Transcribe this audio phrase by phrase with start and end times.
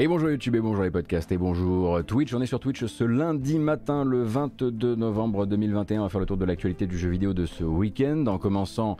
[0.00, 2.32] Et bonjour YouTube et bonjour les podcasts et bonjour Twitch.
[2.32, 6.26] On est sur Twitch ce lundi matin le 22 novembre 2021 on va faire le
[6.26, 8.96] tour de l'actualité du jeu vidéo de ce week-end en commençant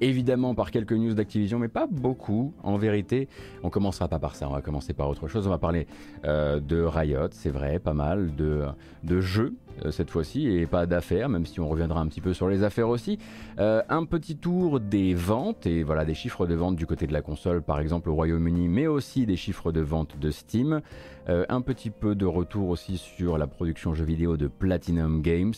[0.00, 3.28] évidemment par quelques news d'Activision, mais pas beaucoup en vérité.
[3.62, 5.46] On commencera pas par ça, on va commencer par autre chose.
[5.46, 5.86] On va parler
[6.24, 8.64] euh, de Riot, c'est vrai, pas mal, de,
[9.04, 12.34] de jeux euh, cette fois-ci, et pas d'affaires, même si on reviendra un petit peu
[12.34, 13.18] sur les affaires aussi.
[13.58, 17.12] Euh, un petit tour des ventes, et voilà, des chiffres de vente du côté de
[17.12, 20.80] la console, par exemple au Royaume-Uni, mais aussi des chiffres de vente de Steam.
[21.28, 25.52] un petit peu de retour aussi sur la production jeux vidéo de Platinum Games.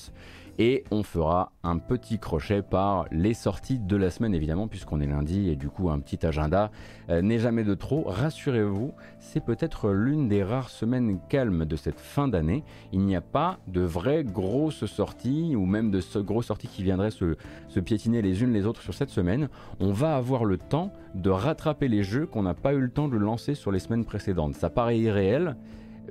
[0.62, 5.06] Et on fera un petit crochet par les sorties de la semaine, évidemment, puisqu'on est
[5.06, 6.70] lundi et du coup un petit agenda
[7.08, 8.04] euh, n'est jamais de trop.
[8.06, 12.62] Rassurez-vous, c'est peut-être l'une des rares semaines calmes de cette fin d'année.
[12.92, 17.10] Il n'y a pas de vraies grosses sorties ou même de grosses sorties qui viendraient
[17.10, 17.38] se,
[17.68, 19.48] se piétiner les unes les autres sur cette semaine.
[19.80, 23.08] On va avoir le temps de rattraper les jeux qu'on n'a pas eu le temps
[23.08, 24.56] de lancer sur les semaines précédentes.
[24.56, 25.56] Ça paraît irréel,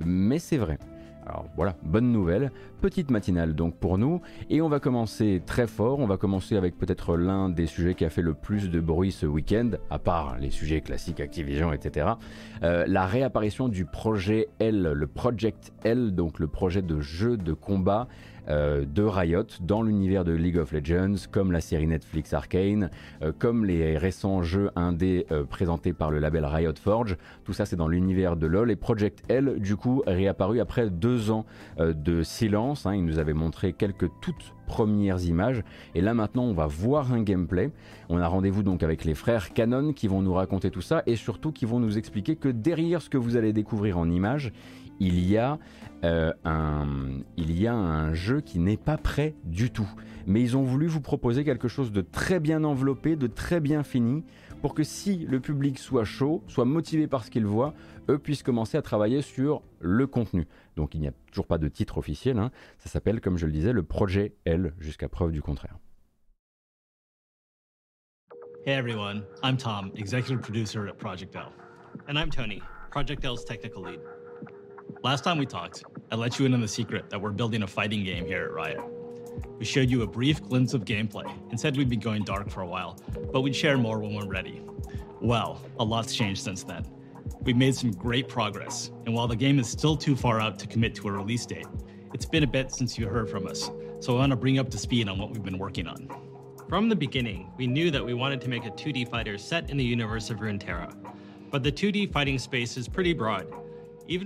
[0.04, 0.80] mais c'est vrai.
[1.30, 2.50] Alors voilà, bonne nouvelle,
[2.80, 6.76] petite matinale donc pour nous, et on va commencer très fort, on va commencer avec
[6.76, 10.38] peut-être l'un des sujets qui a fait le plus de bruit ce week-end, à part
[10.40, 12.14] les sujets classiques Activision, etc.
[12.64, 17.52] Euh, la réapparition du projet L, le Project L, donc le projet de jeu de
[17.52, 18.08] combat
[18.48, 22.90] euh, de Riot dans l'univers de League of Legends, comme la série Netflix Arcane,
[23.22, 27.16] euh, comme les récents jeux indés euh, présentés par le label Riot Forge.
[27.44, 28.70] Tout ça, c'est dans l'univers de LoL.
[28.70, 31.44] Et Project L, du coup, réapparu après deux ans
[31.78, 32.86] de silence.
[32.86, 32.94] Hein.
[32.94, 35.64] Il nous avait montré quelques toutes premières images.
[35.96, 37.70] Et là maintenant, on va voir un gameplay.
[38.08, 41.16] On a rendez-vous donc avec les frères Canon qui vont nous raconter tout ça et
[41.16, 44.52] surtout qui vont nous expliquer que derrière ce que vous allez découvrir en images,
[45.00, 45.58] il y a
[46.04, 49.88] euh, un, il y a un jeu qui n'est pas prêt du tout.
[50.26, 53.82] Mais ils ont voulu vous proposer quelque chose de très bien enveloppé, de très bien
[53.82, 54.24] fini,
[54.62, 57.74] pour que si le public soit chaud, soit motivé par ce qu'il voit,
[58.08, 60.46] eux puissent commencer à travailler sur le contenu.
[60.76, 62.50] Donc il n'y a toujours pas de titre officiel, hein.
[62.78, 65.78] ça s'appelle, comme je le disais, le projet L, jusqu'à preuve du contraire.
[68.66, 71.50] Hey everyone, I'm Tom, executive producer at Project L.
[72.08, 72.60] And I'm Tony,
[72.90, 74.00] Project L's technical lead.
[75.02, 77.66] Last time we talked, I let you in on the secret that we're building a
[77.66, 78.82] fighting game here at Riot.
[79.58, 82.60] We showed you a brief glimpse of gameplay and said we'd be going dark for
[82.60, 82.98] a while,
[83.32, 84.60] but we'd share more when we're ready.
[85.22, 86.84] Well, a lot's changed since then.
[87.40, 90.66] We've made some great progress, and while the game is still too far out to
[90.66, 91.66] commit to a release date,
[92.12, 94.68] it's been a bit since you heard from us, so I want to bring up
[94.68, 96.10] to speed on what we've been working on.
[96.68, 99.78] From the beginning, we knew that we wanted to make a 2D fighter set in
[99.78, 100.94] the universe of Runeterra,
[101.50, 103.46] but the 2D fighting space is pretty broad,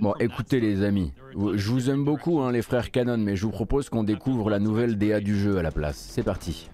[0.01, 3.51] Bon, écoutez les amis, je vous aime beaucoup hein, les frères Canon, mais je vous
[3.51, 6.07] propose qu'on découvre la nouvelle DA du jeu à la place.
[6.11, 6.71] C'est parti.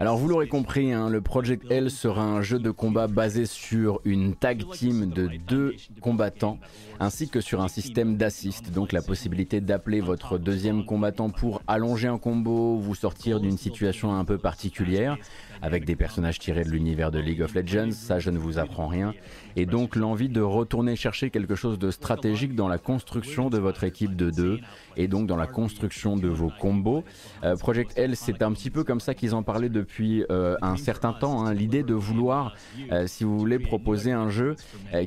[0.00, 4.00] Alors vous l'aurez compris, hein, le Project L sera un jeu de combat basé sur
[4.04, 6.58] une tag team de deux combattants
[7.00, 12.08] ainsi que sur un système d'assist, donc la possibilité d'appeler votre deuxième combattant pour allonger
[12.08, 15.16] un combo, vous sortir d'une situation un peu particulière
[15.62, 18.88] avec des personnages tirés de l'univers de League of Legends, ça je ne vous apprends
[18.88, 19.14] rien,
[19.56, 23.84] et donc l'envie de retourner chercher quelque chose de stratégique dans la construction de votre
[23.84, 24.60] équipe de deux
[24.96, 27.04] et donc dans la construction de vos combos.
[27.44, 30.76] Euh, Project L, c'est un petit peu comme ça qu'ils en parlaient depuis euh, un
[30.76, 31.54] certain temps, hein.
[31.54, 32.54] l'idée de vouloir,
[32.90, 34.56] euh, si vous voulez, proposer un jeu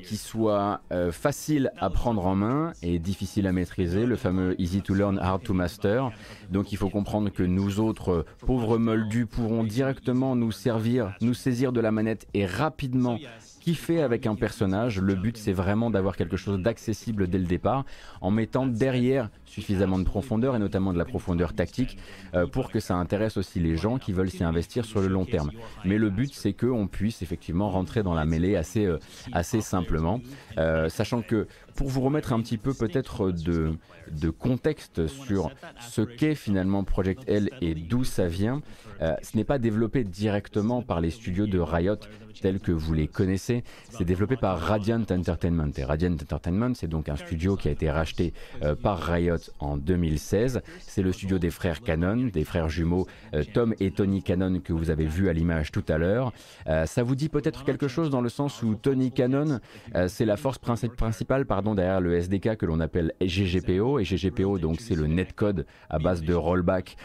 [0.04, 4.94] qui soit facile à prendre en main et difficile à maîtriser, le fameux easy to
[4.94, 6.12] learn, hard to master.
[6.50, 11.34] Donc il faut comprendre que nous autres pauvres moldus pourrons directement nous nous servir, nous
[11.34, 13.18] saisir de la manette et rapidement
[13.62, 15.02] kiffer avec un personnage.
[15.02, 17.84] Le but, c'est vraiment d'avoir quelque chose d'accessible dès le départ,
[18.22, 21.98] en mettant derrière suffisamment de profondeur et notamment de la profondeur tactique
[22.36, 25.26] euh, pour que ça intéresse aussi les gens qui veulent s'y investir sur le long
[25.26, 25.50] terme.
[25.84, 29.00] Mais le but, c'est qu'on puisse effectivement rentrer dans la mêlée assez, euh,
[29.34, 30.22] assez simplement,
[30.60, 33.74] euh, sachant que pour vous remettre un petit peu peut-être de,
[34.12, 38.62] de contexte sur ce qu'est finalement Project L et d'où ça vient,
[39.00, 41.98] ce n'est pas développé directement par les studios de Riot
[42.42, 43.64] tels que vous les connaissez.
[43.90, 45.72] C'est développé par Radiant Entertainment.
[45.78, 48.34] Et Radiant Entertainment, c'est donc un studio qui a été racheté
[48.64, 50.62] euh, par Riot en 2016.
[50.80, 54.74] C'est le studio des frères Cannon, des frères jumeaux euh, Tom et Tony Cannon que
[54.74, 56.34] vous avez vu à l'image tout à l'heure.
[56.68, 59.60] Euh, ça vous dit peut-être quelque chose dans le sens où Tony Cannon,
[60.08, 64.00] c'est la force principale pardon, derrière le SDK que l'on appelle GGPO.
[64.00, 66.98] Et GGPO, donc, c'est le netcode à base de rollback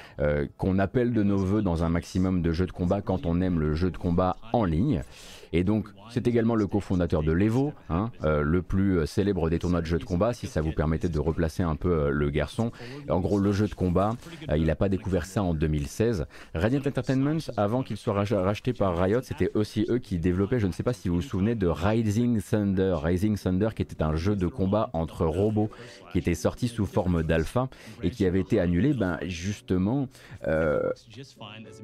[0.56, 3.60] qu'on appelle de nos voeux dans un maximum de jeux de combat quand on aime
[3.60, 5.02] le jeu de combat en ligne.
[5.52, 9.58] Et donc, c'est également le cofondateur de l'Evo, hein, euh, le plus euh, célèbre des
[9.58, 12.30] tournois de jeux de combat, si ça vous permettait de replacer un peu euh, le
[12.30, 12.72] garçon.
[13.08, 14.16] En gros, le jeu de combat,
[14.54, 16.26] il n'a pas découvert ça en 2016.
[16.54, 20.72] Radiant Entertainment, avant qu'il soit racheté par Riot, c'était aussi eux qui développaient, je ne
[20.72, 22.96] sais pas si vous vous souvenez, de Rising Thunder.
[23.02, 25.70] Rising Thunder, qui était un jeu de combat entre robots,
[26.12, 27.68] qui était sorti sous forme d'alpha
[28.02, 30.08] et qui avait été annulé, ben, justement,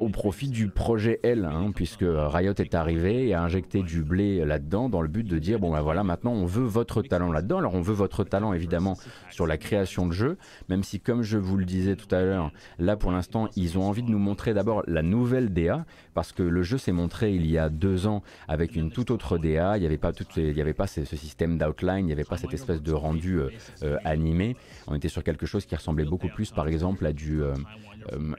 [0.00, 4.15] au profit du projet L, hein, puisque Riot est arrivé et a injecté du blé
[4.16, 7.58] là-dedans dans le but de dire bon ben voilà maintenant on veut votre talent là-dedans.
[7.58, 8.96] Alors on veut votre talent évidemment
[9.30, 10.36] sur la création de jeux,
[10.68, 13.82] même si comme je vous le disais tout à l'heure, là pour l'instant ils ont
[13.82, 15.84] envie de nous montrer d'abord la nouvelle DA
[16.16, 19.36] parce que le jeu s'est montré il y a deux ans avec une toute autre
[19.36, 19.76] DA.
[19.76, 22.24] Il n'y avait pas tout, il y avait pas ce, système d'outline, il n'y avait
[22.24, 23.50] pas cette espèce de rendu euh,
[23.82, 24.56] euh, animé.
[24.86, 27.54] On était sur quelque chose qui ressemblait beaucoup plus par exemple à du euh,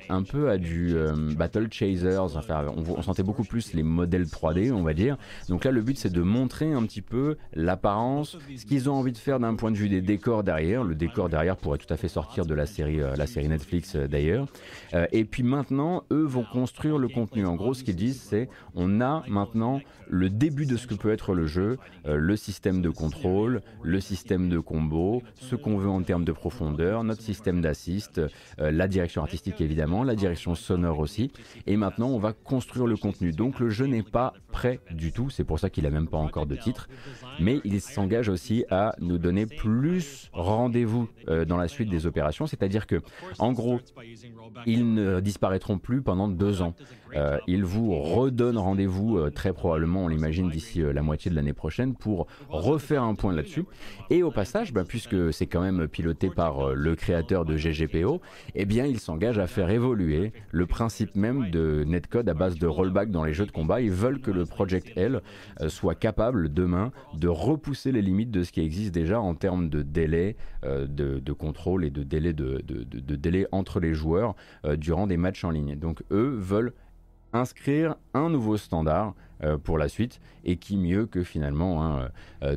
[0.10, 0.96] un peu à du
[1.38, 2.36] Battle Chasers.
[2.36, 5.18] Enfin, on, sentait beaucoup plus les modèles 3D, on va dire.
[5.50, 9.18] Donc le but, c'est de montrer un petit peu l'apparence, ce qu'ils ont envie de
[9.18, 10.84] faire d'un point de vue des décors derrière.
[10.84, 13.96] Le décor derrière pourrait tout à fait sortir de la série, euh, la série Netflix
[13.96, 14.48] d'ailleurs.
[15.12, 17.46] et puis maintenant, eux vont construire le contenu.
[17.46, 21.12] En gros, ce qu'ils disent, c'est on a maintenant le début de ce que peut
[21.12, 26.02] être le jeu, le système de contrôle, le système de combo, ce qu'on veut en
[26.02, 28.22] termes de profondeur, notre système d'assist,
[28.58, 31.32] la direction artistique évidemment, la direction sonore aussi.
[31.66, 33.32] Et maintenant, on va construire le contenu.
[33.32, 35.30] Donc le jeu n'est pas prêt du tout.
[35.30, 36.88] C'est pour ça qu'il n'a même pas encore de titre.
[37.40, 42.48] Mais il s'engage aussi à nous donner plus rendez-vous euh, dans la suite des opérations.
[42.48, 43.02] C'est-à-dire que,
[43.40, 43.80] en gros,
[44.66, 46.74] ils ne disparaîtront plus pendant deux ans.
[47.16, 51.54] Euh, ils vous redonnent rendez-vous euh, très probablement, on l'imagine, d'ici la moitié de l'année
[51.54, 53.66] prochaine pour refaire un point là-dessus.
[54.10, 58.22] Et au passage, bah, puisque c'est quand même piloté par le créateur de GGPO,
[58.56, 62.68] eh bien, il s'engage à faire évoluer le principe même de netcode à base de
[62.68, 63.82] rollback dans les jeux de combat.
[63.82, 65.22] Ils veulent que le Project L
[65.62, 69.70] euh, soit capable demain de repousser les limites de ce qui existe déjà en termes
[69.70, 75.08] de délai euh, de, contrôle et de délai, de, délai entre les joueurs euh, durant
[75.08, 75.76] des matchs en ligne.
[75.76, 76.74] Donc eux veulent
[77.34, 79.14] inscrire un nouveau standard
[79.64, 82.10] pour la suite et qui mieux que finalement hein,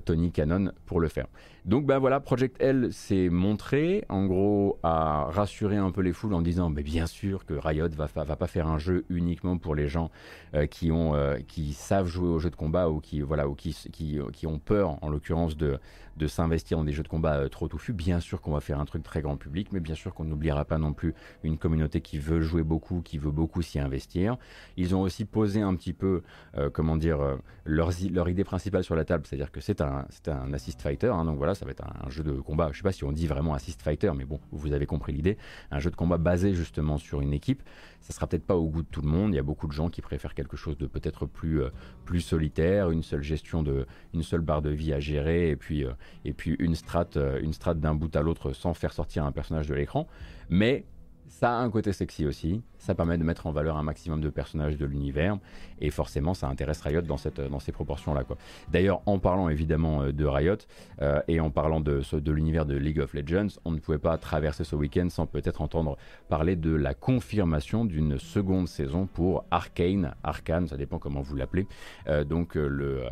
[0.05, 1.27] Tony Cannon pour le faire.
[1.67, 6.33] Donc ben voilà, Project L s'est montré, en gros, à rassurer un peu les foules
[6.33, 9.75] en disant, mais bien sûr que Riot va, va pas faire un jeu uniquement pour
[9.75, 10.11] les gens
[10.55, 13.55] euh, qui ont, euh, qui savent jouer aux jeux de combat ou qui, voilà, ou
[13.55, 15.79] qui, qui, qui ont peur, en l'occurrence, de,
[16.17, 17.93] de s'investir dans des jeux de combat euh, trop touffus.
[17.93, 20.65] Bien sûr qu'on va faire un truc très grand public, mais bien sûr qu'on n'oubliera
[20.65, 24.39] pas non plus une communauté qui veut jouer beaucoup, qui veut beaucoup s'y investir.
[24.79, 26.23] Ils ont aussi posé un petit peu,
[26.73, 27.19] comment dire,
[27.65, 31.25] leur, leur idée principale sur la table, c'est-à-dire que c'est un, un assist fighter, hein,
[31.25, 32.71] donc voilà ça va être un, jeu de combat.
[32.73, 35.37] Je sais pas si on dit vraiment assist fighter, mais bon, vous avez compris l'idée.
[35.71, 37.63] Un jeu de combat basé justement sur une équipe.
[38.01, 39.33] Ça sera peut-être pas au goût de tout le monde.
[39.33, 41.71] Il y a beaucoup de gens qui préfèrent quelque chose de peut-être plus, euh,
[42.05, 45.85] plus solitaire, une seule gestion de, une seule barre de vie à gérer, et puis,
[45.85, 45.93] euh,
[46.25, 49.33] et puis une strate, euh, une strate d'un bout à l'autre sans faire sortir un
[49.33, 50.07] personnage de l'écran.
[50.49, 50.85] Mais
[51.29, 54.31] ça a un côté sexy aussi, ça permet de mettre en valeur un maximum de
[54.31, 55.39] personnages de l'univers,
[55.81, 58.25] et forcément ça intéresse Riot dans, cette, dans ces proportions-là.
[58.71, 60.57] D'ailleurs, en parlant évidemment euh, de Riot,
[61.03, 64.17] euh, et en parlant de, de l'univers de League of Legends, on ne pouvait pas
[64.19, 65.97] traverser ce week-end sans peut-être entendre
[66.29, 71.67] parler de la confirmation d'une seconde saison pour Arcane, Arcane, ça dépend comment vous l'appelez,
[72.09, 72.57] euh, donc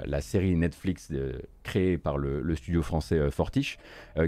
[0.05, 1.13] la série Netflix
[1.63, 3.79] créée par le, studio français Fortiche,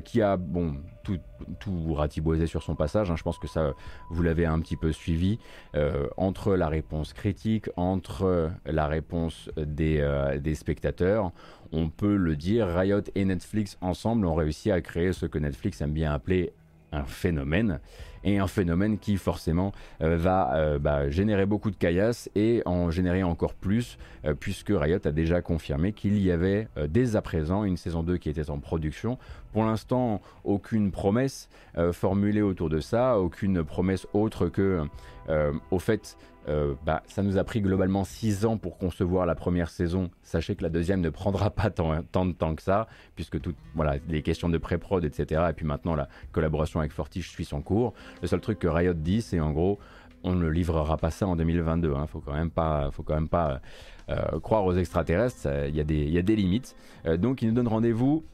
[0.05, 1.19] qui a bon, tout,
[1.59, 3.17] tout ratiboisé sur son passage, hein.
[3.17, 3.73] je pense que ça
[4.11, 5.30] vous l'avez un petit peu suivi,
[5.75, 11.33] euh, entre la réponse critique, entre la réponse des, euh, des spectateurs.
[11.73, 15.81] On peut le dire, Riot et Netflix ensemble ont réussi à créer ce que Netflix
[15.81, 16.53] aime bien appeler
[16.93, 17.81] un phénomène
[18.25, 22.91] et un phénomène qui forcément euh, va euh, bah, générer beaucoup de caillasse et en
[22.91, 27.65] générer encore plus euh, puisque Riot a déjà confirmé qu'il y avait dès à présent
[27.65, 29.19] une saison 2 qui était en production.
[29.53, 31.49] Pour l'instant, aucune promesse
[31.93, 34.83] formulée autour de ça, aucune promesse autre que
[35.71, 36.17] au fait
[36.49, 40.11] euh, bah, ça nous a pris globalement 6 ans pour concevoir la première saison.
[40.23, 43.97] Sachez que la deuxième ne prendra pas tant, de temps que ça, puisque tout, voilà,
[44.09, 45.43] les questions de pré-prod, etc.
[45.51, 47.93] Et puis maintenant, la collaboration avec Fortiche suit son cours.
[48.23, 49.79] Le seul truc que Riot dit, c'est en gros,
[50.23, 51.93] on ne livrera pas ça en 2022.
[51.95, 53.61] Il ne faut quand même pas, faut quand même pas
[54.43, 55.47] croire aux extraterrestres.
[55.69, 56.75] Il y, y, a des limites.
[57.19, 58.25] donc, il nous donne rendez-vous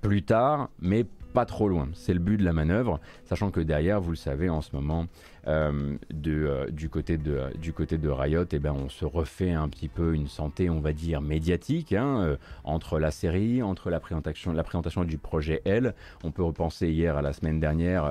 [0.00, 1.04] plus tard, mais
[1.36, 1.90] pas trop loin.
[1.92, 5.06] C'est le but de la manœuvre, sachant que derrière, vous le savez, en ce moment,
[5.48, 9.68] euh, euh, du, côté de, du côté de Riot, eh ben, on se refait un
[9.68, 14.00] petit peu une santé, on va dire, médiatique, hein, euh, entre la série, entre la
[14.00, 15.94] présentation, la présentation du projet L.
[16.24, 18.10] On peut repenser hier à la semaine dernière,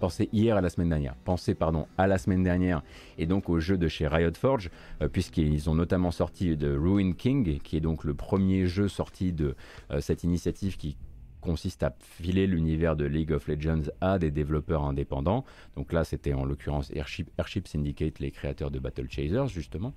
[0.00, 2.82] penser hier à la semaine dernière, penser pardon à la semaine dernière,
[3.18, 4.68] et donc au jeu de chez Riot Forge,
[5.12, 9.54] puisqu'ils ont notamment sorti de Ruin King, qui est donc le premier jeu sorti de
[10.00, 10.96] cette initiative qui
[11.40, 15.44] consiste à filer l'univers de League of Legends à des développeurs indépendants.
[15.76, 19.94] Donc là, c'était en l'occurrence Airship, Airship, Syndicate, les créateurs de Battle Chasers, justement.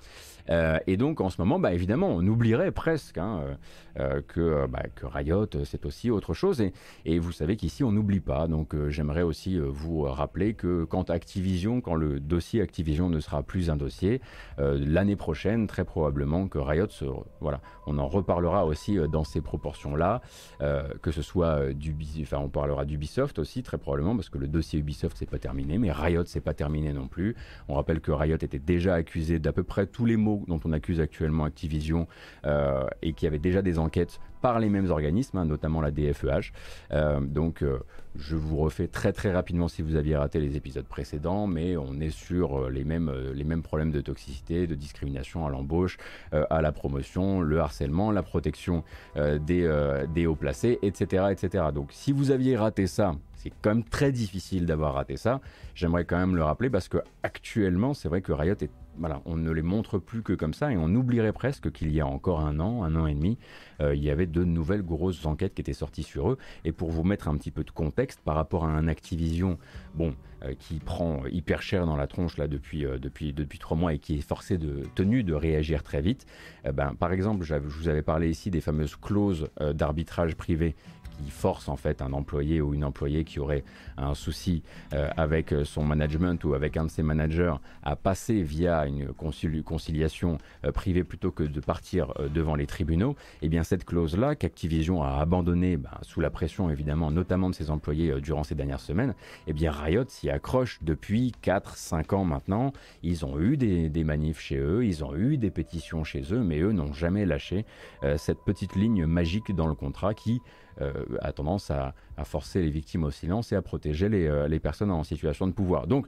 [0.50, 3.56] Euh, et donc, en ce moment, bah, évidemment, on oublierait presque hein, euh,
[4.00, 6.62] euh, que, bah, que, Riot, c'est aussi autre chose.
[6.62, 6.74] Et,
[7.06, 8.48] et vous savez qu'ici, on n'oublie pas.
[8.48, 13.70] Donc, j'aimerais aussi vous rappeler que quand Activision, quand le dossier Activision ne sera plus
[13.70, 14.22] un dossier,
[14.58, 16.88] l'année prochaine, très probablement que Riot,
[17.40, 20.22] voilà, on en reparlera aussi dans ces proportions-là,
[21.02, 21.74] que ce soit soit euh,
[22.34, 25.92] on parlera d'Ubisoft aussi très probablement parce que le dossier Ubisoft c'est pas terminé, mais
[25.92, 27.36] Riot c'est pas terminé non plus.
[27.70, 30.74] On rappelle que Riot était déjà accusé d'à peu près tous les mots dont on
[30.74, 32.08] accuse actuellement Activision
[32.46, 35.92] euh, et qu'il y avait déjà des enquêtes par les mêmes organismes, hein, notamment la
[35.92, 36.52] DFEH.
[36.92, 37.64] Euh, donc
[38.16, 42.00] je vous refais très très rapidement si vous aviez raté les épisodes précédents, mais on
[42.00, 45.98] est sur les mêmes, les mêmes problèmes de toxicité, de discrimination à l'embauche,
[46.32, 48.84] à la promotion, le harcèlement, la protection
[49.16, 51.66] des, des hauts placés, etc etc.
[51.74, 55.42] Donc si vous aviez raté ça, c'est quand même très difficile d'avoir raté ça.
[55.74, 58.70] J'aimerais quand même le rappeler parce que actuellement, c'est vrai que Riot est
[59.26, 62.08] on ne les montre plus que comme ça et on oublierait presque qu'il y a
[62.08, 63.38] encore un an, un an et demi,
[63.82, 66.38] euh, il y avait de nouvelles grosses enquêtes qui étaient sorties sur eux.
[66.66, 69.58] Et pour vous mettre un petit peu de contexte par rapport à un Activision,
[69.96, 73.94] bon, euh, qui prend hyper cher dans la tronche là depuis euh, depuis trois mois
[73.94, 76.26] et qui est forcé de tenu de réagir très vite.
[76.74, 80.76] ben, par exemple, je vous avais parlé ici des fameuses clauses d'arbitrage privé
[81.30, 83.64] force en fait un employé ou une employée qui aurait
[83.98, 84.64] un souci
[84.94, 90.38] euh, avec son management ou avec un de ses managers à passer via une conciliation
[90.66, 93.12] euh, privée plutôt que de partir euh, devant les tribunaux,
[93.42, 97.56] et eh bien cette clause-là qu'Activision a abandonnée ben, sous la pression évidemment notamment de
[97.56, 102.26] ses employés durant ces dernières semaines, et eh bien Riot s'y accroche depuis 4-5 ans
[102.26, 102.74] maintenant.
[103.04, 106.44] Ils ont eu des, des, manifs chez eux, ils ont eu des pétitions chez eux,
[106.44, 107.66] mais eux n'ont jamais lâché
[108.18, 113.04] cette petite ligne magique dans le contrat qui euh, a tendance à, forcer les victimes
[113.04, 115.88] au silence et à protéger euh, les, personnes en situation de pouvoir.
[115.88, 116.08] Donc,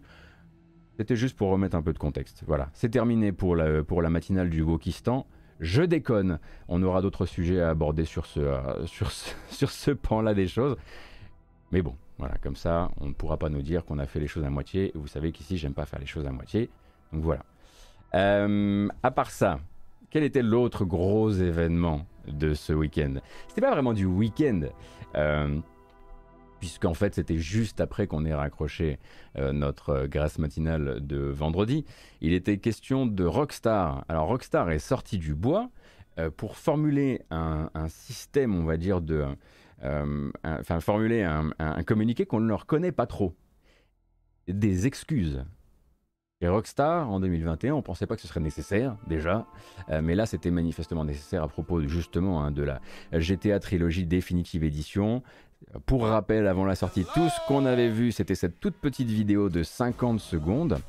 [0.97, 2.43] c'était juste pour remettre un peu de contexte.
[2.45, 5.25] Voilà, c'est terminé pour la, matinale du Wokistan.
[5.59, 8.85] Je déconne, on aura d'autres sujets à aborder sur ce, euh,
[9.49, 10.77] sur ce pan-là des choses.
[11.71, 14.27] Mais bon, voilà, comme ça, on ne pourra pas nous dire qu'on a fait les
[14.27, 14.91] choses à moitié.
[14.93, 16.69] Vous savez qu'ici, j'aime pas faire les choses à moitié.
[17.11, 17.43] Donc voilà.
[18.13, 19.59] à part ça,
[20.13, 23.15] quel était l'autre gros événement de ce week-end
[23.47, 24.61] C'était pas vraiment du week-end.
[25.15, 25.59] Euh,
[26.59, 28.97] puisqu'en fait c'était juste après qu'on ait raccroché
[29.37, 31.85] euh, notre euh, grâce matinale de vendredi.
[32.21, 34.05] Il était question de Rockstar.
[34.07, 35.69] Alors Rockstar est sorti du bois
[36.37, 39.25] pour formuler un, système, on va dire, de...
[40.43, 43.33] enfin, formuler un, un communiqué qu'on ne leur connaît pas trop.
[44.47, 45.43] Des excuses
[46.41, 49.45] et Rockstar, en 2021, on pensait pas que ce serait nécessaire, déjà,
[49.89, 52.81] euh, mais là c'était manifestement nécessaire à propos justement hein, de la
[53.13, 55.23] GTA Trilogy Definitive Edition.
[55.85, 59.49] Pour rappel, avant la sortie, tout ce qu'on avait vu, c'était cette toute petite vidéo
[59.49, 60.79] de 50 secondes.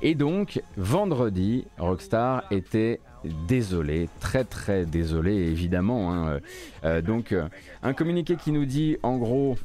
[0.00, 3.00] Et donc, vendredi, Rockstar était
[3.46, 6.12] désolé, très très désolé, évidemment.
[6.12, 6.40] Hein.
[6.84, 7.48] Euh, donc, euh,
[7.82, 9.56] un communiqué qui nous dit, en gros,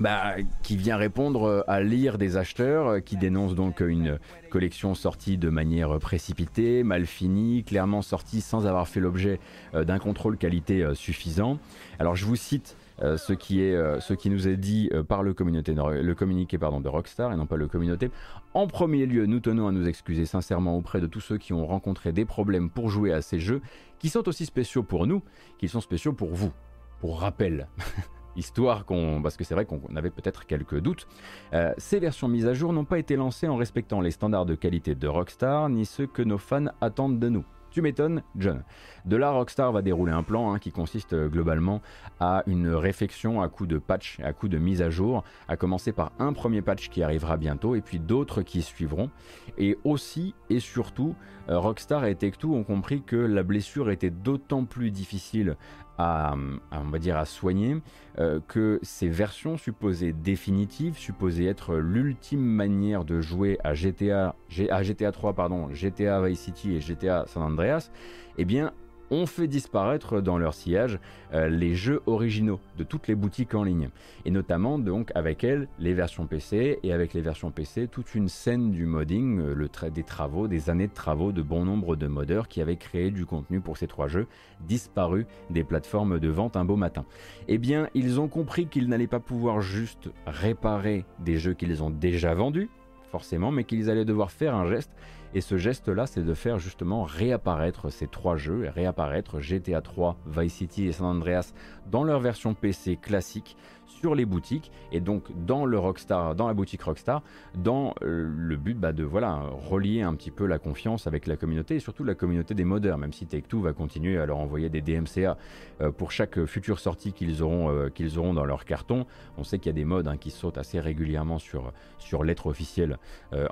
[0.00, 4.18] bah, qui vient répondre euh, à lire des acheteurs euh, qui dénoncent donc une
[4.50, 9.38] collection sortie de manière précipitée, mal finie, clairement sortie sans avoir fait l'objet
[9.74, 11.58] euh, d'un contrôle qualité suffisant.
[11.98, 16.14] Alors je vous cite ce, qui est, ce qui nous est dit par le, le
[16.14, 18.10] communiqué pardon, de Rockstar et non pas le communauté.
[18.54, 21.66] En premier lieu, nous tenons à nous excuser sincèrement auprès de tous ceux qui ont
[21.66, 23.60] rencontré des problèmes pour jouer à ces jeux
[23.98, 25.22] qui sont aussi spéciaux pour nous
[25.58, 26.52] qu'ils sont spéciaux pour vous.
[27.00, 27.66] Pour rappel.
[28.36, 31.06] histoire qu'on, parce que c'est vrai qu'on avait peut-être quelques doutes.
[31.52, 34.54] Euh, ces versions mises à jour n'ont pas été lancées en respectant les standards de
[34.54, 37.44] qualité de Rockstar ni ceux que nos fans attendent de nous.
[37.72, 38.64] Tu m'étonnes, John.
[39.06, 41.80] De là, Rockstar va dérouler un plan hein, qui consiste euh, globalement
[42.20, 45.90] à une réflexion à coup de patch, à coup de mise à jour, à commencer
[45.90, 49.08] par un premier patch qui arrivera bientôt et puis d'autres qui suivront.
[49.56, 51.14] Et aussi et surtout,
[51.48, 55.56] euh, Rockstar et Tech2 ont compris que la blessure était d'autant plus difficile
[55.98, 56.34] à,
[56.72, 57.76] on à soigner,
[58.18, 64.34] euh, que ces versions supposées définitives, supposées être l'ultime manière de jouer à GTA,
[64.70, 67.90] à GTA 3, pardon, GTA Vice City et GTA San Andreas,
[68.38, 68.72] eh bien,
[69.12, 70.98] ont fait disparaître dans leur sillage
[71.34, 73.90] euh, les jeux originaux de toutes les boutiques en ligne.
[74.24, 78.28] Et notamment donc avec elles les versions PC et avec les versions PC toute une
[78.28, 82.06] scène du modding, euh, le des travaux, des années de travaux de bon nombre de
[82.06, 84.26] modeurs qui avaient créé du contenu pour ces trois jeux
[84.60, 87.04] disparus des plateformes de vente un beau matin.
[87.48, 91.90] Eh bien ils ont compris qu'ils n'allaient pas pouvoir juste réparer des jeux qu'ils ont
[91.90, 92.70] déjà vendus,
[93.10, 94.90] forcément, mais qu'ils allaient devoir faire un geste
[95.34, 100.54] et ce geste-là, c'est de faire justement réapparaître ces trois jeux, réapparaître GTA 3, Vice
[100.54, 101.52] City et San Andreas
[101.90, 103.56] dans leur version PC classique
[104.02, 107.22] sur les boutiques et donc dans le Rockstar, dans la boutique Rockstar,
[107.54, 111.36] dans euh, le but bah, de voilà relier un petit peu la confiance avec la
[111.36, 114.68] communauté et surtout la communauté des modeurs, même si Take-Two va continuer à leur envoyer
[114.68, 115.36] des DMCA
[115.80, 119.06] euh, pour chaque future sortie qu'ils auront, euh, qu'ils auront dans leur carton.
[119.36, 122.46] On sait qu'il y a des modes hein, qui sautent assez régulièrement sur, sur lettre
[122.46, 122.98] officielle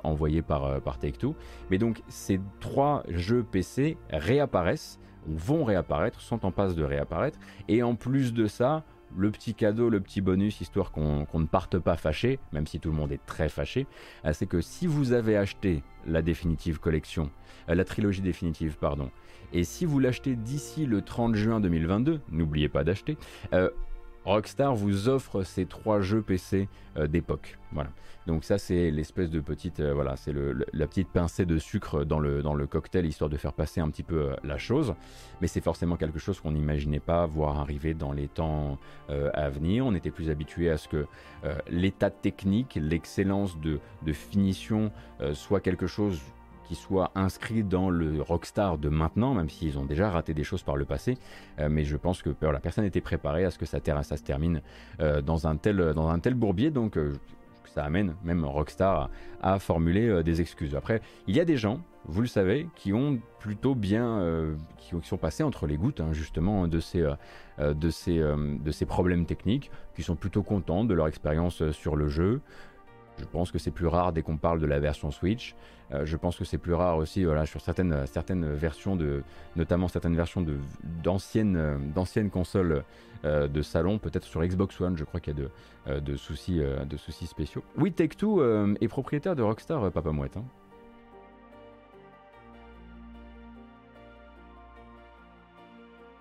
[0.03, 1.35] envoyée par, par Take-Two.
[1.71, 7.81] Mais donc ces trois jeux PC réapparaissent vont réapparaître, sont en passe de réapparaître, et
[7.81, 8.83] en plus de ça,
[9.17, 12.89] le petit cadeau, le petit bonus, histoire qu'on ne parte pas fâché, même si tout
[12.89, 13.87] le monde est très fâché,
[14.25, 17.29] euh, c'est que si vous avez acheté la définitive collection,
[17.69, 19.11] euh, la trilogie définitive, pardon,
[19.53, 23.17] et si vous l'achetez d'ici le 30 juin 2022, n'oubliez pas d'acheter,
[23.53, 23.69] euh,
[24.25, 26.67] Rockstar vous offre ces trois jeux PC
[27.07, 27.57] d'époque.
[27.71, 27.89] Voilà.
[28.27, 30.33] Donc ça c'est l'espèce de petite euh, voilà c'est
[30.73, 33.89] la petite pincée de sucre dans le, dans le cocktail histoire de faire passer un
[33.89, 34.93] petit peu euh, la chose.
[35.41, 38.77] Mais c'est forcément quelque chose qu'on n'imaginait pas voir arriver dans les temps
[39.09, 39.85] euh, à venir.
[39.85, 41.05] On était plus habitué à ce que
[41.69, 44.91] l'état technique, l'excellence de, de, finition
[45.33, 46.21] soit quelque chose
[46.71, 50.63] qui soit inscrit dans le rockstar de maintenant, même s'ils ont déjà raté des choses
[50.63, 51.17] par le passé.
[51.69, 54.61] mais je pense que la personne était préparée à ce que ça, ça se termine
[54.99, 56.71] dans, un tel, dans un tel bourbier.
[56.71, 56.97] Donc
[57.73, 59.09] ça amène même Rockstar
[59.41, 60.75] à, formuler euh, des excuses.
[60.75, 64.95] Après, il y a des gens, vous le savez, qui ont plutôt bien, euh, qui,
[65.03, 69.25] sont passés entre les gouttes hein, justement de ces, euh, de, ces, de ces problèmes
[69.25, 72.41] techniques, qui sont plutôt contents de leur expérience sur le jeu.
[73.17, 75.55] Je pense que c'est plus rare dès qu'on parle de la version Switch.
[76.03, 79.23] Je pense que c'est plus rare aussi voilà, sur certaines, certaines versions, de,
[79.55, 80.45] notamment certaines versions
[81.03, 82.83] d'anciennes, d'anciennes consoles
[83.23, 86.59] euh, de salon, peut-être sur Xbox One, je crois qu'il y a de, euh, soucis,
[86.59, 87.63] euh, de soucis spéciaux.
[87.77, 88.41] Oui, Take-Two
[88.81, 90.37] est propriétaire de Rockstar, Papa Mouette.
[90.37, 90.43] Hein.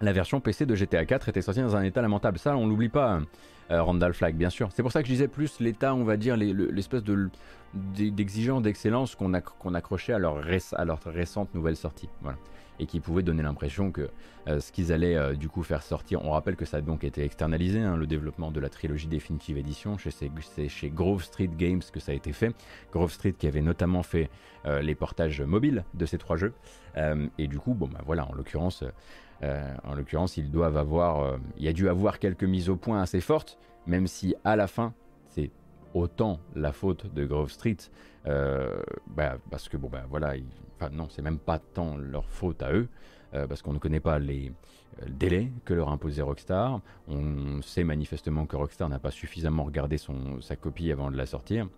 [0.03, 2.39] La version PC de GTA 4 était sortie dans un état lamentable.
[2.39, 3.27] Ça, on l'oublie pas, hein.
[3.71, 4.69] Randall Flagg, bien sûr.
[4.73, 7.31] C'est pour ça que je disais plus l'état, on va dire, l'espèce de
[7.73, 9.33] d'exigence, d'excellence qu'on
[9.75, 10.41] accrochait à leur,
[10.73, 12.09] à leur récente nouvelle sortie.
[12.21, 12.37] Voilà
[12.81, 14.11] et qui pouvait donner l'impression que
[14.49, 17.05] euh, ce qu'ils allaient euh, du coup faire sortir, on rappelle que ça a donc
[17.05, 21.83] été externalisé, hein, le développement de la trilogie définitive édition, c'est chez Grove Street Games
[21.93, 22.55] que ça a été fait,
[22.91, 24.31] Grove Street qui avait notamment fait
[24.65, 26.55] euh, les portages mobiles de ces trois jeux,
[27.39, 28.83] et du coup, bon bah voilà, en l'occurrence,
[29.43, 33.21] en l'occurrence, ils doivent avoir, il y a dû avoir quelques mises au point assez
[33.21, 34.93] fortes, même si à la fin,
[35.29, 35.51] c'est
[35.95, 37.79] autant la faute de Grove Street,
[38.25, 40.35] bah, parce que bon bah voilà,
[40.77, 42.89] enfin non, c'est même pas tant leur faute à eux,
[43.35, 44.53] euh, parce qu'on ne connaît pas les
[45.03, 46.81] euh, délais que leur a imposé Rockstar.
[47.07, 51.27] On sait manifestement que Rockstar n'a pas suffisamment regardé son, sa copie avant de la
[51.27, 51.69] sortir.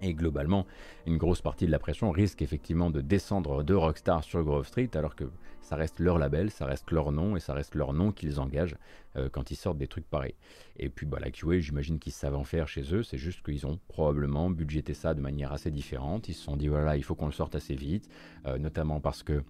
[0.00, 0.66] Et globalement,
[1.06, 4.90] une grosse partie de la pression risque effectivement de descendre de Rockstar sur Grove Street,
[4.94, 5.24] alors que
[5.60, 8.76] ça reste leur label, ça reste leur nom, et ça reste leur nom qu'ils engagent
[9.16, 10.34] euh, quand ils sortent des trucs pareils.
[10.76, 13.66] Et puis bah, la QA, j'imagine qu'ils savent en faire chez eux, c'est juste qu'ils
[13.66, 16.28] ont probablement budgété ça de manière assez différente.
[16.28, 18.08] Ils se sont dit, voilà, il faut qu'on le sorte assez vite,
[18.46, 19.42] euh, notamment parce que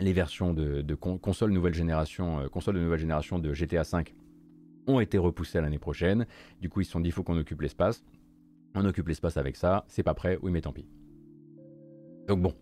[0.00, 4.04] les versions de, de euh, de nouvelle génération de GTA V
[4.88, 6.26] ont été repoussées l'année prochaine.
[6.60, 8.04] Du coup, ils se sont dit, il faut qu'on occupe l'espace
[8.76, 10.86] on occupe l'espace avec ça, c'est pas prêt, oui mais tant pis.
[12.28, 12.54] Donc bon.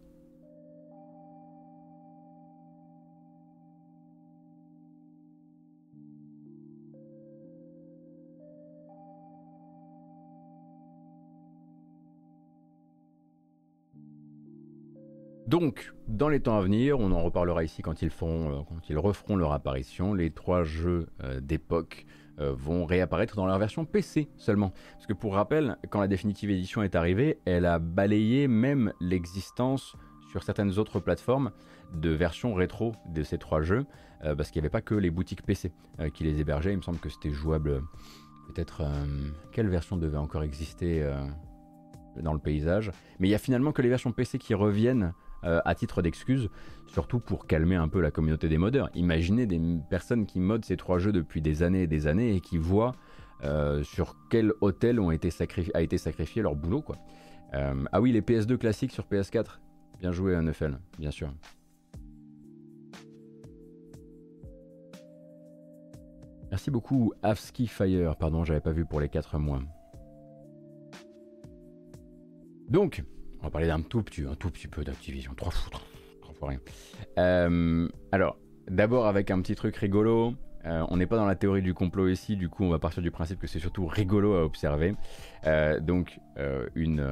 [15.46, 19.36] Donc, dans les temps à venir, on en reparlera ici quand ils, feront, euh, referont
[19.36, 22.06] leur apparition, les trois jeux euh, d'époque
[22.38, 24.72] vont réapparaître dans leur version PC seulement.
[24.92, 29.96] Parce que pour rappel, quand la définitive édition est arrivée, elle a balayé même l'existence
[30.30, 31.52] sur certaines autres plateformes
[31.92, 33.86] de versions rétro de ces trois jeux,
[34.24, 36.72] euh, parce qu'il n'y avait pas que les boutiques PC euh, qui les hébergeaient.
[36.72, 37.82] Il me semble que c'était jouable.
[38.48, 38.82] Peut-être
[39.52, 41.02] quelle version devait encore exister
[42.22, 42.90] dans le paysage.
[43.18, 45.12] Mais il y a finalement que les versions PC qui reviennent
[45.44, 46.48] à titre d'excuse,
[46.86, 48.90] surtout pour calmer un peu la communauté des modeurs.
[48.94, 52.40] Imaginez des personnes qui modent ces trois jeux depuis des années et des années et
[52.40, 52.92] qui voient
[53.82, 55.28] sur quel hôtel ont été
[55.74, 56.80] a été sacrifié leur boulot.
[56.82, 56.96] Quoi.
[57.52, 59.58] ah oui, les PS2 classiques sur PS4.
[60.00, 61.32] Bien joué, NFL, bien sûr.
[66.54, 68.14] Merci beaucoup, Avski Fire.
[68.16, 69.60] Pardon, j'avais pas vu pour les 4 mois.
[72.68, 73.02] Donc,
[73.44, 75.34] on va parler d'un tout petit, un tout petit peu d'Activision.
[75.34, 75.84] Trois foutres.
[77.18, 80.34] Euh, alors, d'abord avec un petit truc rigolo.
[80.66, 83.02] Euh, on n'est pas dans la théorie du complot ici, du coup on va partir
[83.02, 84.94] du principe que c'est surtout rigolo à observer.
[85.46, 86.20] Euh, donc
[86.74, 87.06] une,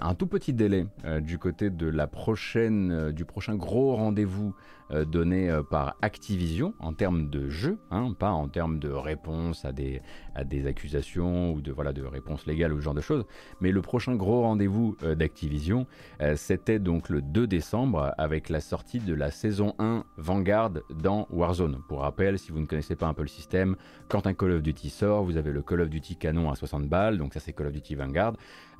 [0.00, 0.86] un tout petit délai
[1.20, 4.54] du côté de la prochaine, du prochain gros rendez-vous
[4.92, 9.64] euh, donné euh, par Activision en termes de jeu, hein, pas en termes de réponse
[9.64, 10.02] à des,
[10.34, 13.24] à des accusations ou de, voilà, de réponse légale ou ce genre de choses.
[13.60, 15.86] Mais le prochain gros rendez-vous euh, d'Activision,
[16.34, 21.80] c'était donc le 2 décembre avec la sortie de la saison 1 Vanguard dans Warzone.
[21.88, 23.76] Pour rappel, si vous ne connaissez pas un peu le système,
[24.08, 26.88] quand un Call of Duty sort, vous avez le Call of Duty canon à 60
[26.88, 28.34] balles, donc ça c'est Call of Duty Vanguard.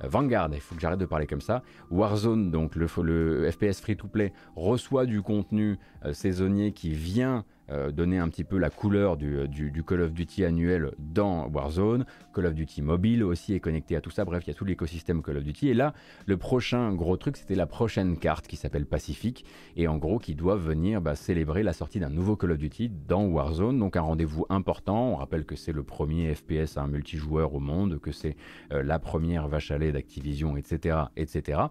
[0.07, 1.63] Vanguard, il faut que j'arrête de parler comme ça.
[1.89, 8.17] Warzone, donc le, le FPS free-to-play, reçoit du contenu euh, saisonnier qui vient euh, donner
[8.19, 12.05] un petit peu la couleur euh, du, Call of Duty annuel dans Warzone.
[12.33, 14.25] Call of Duty mobile aussi est connecté à tout ça.
[14.25, 15.69] Bref, il y a tout l'écosystème Call of Duty.
[15.69, 15.93] Et là,
[16.25, 19.45] le prochain gros truc, c'était la prochaine carte qui s'appelle Pacific
[19.77, 22.89] et en gros qui doit venir bah, célébrer la sortie d'un nouveau Call of Duty
[23.07, 23.79] dans Warzone.
[23.79, 25.13] Donc un rendez-vous important.
[25.13, 28.35] On rappelle que c'est le premier FPS à un multijoueur au monde, que c'est
[28.73, 31.61] euh, la première vache à lait d'Activision, etc., etc.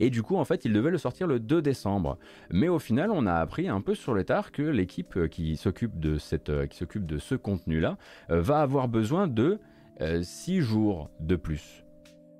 [0.00, 2.18] Et du coup, en fait, il devait le sortir le 2 décembre.
[2.50, 6.00] Mais au final, on a appris un peu sur le tard que l'équipe qui s'occupe
[6.00, 7.98] de, cette, euh, qui s'occupe de ce contenu-là
[8.30, 9.60] euh, va avoir besoin de
[10.00, 11.84] 6 euh, jours de plus.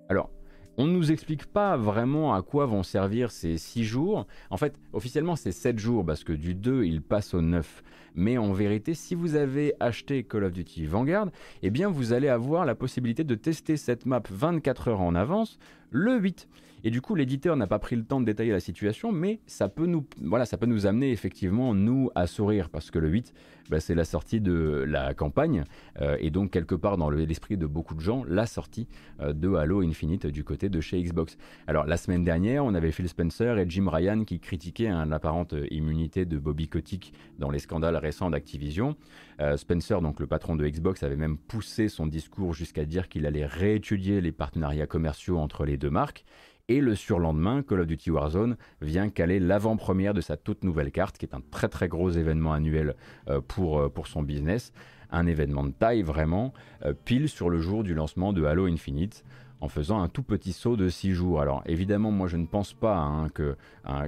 [0.08, 0.30] Alors,
[0.78, 4.26] on ne nous explique pas vraiment à quoi vont servir ces 6 jours.
[4.50, 7.82] En fait, officiellement, c'est 7 jours parce que du 2, il passe au 9.
[8.14, 11.28] Mais en vérité, si vous avez acheté Call of Duty Vanguard,
[11.62, 15.58] eh bien, vous allez avoir la possibilité de tester cette map 24 heures en avance
[15.90, 16.48] le 8.
[16.86, 19.68] Et du coup, l'éditeur n'a pas pris le temps de détailler la situation, mais ça
[19.68, 23.34] peut nous, voilà, ça peut nous amener effectivement, nous, à sourire, parce que le 8,
[23.70, 25.64] bah, c'est la sortie de la campagne,
[26.00, 28.86] euh, et donc quelque part dans l'esprit de beaucoup de gens, la sortie
[29.18, 31.36] euh, de Halo Infinite du côté de chez Xbox.
[31.66, 36.24] Alors, la semaine dernière, on avait Phil Spencer et Jim Ryan qui critiquaient l'apparente immunité
[36.24, 38.94] de Bobby Kotick dans les scandales récents d'Activision.
[39.40, 43.26] Euh, Spencer, donc le patron de Xbox, avait même poussé son discours jusqu'à dire qu'il
[43.26, 46.24] allait réétudier les partenariats commerciaux entre les deux marques.
[46.68, 51.16] Et le surlendemain, Call of Duty Warzone vient caler l'avant-première de sa toute nouvelle carte,
[51.16, 52.96] qui est un très très gros événement annuel
[53.28, 54.72] euh, pour, euh, pour son business.
[55.12, 56.52] Un événement de taille vraiment,
[56.84, 59.24] euh, pile sur le jour du lancement de Halo Infinite
[59.60, 61.40] en faisant un tout petit saut de 6 jours.
[61.40, 63.56] Alors évidemment, moi je ne pense pas hein, que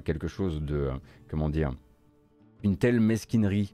[0.04, 0.90] quelque chose de,
[1.28, 1.70] comment dire,
[2.64, 3.72] une telle mesquinerie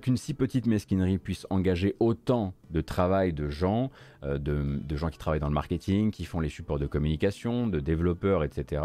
[0.00, 3.90] qu'une si petite mesquinerie puisse engager autant de travail de gens,
[4.22, 7.80] euh, de, gens qui travaillent dans le marketing, qui font les supports de communication, de
[7.80, 8.82] développeurs, etc.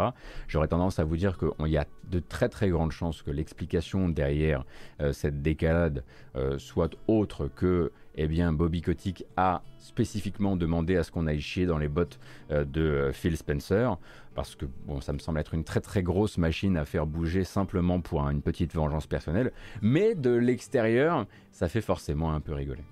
[0.48, 4.08] J'aurais tendance à vous dire qu'il y a de très très grandes chances que l'explication
[4.08, 4.64] derrière
[5.00, 6.04] euh, cette décalade
[6.36, 11.40] euh, soit autre que eh bien, Bobby Kotick a spécifiquement demandé à ce qu'on aille
[11.40, 13.96] chier dans les bottes de Phil Spencer,
[14.34, 17.44] parce que bon, ça me semble être une très très grosse machine à faire bouger
[17.44, 22.84] simplement pour une petite vengeance personnelle, mais de l'extérieur, ça fait forcément un peu rigoler.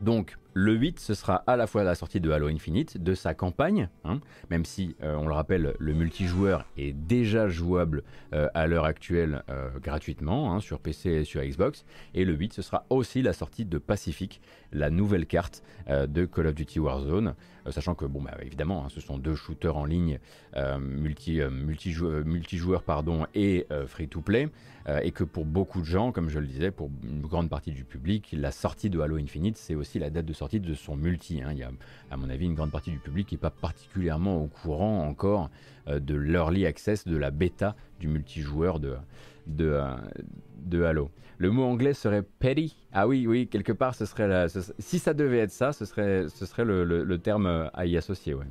[0.00, 3.34] Donc, le 8, ce sera à la fois la sortie de Halo Infinite, de sa
[3.34, 8.66] campagne, hein, même si, euh, on le rappelle, le multijoueur est déjà jouable euh, à
[8.66, 11.84] l'heure actuelle euh, gratuitement hein, sur PC et sur Xbox.
[12.14, 14.40] Et le 8, ce sera aussi la sortie de Pacific,
[14.72, 17.34] la nouvelle carte de Call of Duty Warzone.
[17.70, 20.18] Sachant que, bon, bah, évidemment, hein, ce sont deux shooters en ligne
[20.80, 24.48] multi, multijoueurs pardon, et free-to-play.
[25.02, 27.84] et que pour beaucoup de gens, comme je le disais, pour une grande partie du
[27.84, 31.42] public, la sortie de Halo Infinite, c'est aussi la date de sortie de son multi.
[31.42, 31.50] Hein.
[31.52, 31.70] Il y a,
[32.10, 35.50] à mon avis, une grande partie du public qui n'est pas particulièrement au courant encore
[35.88, 38.96] euh, de l'early access, de la bêta du multijoueur de,
[39.46, 39.94] de, euh,
[40.58, 41.10] de Halo.
[41.38, 42.76] Le mot anglais serait petty.
[42.92, 46.24] Ah oui, oui, quelque part, ce serait la, si ça devait être ça, ce serait,
[46.64, 48.46] le, le, terme euh, à y associer, ouais.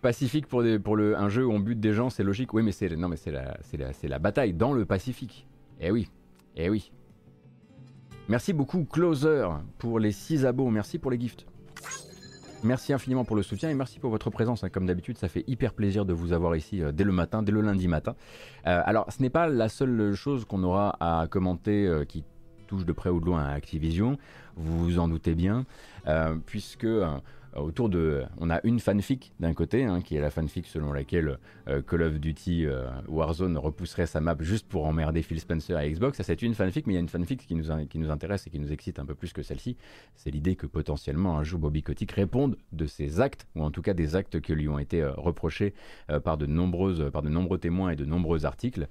[0.00, 2.52] Pacifique pour, un jeu où on bute des gens, c'est logique.
[2.52, 5.46] Oui, mais c'est non, mais c'est la, la, la, bataille dans le Pacifique.
[5.80, 6.10] Eh oui,
[6.56, 6.90] eh oui.
[8.28, 10.70] Merci beaucoup Closer pour les 6 abos.
[10.70, 11.46] Merci pour les gifts.
[12.64, 14.62] Merci infiniment pour le soutien et merci pour votre présence.
[14.62, 14.68] Hein.
[14.68, 17.50] Comme d'habitude, ça fait hyper plaisir de vous avoir ici euh, dès le matin, dès
[17.50, 18.14] le lundi matin.
[18.66, 22.22] Euh, alors, ce n'est pas la seule chose qu'on aura à commenter euh, qui
[22.68, 24.16] touche de près ou de loin à Activision.
[24.56, 25.66] Vous vous en doutez bien,
[26.46, 26.86] puisque
[27.56, 28.24] autour de.
[28.38, 31.38] On a une fanfic d'un côté, hein, qui est la fanfic selon laquelle
[31.68, 35.88] euh, Call of Duty euh, Warzone repousserait sa map juste pour emmerder Phil Spencer à
[35.88, 36.18] Xbox.
[36.18, 38.46] Ça, c'est une fanfic, mais il y a une fanfic qui nous, qui nous intéresse
[38.46, 39.76] et qui nous excite un peu plus que celle-ci.
[40.14, 43.82] C'est l'idée que potentiellement un jour Bobby Kotick réponde de ses actes, ou en tout
[43.82, 45.74] cas des actes qui lui ont été reprochés
[46.24, 48.88] par, de nombreuses, par de nombreux témoins et de nombreux articles.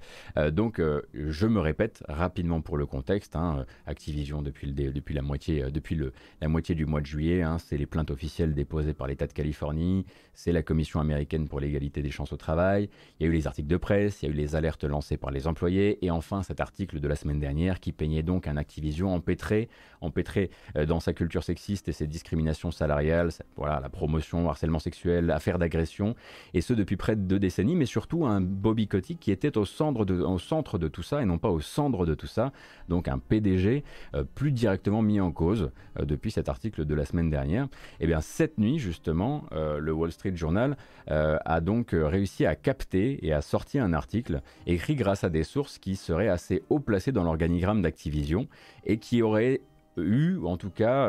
[0.52, 0.80] donc,
[1.14, 3.36] je me répète rapidement pour le contexte.
[3.36, 7.42] Hein, Activision, depuis, le, depuis, la, moitié, depuis le, la moitié du mois de juillet,
[7.42, 11.60] hein, c'est les plaintes officielles déposé par l'État de Californie, c'est la Commission américaine pour
[11.60, 12.88] l'égalité des chances au travail,
[13.18, 15.16] il y a eu les articles de presse, il y a eu les alertes lancées
[15.16, 18.56] par les employés, et enfin cet article de la semaine dernière qui peignait donc un
[18.56, 19.68] Activision empêtré,
[20.00, 25.30] empêtré euh, dans sa culture sexiste et ses discriminations salariales, voilà, la promotion, harcèlement sexuel,
[25.30, 26.14] affaires d'agression,
[26.54, 29.64] et ce depuis près de deux décennies, mais surtout un Bobby Kotick qui était au
[29.64, 32.52] centre de, tout ça et non pas au centre de tout ça,
[32.88, 33.84] donc un PDG
[34.14, 37.68] euh, plus directement mis en cause euh, depuis cet article de la semaine dernière.
[38.00, 40.76] Eh bien, cette nuit, justement, euh, le Wall Street Journal
[41.12, 45.28] euh, a donc euh, réussi à capter et à sortir un article écrit grâce à
[45.28, 48.48] des sources qui seraient assez haut placées dans l'organigramme d'Activision
[48.84, 49.60] et qui auraient
[49.96, 51.08] eu, en tout cas,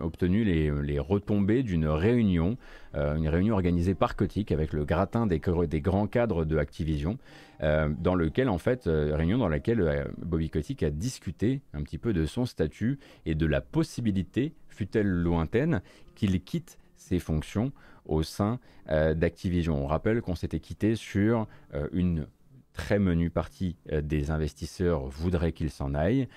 [0.00, 2.56] obtenu les, retombées d'une réunion,
[2.94, 7.18] une réunion organisée par Kotick avec le gratin des, grands cadres de Activision,
[7.60, 12.24] dans lequel, en fait, réunion dans laquelle Bobby Kotick a discuté un petit peu de
[12.24, 15.82] son statut et de la possibilité fut-elle lointaine,
[16.14, 17.72] qu'il quitte ses fonctions
[18.06, 18.58] au sein
[18.90, 19.82] euh, d'Activision.
[19.82, 22.26] On rappelle qu'on s'était quitté sur euh, une
[22.72, 26.28] très menue partie euh, des investisseurs voudraient qu'il s'en aille.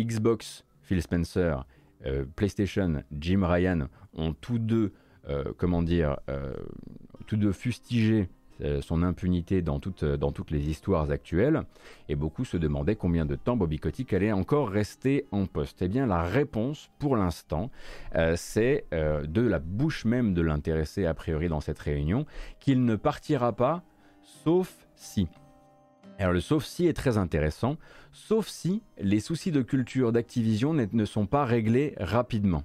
[0.00, 1.66] Xbox, Phil Spencer,
[2.34, 4.92] PlayStation, Jim Ryan ont tous deux,
[5.58, 6.16] comment dire,
[7.26, 8.28] tous deux fustigé
[8.80, 11.62] son impunité dans toutes, dans toutes les histoires actuelles,
[12.08, 15.82] et beaucoup se demandaient combien de temps Bobby Kotick allait encore rester en poste.
[15.82, 17.70] Eh bien, la réponse, pour l'instant,
[18.14, 22.26] euh, c'est euh, de la bouche même de l'intéressé, a priori, dans cette réunion,
[22.60, 23.82] qu'il ne partira pas,
[24.22, 25.28] sauf si.
[26.18, 27.76] Alors le sauf si est très intéressant,
[28.12, 32.62] sauf si les soucis de culture d'Activision ne sont pas réglés rapidement.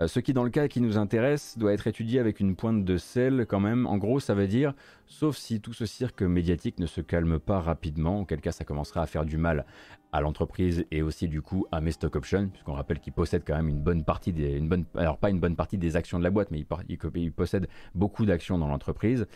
[0.00, 2.84] Euh, ce qui, dans le cas qui nous intéresse, doit être étudié avec une pointe
[2.84, 3.86] de sel quand même.
[3.86, 4.74] En gros, ça veut dire,
[5.06, 9.02] sauf si tout ce cirque médiatique ne se calme pas rapidement, auquel cas ça commencera
[9.02, 9.66] à faire du mal
[10.12, 13.56] à l'entreprise et aussi du coup à mes stock options, puisqu'on rappelle qu'il possède quand
[13.56, 16.24] même une bonne partie des, une bonne, alors pas une bonne partie des actions de
[16.24, 19.26] la boîte, mais il, il, possède beaucoup d'actions dans l'entreprise.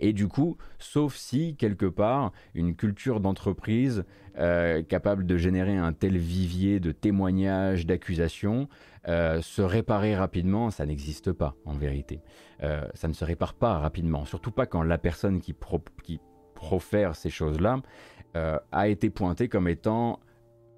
[0.00, 4.04] Et du coup, sauf si quelque part une culture d'entreprise
[4.36, 8.68] euh, capable de générer un tel vivier de témoignages, d'accusations,
[9.06, 12.20] euh, se réparer rapidement, ça n'existe pas en vérité.
[12.64, 15.54] Euh, ça ne se répare pas rapidement, surtout pas quand la personne qui,
[16.02, 16.20] qui
[16.54, 17.80] profère ces choses-là
[18.34, 20.20] a été pointée comme étant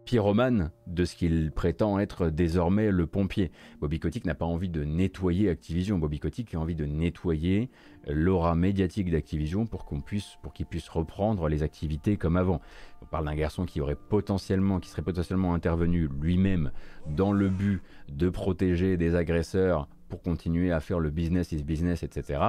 [0.06, 3.50] pyromane de ce qu'il prétend être désormais le pompier.
[3.80, 5.98] Bobby Kotick n'a pas envie de nettoyer Activision.
[5.98, 7.68] Bobby Kotick a envie de nettoyer
[8.06, 12.60] l'aura médiatique d'Activision pour qu'on puisse, pour qu'il puisse reprendre les activités comme avant.
[13.02, 16.70] On parle d'un garçon qui aurait potentiellement, qui serait potentiellement intervenu lui-même
[17.08, 22.02] dans le but de protéger des agresseurs pour continuer à faire le business is business,
[22.02, 22.40] etc.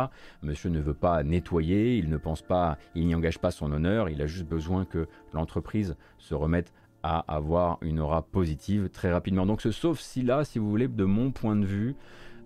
[0.42, 4.10] Monsieur ne veut pas nettoyer, il ne pense pas, il n'y engage pas son honneur,
[4.10, 9.46] il a juste besoin que l'entreprise se remette à avoir une aura positive très rapidement.
[9.46, 11.96] Donc ce sauf si là, si vous voulez, de mon point de vue,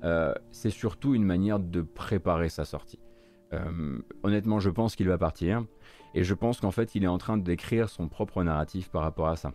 [0.03, 2.99] euh, c'est surtout une manière de préparer sa sortie.
[3.53, 5.65] Euh, honnêtement, je pense qu'il va partir
[6.13, 9.27] et je pense qu'en fait, il est en train d'écrire son propre narratif par rapport
[9.27, 9.53] à ça.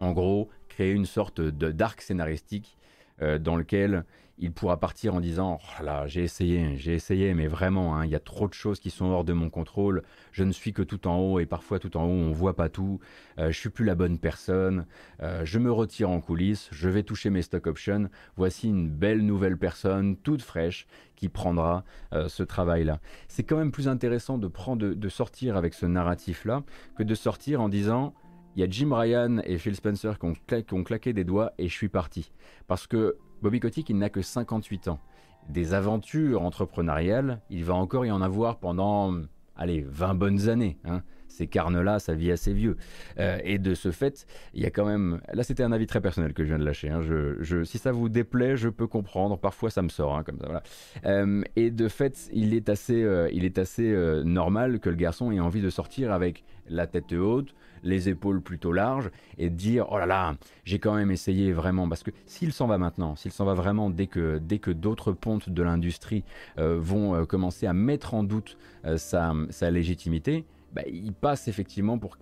[0.00, 2.76] En gros, créer une sorte de d'arc scénaristique
[3.22, 4.04] euh, dans lequel
[4.38, 8.10] il pourra partir en disant oh là j'ai essayé, j'ai essayé, mais vraiment hein, il
[8.10, 10.02] y a trop de choses qui sont hors de mon contrôle.
[10.32, 12.68] Je ne suis que tout en haut et parfois tout en haut on voit pas
[12.68, 13.00] tout.
[13.38, 14.86] Euh, je suis plus la bonne personne.
[15.22, 16.68] Euh, je me retire en coulisses.
[16.72, 18.08] Je vais toucher mes stock options.
[18.36, 23.00] Voici une belle nouvelle personne toute fraîche qui prendra euh, ce travail-là.
[23.28, 26.64] C'est quand même plus intéressant de prendre, de, sortir avec ce narratif-là
[26.96, 28.14] que de sortir en disant
[28.56, 31.72] il y a Jim Ryan et Phil Spencer qui ont, claqué des doigts et je
[31.72, 32.30] suis parti.
[32.66, 35.00] Parce que Bobby Kotick, il n'a que 58 ans.
[35.48, 39.14] Des aventures entrepreneuriales, il va encore y en avoir pendant,
[39.56, 40.78] allez, 20 bonnes années.
[40.84, 41.02] Hein.
[41.28, 42.76] ces carnes-là, ça vit assez vieux.
[43.18, 45.20] Euh, et de ce fait, il y a quand même.
[45.32, 46.88] Là, c'était un avis très personnel que je viens de lâcher.
[46.88, 47.00] Hein.
[47.02, 49.36] Je, si ça vous déplaît, je peux comprendre.
[49.36, 50.46] Parfois, ça me sort hein, comme ça.
[50.46, 50.62] Voilà.
[51.04, 55.32] Euh, et de fait, il est assez, euh, il est assez normal que le garçon
[55.32, 59.98] ait envie de sortir avec la tête haute, les épaules plutôt larges et dire oh
[59.98, 63.44] là là, j'ai quand même essayé vraiment parce que s'il s'en va maintenant, s'il s'en
[63.44, 66.24] va vraiment dès que dès que d'autres pontes de l'industrie
[66.56, 68.56] vont commencer à mettre en doute
[68.96, 70.44] sa, sa légitimité,
[70.74, 72.18] bah, il passe effectivement pour,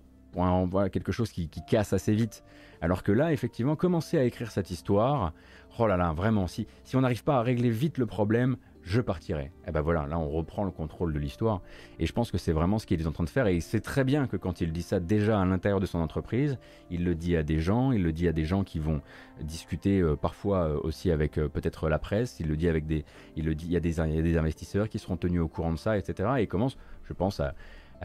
[0.91, 2.43] quelque chose qui, casse assez vite.
[2.81, 5.33] Alors que là, effectivement, commencer à écrire cette histoire,
[5.79, 9.01] oh là là, vraiment, si, si on n'arrive pas à régler vite le problème, je
[9.01, 9.43] partirai.
[9.43, 11.61] Et eh ben voilà, là on reprend le contrôle de l'histoire.
[11.99, 13.47] Et je pense que c'est vraiment ce qu'il est en train de faire.
[13.47, 15.99] Et il sait très bien que quand il dit ça déjà à l'intérieur de son
[15.99, 16.57] entreprise,
[16.91, 19.01] il le dit à des gens, il le dit à des gens qui vont
[19.41, 23.05] discuter euh, parfois euh, aussi avec euh, peut-être la presse, il le dit avec des.
[23.35, 25.97] Il le dit, il y, a des, investisseurs qui seront tenus au courant de ça,
[25.97, 26.29] etc.
[26.37, 27.55] Et il commence, je pense, à,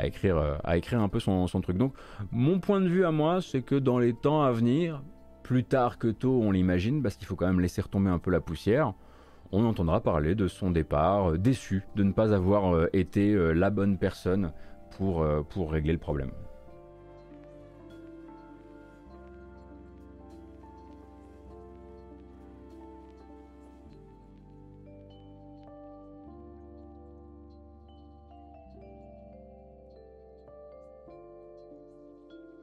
[0.02, 1.76] écrire, à écrire un peu son, son truc.
[1.76, 1.94] Donc
[2.30, 5.02] mon point de vue à moi, c'est que dans les temps à venir,
[5.42, 8.30] plus tard que tôt on l'imagine, parce qu'il faut quand même laisser retomber un peu
[8.30, 8.94] la poussière,
[9.52, 13.70] on entendra parler de son départ, euh, déçu de ne pas avoir euh, été la
[13.70, 14.52] bonne personne
[14.96, 16.30] pour, pour régler le problème.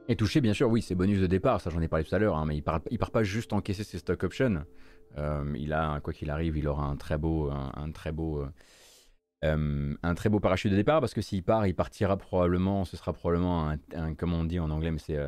[0.08, 2.18] Et touché, bien sûr, oui, c'est bonus de départ, ça j'en ai parlé tout à
[2.18, 4.64] l'heure, hein, mais il part, il part pas juste encaisser ses stock options.
[5.18, 8.48] Euh, il a, quoi qu'il arrive, il aura un très beau, un, très beau, euh,
[9.44, 12.96] euh, un très beau parachute de départ parce que s'il part, il partira probablement, ce
[12.96, 15.18] sera probablement un, un comme on dit en anglais, mais c'est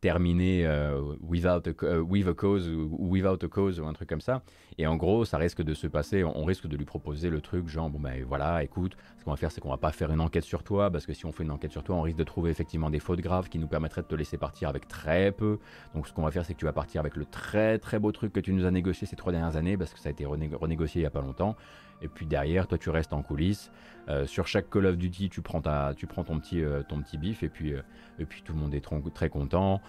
[0.00, 4.08] terminé euh, without a, euh, with a cause ou without a cause ou un truc
[4.08, 4.42] comme ça.
[4.78, 7.66] Et en gros, ça risque de se passer, on risque de lui proposer le truc
[7.66, 10.20] genre, bon ben voilà, écoute, ce qu'on va faire, c'est qu'on va pas faire une
[10.20, 12.24] enquête sur toi, parce que si on fait une enquête sur toi, on risque de
[12.24, 15.58] trouver effectivement des fautes graves qui nous permettraient de te laisser partir avec très peu.
[15.94, 18.12] Donc ce qu'on va faire, c'est que tu vas partir avec le très très beau
[18.12, 20.26] truc que tu nous as négocié ces trois dernières années, parce que ça a été
[20.26, 21.56] renégocié il y a pas longtemps.
[22.02, 23.70] Et puis derrière, toi, tu restes en coulisses.
[24.08, 27.00] Euh, sur chaque Call of Duty, tu prends, ta, tu prends ton, petit, euh, ton
[27.02, 27.82] petit bif et puis, euh,
[28.18, 29.80] et puis tout le monde est très content.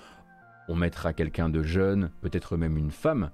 [0.70, 3.32] On mettra quelqu'un de jeune, peut-être même une femme,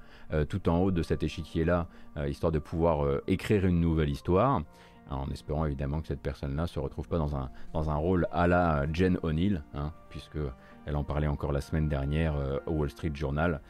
[0.50, 1.88] tout en haut de cet échiquier-là,
[2.28, 4.62] histoire de pouvoir écrire une nouvelle histoire.
[5.10, 8.46] En espérant évidemment que cette personne-là se retrouve pas dans un, dans un rôle à
[8.46, 10.38] la Jen O'Neill, hein, puisque
[10.86, 12.36] elle en parlait encore la semaine dernière
[12.68, 13.62] au Wall Street Journal,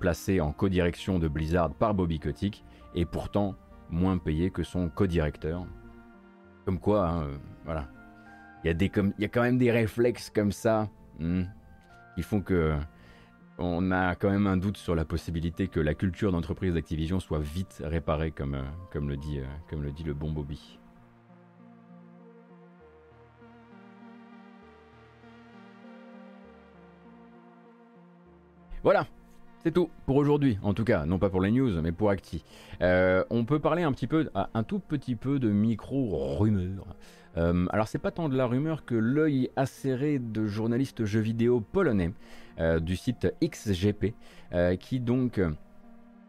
[0.00, 2.64] placée en co-direction de Blizzard par Bobby Kotick,
[2.96, 3.54] et pourtant
[3.90, 5.66] moins payé que son co-directeur.
[6.64, 7.88] Comme quoi, hein, euh, voilà.
[8.64, 10.88] Il y, a y a quand même des réflexes comme ça
[11.20, 11.44] hmm,
[12.16, 12.76] qui font que
[13.58, 17.38] on a quand même un doute sur la possibilité que la culture d'entreprise d'Activision soit
[17.38, 20.78] vite réparée, comme, euh, comme, le dit, euh, comme le dit le bon Bobby.
[28.82, 29.06] Voilà,
[29.66, 32.44] c'est tout pour aujourd'hui, en tout cas, non pas pour les news, mais pour Acti.
[32.82, 36.86] Euh, on peut parler un petit peu, un tout petit peu de micro-rumeur.
[37.36, 41.60] Euh, alors c'est pas tant de la rumeur que l'œil acéré de journalistes jeux vidéo
[41.60, 42.12] polonais
[42.60, 44.14] euh, du site XGP,
[44.78, 45.40] qui donc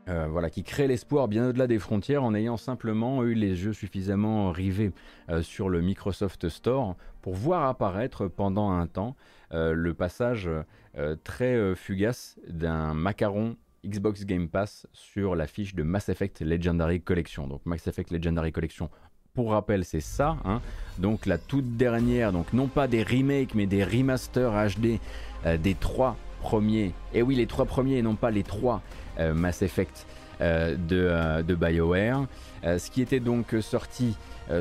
[0.07, 4.51] voilà, qui crée l'espoir bien au-delà des frontières en ayant simplement eu les jeux suffisamment
[4.51, 4.93] rivés
[5.41, 6.95] sur le Microsoft Store
[7.27, 9.17] pour voir apparaître pendant un temps
[9.51, 10.49] le passage
[10.97, 16.39] euh, très euh, fugace d'un macaron Xbox Game Pass sur la fiche de Mass Effect
[16.39, 17.47] Legendary Collection.
[17.47, 18.89] Donc Mass Effect Legendary Collection,
[19.33, 20.37] pour rappel, c'est ça.
[20.45, 20.61] Hein.
[20.99, 25.01] Donc la toute dernière, donc non pas des remakes, mais des remasters HD
[25.45, 26.93] euh, des trois premiers.
[27.13, 28.81] Et oui, les trois premiers, et non pas les trois
[29.19, 30.05] Mass Effect
[30.39, 32.27] de, de, BioWare.
[32.63, 34.15] ce qui était donc sorti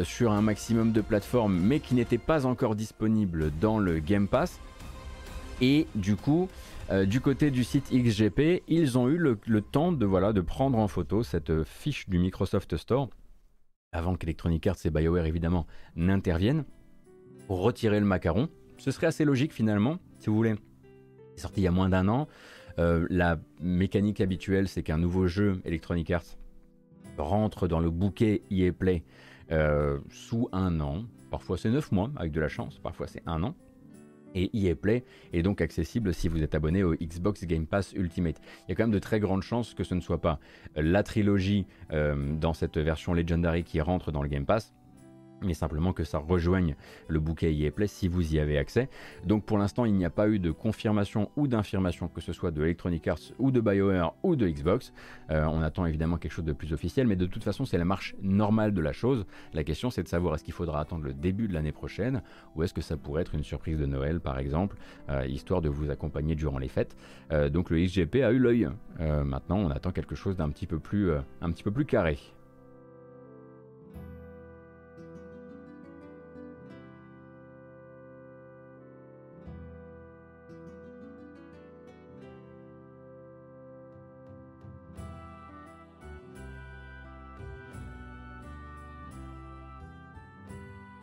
[0.04, 4.60] sur un maximum de plateformes, mais qui n'était pas encore disponible dans le Game Pass.
[5.60, 6.48] Et du coup,
[6.90, 10.78] euh, du côté du site XGP, ils ont eu le, temps de, voilà, de prendre
[10.78, 13.08] en photo cette fiche du Microsoft Store,
[13.92, 16.64] avant qu'Electronic Arts et BioWare évidemment n'interviennent,
[17.48, 18.48] pour retirer le macaron.
[18.78, 20.54] Ce serait assez logique finalement, si vous voulez.
[21.34, 22.28] C'est sorti il y a moins d'un an.
[22.78, 26.36] Euh, la mécanique habituelle, c'est qu'un nouveau jeu Electronic Arts
[27.18, 29.02] rentre dans le bouquet EA Play
[29.52, 31.04] euh, sous un an.
[31.30, 33.54] Parfois c'est neuf mois avec de la chance, parfois c'est un an
[34.36, 38.40] et EA Play est donc accessible si vous êtes abonné au Xbox Game Pass Ultimate.
[38.66, 40.38] Il y a quand même de très grandes chances que ce ne soit pas
[40.76, 44.74] la trilogie euh, dans cette version Legendary qui rentre dans le Game Pass,
[45.42, 46.76] mais simplement que ça rejoigne
[47.08, 48.88] le bouquet EA si vous y avez accès.
[49.24, 52.50] Donc pour l'instant, il n'y a pas eu de confirmation ou d'infirmation, que ce soit
[52.50, 54.92] de Electronic Arts ou de BioWare ou de Xbox.
[55.30, 57.84] Euh, on attend évidemment quelque chose de plus officiel, mais de toute façon, c'est la
[57.84, 59.26] marche normale de la chose.
[59.52, 62.22] La question, c'est de savoir est-ce qu'il faudra attendre le début de l'année prochaine
[62.54, 64.76] ou est-ce que ça pourrait être une surprise de Noël, par exemple,
[65.10, 66.96] euh, histoire de vous accompagner durant les fêtes.
[67.32, 68.68] Euh, donc le XGP a eu l'œil.
[68.98, 72.18] maintenant, on attend quelque chose d'un petit peu plus carré.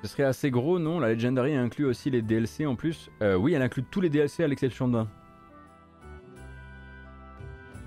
[0.03, 0.99] Ce serait assez gros, non?
[0.99, 3.09] La Legendary inclut aussi les DLC en plus.
[3.21, 5.07] Euh, oui, elle inclut tous les DLC à l'exception d'un.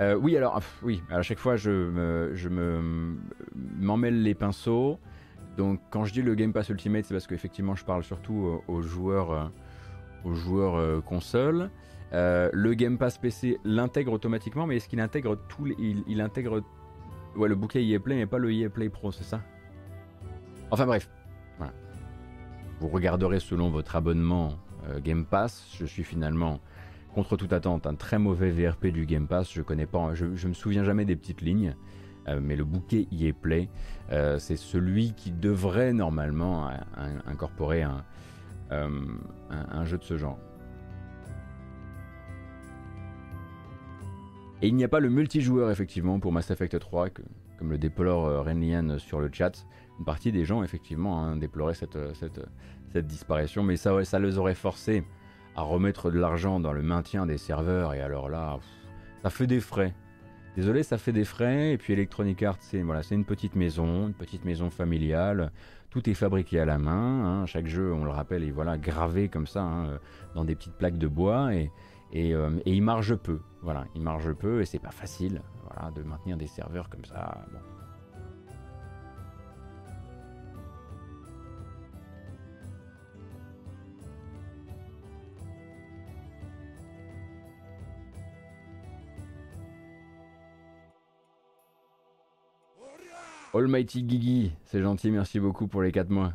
[0.01, 3.19] Euh, oui, alors, oui, à chaque fois je me,
[3.79, 4.99] m'emmêle les pinceaux.
[5.59, 8.81] Donc, quand je dis le Game Pass Ultimate, c'est parce qu'effectivement, je parle surtout aux
[8.81, 9.53] joueurs,
[10.25, 11.71] aux joueurs console.
[12.15, 16.63] Euh, le Game Pass PC l'intègre automatiquement, mais est-ce qu'il intègre tout il, il, intègre
[17.37, 19.41] le bouquet EA Play, mais pas le EA Play Pro, c'est ça?
[20.71, 21.09] Enfin bref,
[22.81, 24.53] vous regarderez selon votre abonnement
[24.89, 25.67] euh, Game Pass.
[25.79, 26.61] Je suis finalement,
[27.15, 29.53] contre toute attente, un très mauvais VRP du Game Pass.
[29.53, 31.75] Je connais pas, je, me souviens jamais des petites lignes.
[32.29, 33.07] Euh, mais le bouquet
[33.41, 33.69] play.
[34.11, 36.69] Euh, c'est celui qui devrait normalement
[37.27, 38.03] incorporer un,
[39.85, 40.39] jeu de ce genre.
[44.63, 47.23] Et il n'y a pas le multijoueur effectivement pour Mass Effect 3, que,
[47.59, 49.65] comme le déplore Renlian sur le chat
[49.99, 52.41] une partie des gens, effectivement, hein, déploraient cette, cette,
[52.93, 55.05] cette, disparition, mais ça, les aurait forcés
[55.55, 58.59] à remettre de l'argent dans le maintien des serveurs, et alors là,
[59.23, 59.95] ça fait des frais.
[60.55, 64.15] Désolé, ça fait des frais, et puis Electronic Arts, c'est voilà, une petite maison, une
[64.15, 65.51] petite maison familiale,
[65.91, 67.47] tout est fabriqué à la main, hein.
[67.47, 69.99] chaque jeu, on le rappelle, est voilà, gravé comme ça, hein,
[70.35, 71.71] dans des petites plaques de bois, et,
[72.15, 75.43] euh, il marge peu, voilà, il marge peu, et c'est pas facile,
[75.95, 77.45] de maintenir des serveurs comme ça.
[93.55, 96.33] Almighty Gigi, c'est gentil, merci beaucoup pour les 4 mois.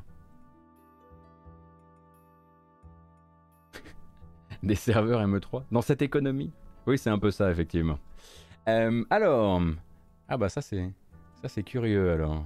[4.63, 6.51] Des serveurs ME3 Dans cette économie?
[6.87, 7.99] Oui, c'est un peu ça, effectivement.
[8.67, 9.61] Euh, alors.
[10.27, 10.91] Ah bah ça c'est.
[11.41, 12.45] Ça c'est curieux alors.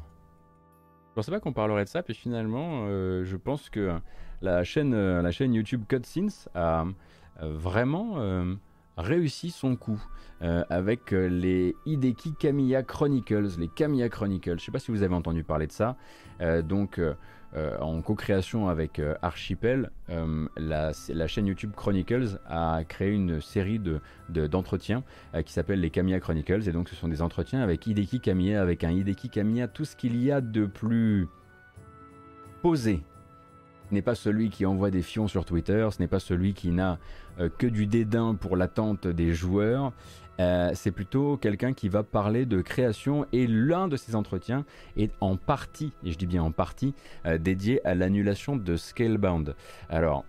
[1.09, 3.97] Je pensais pas qu'on parlerait de ça, puis finalement, euh, je pense que
[4.41, 6.85] la chaîne, euh, la chaîne YouTube Cutscenes a
[7.41, 8.17] vraiment
[8.97, 10.01] réussi son coup.
[10.41, 14.49] Euh, avec euh, les Hideki Kamiya Chronicles, les Kamiya Chronicles.
[14.49, 15.95] Je ne sais pas si vous avez entendu parler de ça.
[16.41, 17.01] Euh, donc,
[17.79, 19.89] en co-création avec Archipel,
[20.57, 20.91] la,
[21.27, 23.79] chaîne YouTube Chronicles a créé une série
[24.27, 26.67] d'entretiens de, qui s'appelle les Kamiya Chronicles.
[26.67, 29.95] Et donc, ce sont des entretiens avec Hideki Kamiya, avec un Hideki Kamiya, tout ce
[29.95, 31.29] qu'il y a de plus
[32.61, 33.05] posé
[33.93, 36.99] n'est pas celui qui envoie des fions sur Twitter, ce n'est pas celui qui n'a
[37.57, 39.91] que du dédain pour l'attente des joueurs,
[40.39, 44.65] euh, c'est plutôt quelqu'un qui va parler de création et l'un de ses entretiens
[44.97, 46.93] est en partie, et je dis bien en partie,
[47.25, 49.55] euh, dédié à l'annulation de Scalebound.
[49.89, 50.25] Alors,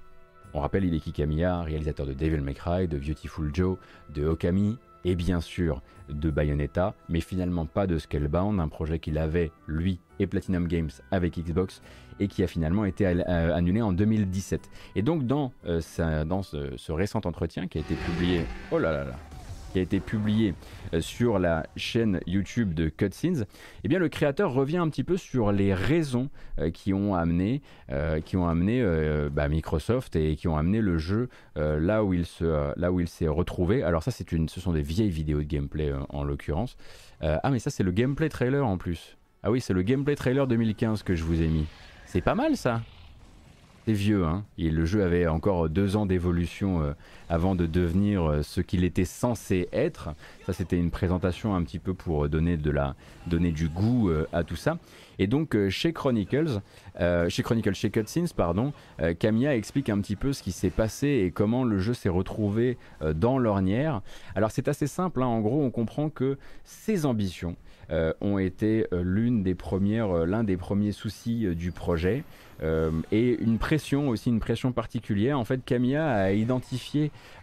[0.55, 3.79] on rappelle Hideki Kamiya, réalisateur de Devil May Cry, de Beautiful Joe,
[4.15, 9.19] de Okami et bien sûr de Bayonetta, mais finalement pas de Scalebound, un projet qu'il
[9.19, 11.83] avait lui et Platinum Games avec Xbox
[12.21, 14.71] et qui a finalement été euh, annulé en 2017.
[14.95, 15.53] Et donc dans,
[16.27, 19.05] dans ce, ce récent entretien qui a été publié, oh là là
[19.77, 20.55] qui a été publié
[20.95, 23.45] euh, sur la chaîne YouTube de Cutscenes,
[23.85, 27.61] eh bien le créateur revient un petit peu sur les raisons euh, qui ont amené,
[27.91, 33.83] euh, bah, Microsoft et qui ont amené le jeu là où il s'est retrouvé.
[33.83, 36.79] Alors ça ce sont des vieilles vidéos de gameplay en l'occurrence.
[37.21, 39.19] ah mais ça c'est le gameplay trailer en plus.
[39.43, 41.67] Ah oui c'est le gameplay trailer 2015 que je vous ai mis.
[42.17, 42.81] C'est pas mal ça.
[43.85, 44.47] C'est vieux, hein.
[44.57, 46.95] Et le jeu avait encore deux ans d'évolution euh,
[47.29, 50.15] avant de devenir euh, ce qu'il était censé être.
[50.47, 52.95] Ça, c'était une présentation un petit peu pour donner de la,
[53.27, 54.79] donner du goût euh, à tout ça.
[55.19, 56.61] Et donc chez Chronicles,
[57.29, 58.75] chez Chronicles, chez Cutscenes, pardon,
[59.19, 62.77] Camilla explique un petit peu ce qui s'est passé et comment le jeu s'est retrouvé
[63.15, 64.03] dans l'ornière.
[64.35, 65.23] Alors c'est assez simple.
[65.23, 65.27] Hein.
[65.27, 67.57] En gros, on comprend que ses ambitions
[68.21, 72.25] ont été l'une des premières, l'un des premiers soucis du projet.
[72.63, 75.39] Euh, et une pression aussi, une pression particulière.
[75.39, 76.13] En fait, Camilla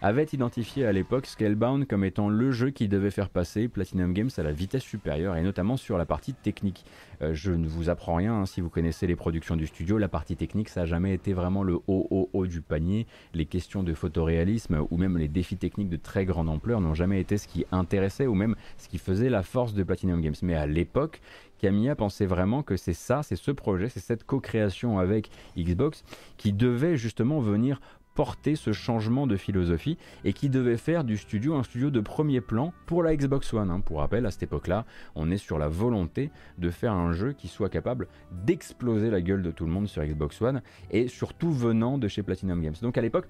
[0.01, 4.29] avait identifié à l'époque Scalebound comme étant le jeu qui devait faire passer Platinum Games
[4.37, 6.85] à la vitesse supérieure, et notamment sur la partie technique.
[7.21, 10.07] Euh, je ne vous apprends rien hein, si vous connaissez les productions du studio, la
[10.07, 13.07] partie technique, ça n'a jamais été vraiment le haut, haut, haut du panier.
[13.33, 17.19] Les questions de photoréalisme ou même les défis techniques de très grande ampleur n'ont jamais
[17.19, 20.35] été ce qui intéressait ou même ce qui faisait la force de Platinum Games.
[20.41, 21.21] Mais à l'époque,
[21.63, 26.03] Camilla pensait vraiment que c'est ça, c'est ce projet, c'est cette co-création avec Xbox
[26.35, 27.79] qui devait justement venir
[28.15, 32.41] porter ce changement de philosophie et qui devait faire du studio un studio de premier
[32.41, 33.71] plan pour la Xbox One.
[33.71, 33.79] Hein.
[33.79, 34.85] Pour rappel, à cette époque-là,
[35.15, 38.09] on est sur la volonté de faire un jeu qui soit capable
[38.45, 40.61] d'exploser la gueule de tout le monde sur Xbox One
[40.91, 42.75] et surtout venant de chez Platinum Games.
[42.81, 43.29] Donc à l'époque,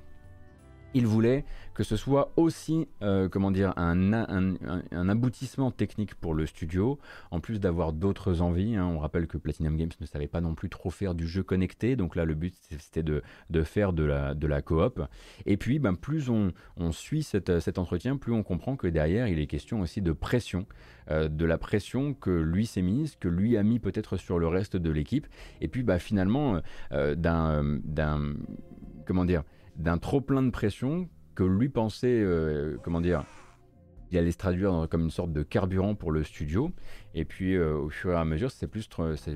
[0.94, 6.46] il voulait que ce soit aussi, euh, comment dire, un, un, aboutissement technique pour le
[6.46, 7.00] studio,
[7.32, 8.76] en plus d'avoir d'autres envies.
[8.76, 8.86] Hein.
[8.86, 11.96] On rappelle que Platinum Games ne savait pas non plus trop faire du jeu connecté,
[11.96, 15.02] donc là le but c'était de, de, faire de la, de la coop.
[15.46, 16.54] Et puis, ben, plus on,
[16.91, 20.68] suit cet entretien, plus on comprend que derrière il est question aussi de pression,
[21.10, 24.48] euh, de la pression que lui s'est mise, que lui a mis peut-être sur le
[24.48, 25.28] reste de l'équipe,
[25.60, 27.80] et puis bah, finalement euh, d'un,
[29.06, 29.44] comment dire,
[29.76, 33.26] d'un trop plein de pression que lui pensait, euh, comment dire,
[34.13, 36.71] il allait se traduire comme une sorte de carburant pour le studio.
[37.15, 38.88] Et puis euh, au fur et à mesure, c'est plus,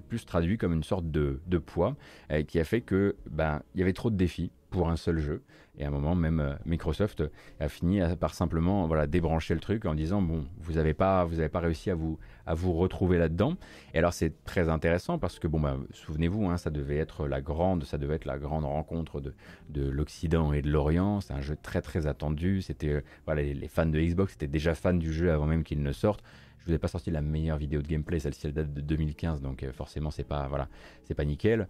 [0.08, 1.96] plus traduit comme une sorte de, poids
[2.32, 5.20] euh, qui a fait que ben, il y avait trop de défis pour un seul
[5.20, 5.44] jeu.
[5.80, 7.24] Et à un moment, même euh, Microsoft
[7.60, 11.48] a fini par simplement voilà, débrancher le truc en disant bon, vous n'avez pas, vous
[11.50, 13.56] pas réussi à vous, à vous retrouver là-dedans.
[13.94, 17.42] Et alors c'est très intéressant parce que bon, bah, souvenez-vous, hein, ça devait être la
[17.42, 19.34] grande, ça devait être la grande rencontre de,
[19.70, 21.22] de l'Occident et de l'Orient.
[21.22, 22.62] C'est un jeu très très attendu.
[22.64, 25.84] C'était euh, voilà, les, fans de Xbox étaient déjà fans du jeu avant même qu'il
[25.84, 26.24] ne sorte.
[26.68, 29.64] Je vous pas sorti la meilleure vidéo de gameplay, celle-ci elle date de 2015, donc
[29.64, 30.68] euh, forcément c'est pas voilà,
[31.06, 31.68] c'est pas nickel.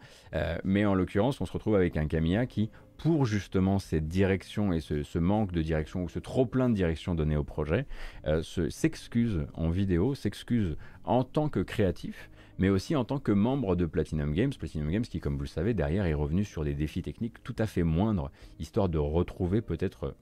[0.63, 4.79] mais en l'occurrence, on se retrouve avec un Camilla qui pour justement cette direction et
[4.79, 7.85] ce, manque de direction ou ce trop plein de direction donné au projet,
[8.25, 13.75] euh, s'excuse en vidéo, s'excuse en tant que créatif, mais aussi en tant que membre
[13.75, 14.51] de Platinum Games.
[14.57, 17.55] Platinum Games qui, comme vous le savez, derrière est revenu sur des défis techniques tout
[17.59, 20.15] à fait moindres, histoire de retrouver peut-être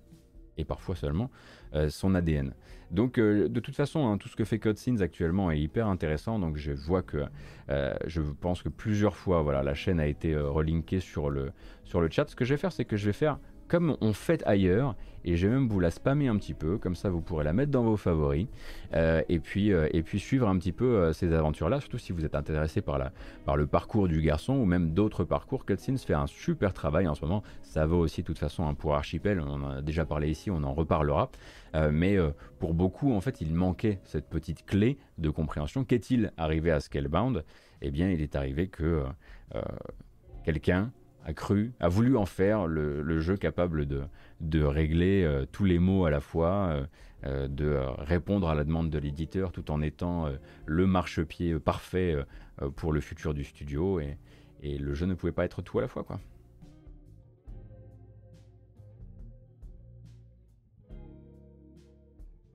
[0.57, 1.29] et parfois seulement
[1.73, 2.53] euh, son ADN.
[2.91, 6.39] Donc euh, de toute façon, hein, tout ce que fait Cutscenes actuellement est hyper intéressant.
[6.39, 7.25] Donc je vois que
[7.69, 11.51] euh, je pense que plusieurs fois, voilà, la chaîne a été relinkée sur le
[11.83, 12.29] sur le chat.
[12.29, 14.95] Ce que je vais faire, c'est que je vais faire comme on fait ailleurs,
[15.27, 17.51] et je vais même vous la spammer un petit peu, comme ça vous pourrez la
[17.51, 18.45] mettre dans vos favoris,
[18.93, 22.11] euh, et, puis, euh, et puis suivre un petit peu euh, ces aventures-là, surtout si
[22.11, 23.11] vous êtes intéressé par, la,
[23.43, 25.65] par le parcours du garçon ou même d'autres parcours.
[25.65, 28.75] Cutscenes fait un super travail en ce moment, ça vaut aussi de toute façon hein,
[28.75, 31.31] pour Archipel, on en a déjà parlé ici, on en reparlera,
[31.91, 32.17] mais
[32.59, 35.83] pour beaucoup en fait il manquait cette petite clé de compréhension.
[35.83, 37.43] Qu'est-il arrivé à Scalebound?
[37.81, 39.03] Eh bien il est arrivé que
[40.45, 40.91] quelqu'un
[41.25, 46.05] a cru, a voulu en faire le, jeu capable de, régler euh, tous les mots
[46.05, 46.85] à la fois, euh,
[47.25, 50.29] euh, de répondre à la demande de l'éditeur tout en étant
[50.65, 52.15] le marchepied parfait
[52.75, 53.99] pour le futur du studio.
[53.99, 54.17] Et,
[54.61, 56.03] et, le jeu ne pouvait pas être tout à la fois.
[56.03, 56.19] quoi.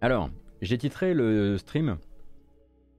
[0.01, 0.31] Alors,
[0.63, 1.99] j'ai titré le stream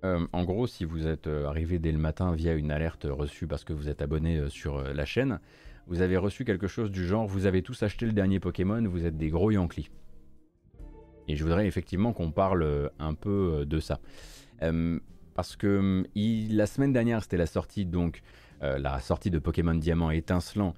[0.03, 3.73] en gros, si vous êtes arrivé dès le matin via une alerte reçue parce que
[3.73, 5.39] vous êtes abonné sur la chaîne,
[5.87, 9.05] vous avez reçu quelque chose du genre vous avez tous acheté le dernier Pokémon, vous
[9.05, 9.89] êtes des gros Yankees.
[11.27, 13.99] Et je voudrais effectivement qu'on parle un peu de ça.
[15.35, 18.21] parce que la semaine dernière, c'était la sortie donc
[18.61, 20.73] la sortie de Pokémon Diamant étincelant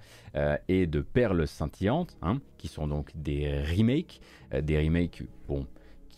[0.67, 4.19] et de Perles scintillantes, hein, qui sont donc des remakes,
[4.61, 5.65] des remakes bon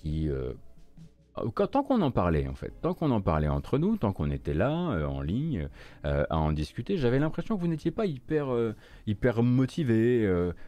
[0.06, 0.54] qui euh,
[1.72, 4.54] tant qu'on en parlait en fait, tant qu'on en parlait entre nous, tant qu'on était
[4.54, 5.68] là euh, en ligne
[6.06, 10.28] euh, à en discuter, j'avais l'impression que vous n'étiez pas hyper motivé.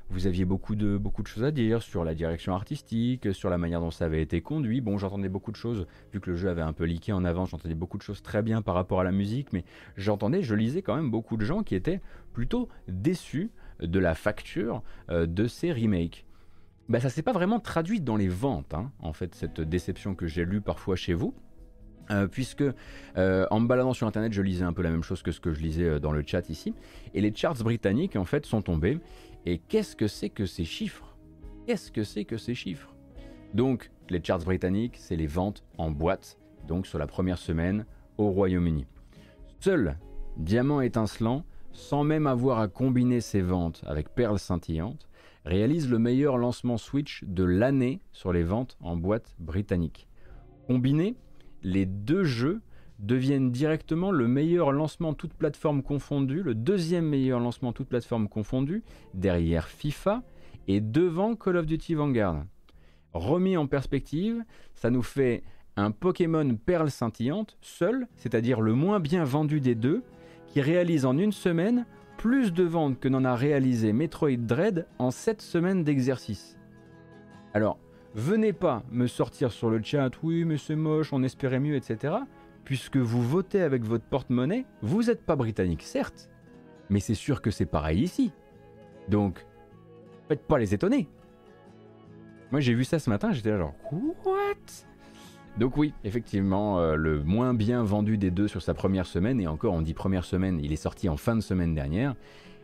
[0.09, 3.57] vous aviez beaucoup de beaucoup de choses à dire sur la direction artistique, sur la
[3.57, 4.81] manière dont ça avait été conduit.
[4.81, 7.45] Bon, j'entendais beaucoup de choses vu que le jeu avait un peu leaké en avant.
[7.45, 9.63] J'entendais beaucoup de choses très bien par rapport à la musique, mais
[9.95, 12.01] j'entendais, je lisais quand même beaucoup de gens qui étaient
[12.33, 13.51] plutôt déçus
[13.81, 16.26] de la facture de ces remakes
[16.89, 20.27] bah, ça s'est pas vraiment traduit dans les ventes, hein, en fait, cette déception que
[20.27, 21.33] j'ai lue parfois chez vous.
[22.09, 22.63] Euh, puisque
[23.17, 25.41] euh, en me baladant sur internet, je lisais un peu la même chose que ce
[25.41, 26.73] que je lisais euh, dans le chat ici,
[27.13, 28.99] et les charts britanniques en fait sont tombés.
[29.45, 31.17] Et qu'est-ce que c'est que ces chiffres?
[31.65, 32.95] Qu'est-ce que c'est que ces chiffres?
[33.53, 37.85] Donc les charts britanniques, c'est les ventes en boîte, donc sur la première semaine
[38.17, 38.85] au Royaume-Uni.
[39.59, 39.97] Seul
[40.37, 45.07] Diamant étincelant, sans même avoir à combiner ses ventes avec Perles scintillantes,
[45.47, 50.09] réalise le meilleur lancement Switch de l'année sur les ventes en boîte britannique.
[50.67, 51.15] Combiné,
[51.63, 52.61] les deux jeux
[52.99, 58.83] devienne directement le meilleur lancement toute plateforme confondue, le deuxième meilleur lancement toute plateforme confondue,
[59.13, 60.23] derrière FIFA
[60.67, 62.43] et devant Call of Duty Vanguard.
[63.13, 64.43] Remis en perspective,
[64.73, 65.43] ça nous fait
[65.77, 70.03] un Pokémon perle scintillante, seul, c'est-à-dire le moins bien vendu des deux,
[70.47, 71.85] qui réalise en une semaine
[72.17, 76.57] plus de ventes que n'en a réalisé Metroid Dread en 7 semaines d'exercice.
[77.53, 77.79] Alors,
[78.15, 82.15] venez pas me sortir sur le chat, oui mais c'est moche, on espérait mieux, etc.
[82.65, 86.29] Puisque vous votez avec votre porte-monnaie, vous n'êtes pas britannique, certes,
[86.89, 88.33] mais c'est sûr que c'est pareil ici.
[89.07, 89.45] Donc,
[90.27, 91.07] faites pas les étonner.
[92.51, 93.75] Moi j'ai vu ça ce matin, j'étais là genre,
[94.25, 94.87] what?
[95.57, 99.47] Donc oui, effectivement, euh, le moins bien vendu des deux sur sa première semaine, et
[99.47, 102.15] encore on dit première semaine, il est sorti en fin de semaine dernière,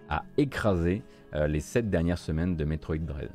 [0.09, 1.01] a écrasé
[1.33, 3.31] euh, les sept dernières semaines de Metroid Dread.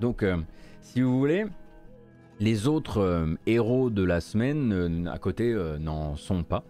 [0.00, 0.38] Donc, euh,
[0.80, 1.44] si vous voulez,
[2.40, 6.64] les autres héros de la semaine à côté n'en sont pas.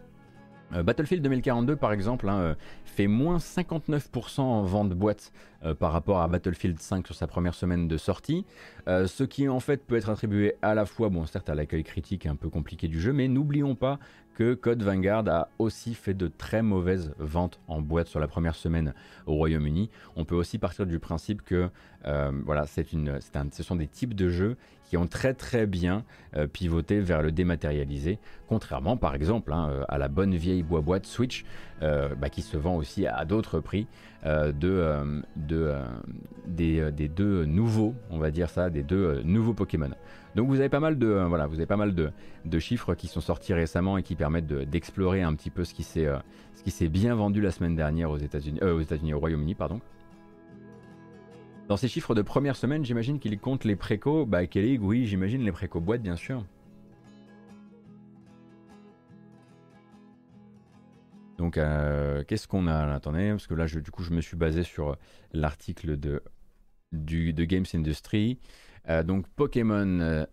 [0.70, 2.56] Battlefield 2042, par exemple, hein,
[2.86, 5.30] fait moins 59% en vente boîte
[5.64, 8.46] euh, par rapport à Battlefield 5 sur sa première semaine de sortie,
[8.86, 11.84] euh, ce qui en fait peut être attribué à la fois, bon certes à l'accueil
[11.84, 13.98] critique un peu compliqué du jeu, mais n'oublions pas
[14.38, 18.54] que Code Vanguard a aussi fait de très mauvaises ventes en boîte sur la première
[18.54, 18.94] semaine
[19.26, 19.90] au Royaume-Uni.
[20.14, 21.70] On peut aussi partir du principe que
[22.06, 24.56] euh, voilà, c'est une, un, ce sont des types de jeux
[24.88, 26.04] qui ont très très bien
[26.52, 28.18] pivoté vers le dématérialisé,
[28.48, 31.44] contrairement par exemple hein, à la bonne vieille boîte Switch
[31.80, 33.86] bah, qui se vend aussi à d'autres prix
[34.26, 35.84] euh, de, euh, de euh,
[36.44, 39.90] des, des, deux nouveaux, on va dire ça, des deux nouveaux Pokémon.
[40.34, 42.10] Donc vous avez pas mal de voilà, vous avez pas mal de,
[42.44, 45.84] de, chiffres qui sont sortis récemment et qui permettent d'explorer un petit peu ce qui
[45.84, 46.08] s'est
[46.56, 49.80] ce qui s'est bien vendu la semaine dernière aux États-Unis, aux États-Unis, au Royaume-Uni, pardon.
[51.68, 54.24] Dans ces chiffres de première semaine, j'imagine qu'il compte les préco.
[54.24, 56.46] Bah, Kelly, oui, j'imagine les préco boîtes, bien sûr.
[61.36, 64.62] Donc, euh, qu'est-ce qu'on a Attendez, parce que là, du coup, je me suis basé
[64.62, 64.96] sur
[65.34, 68.38] l'article de Games Industry.
[68.88, 70.24] Euh, donc, Pokémon euh,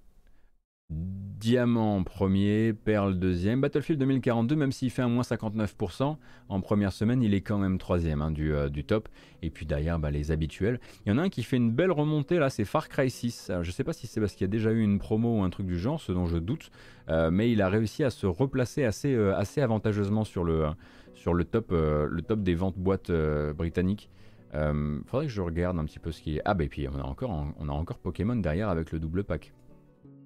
[0.90, 3.62] Diamant premier, Perle deuxième.
[3.62, 6.18] Battlefield 2042, même s'il fait un moins 59%,
[6.50, 9.10] en première semaine, il est quand même troisième hein, du, du, top.
[9.42, 10.80] Et puis derrière, bah, les habituels.
[11.06, 13.50] Il y en a un qui fait une belle remontée là, c'est Far Cry 6.
[13.50, 15.40] Alors, je ne sais pas si c'est parce qu'il y a déjà eu une promo
[15.40, 16.72] ou un truc du genre, ce dont je doute.
[17.10, 20.68] mais il a réussi à se replacer assez, assez avantageusement sur le,
[21.16, 24.10] sur le top, euh, des ventes boîtes euh, britanniques.
[24.54, 26.42] Euh, faudrait que je regarde un petit peu ce qui est.
[26.46, 29.24] Ah, bah, et puis on a encore, on a encore Pokémon derrière avec le double
[29.24, 29.52] pack.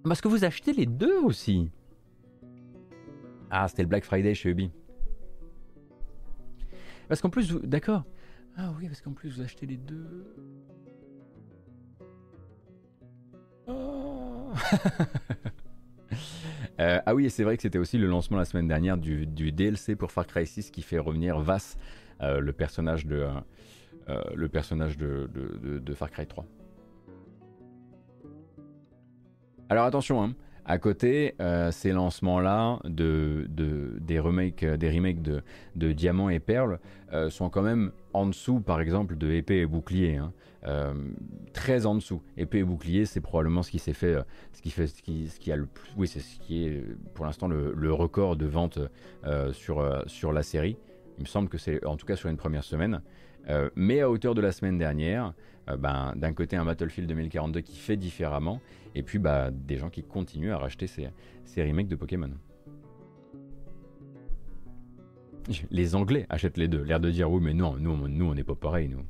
[0.04, 1.72] Parce que vous achetez les deux aussi.
[3.52, 4.72] Ah, c'était le Black Friday chez Ubi.
[7.08, 7.60] Parce qu'en plus, vous...
[7.60, 8.06] d'accord.
[8.56, 10.26] Ah oui, parce qu'en plus, vous achetez les deux.
[13.68, 14.54] Oh
[16.80, 19.95] Euh, ah oui, c'est vrai que c'était aussi le lancement la semaine dernière du, DLC
[19.95, 21.78] pour Far Cry 6 qui fait revenir Vass,
[22.22, 23.28] euh, le personnage de,
[24.08, 26.45] euh, le personnage de, Far Cry 3.
[29.70, 30.34] Alors attention, hein,
[30.65, 31.36] à côté,
[31.72, 36.80] ces lancements-là de, des, remakes, remakes de, Diamant et Perle
[37.30, 40.17] sont quand même en dessous, par exemple, de Épée et Bouclier.
[40.17, 40.32] Hein.
[40.65, 40.93] Euh,
[41.53, 42.22] très en dessous.
[42.38, 45.91] Épée et bouclier, c'est probablement ce qui s'est fait, euh, ce qui a le plus,
[45.95, 48.80] oui, c'est ce qui est pour l'instant le, record de vente
[49.26, 50.78] euh, sur, sur la série.
[51.17, 53.01] Il me semble que c'est en tout cas sur une première semaine.
[53.76, 55.34] mais à hauteur de la semaine dernière,
[55.78, 58.61] ben, d'un côté un Battlefield 2042 qui fait différemment,
[58.96, 61.10] et puis bah, des gens qui continuent à racheter ces,
[61.46, 62.32] ces remakes de Pokémon.
[65.72, 68.44] Les Anglais achètent les deux, l'air de dire oui mais non, nous, nous on n'est
[68.44, 69.06] pas pareil nous.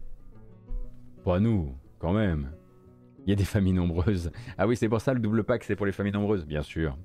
[1.23, 2.51] Pas nous, quand même.
[3.25, 4.31] Il y a des familles nombreuses.
[4.57, 6.97] Ah oui, c'est pour ça le double pack, c'est pour les familles nombreuses, bien sûr.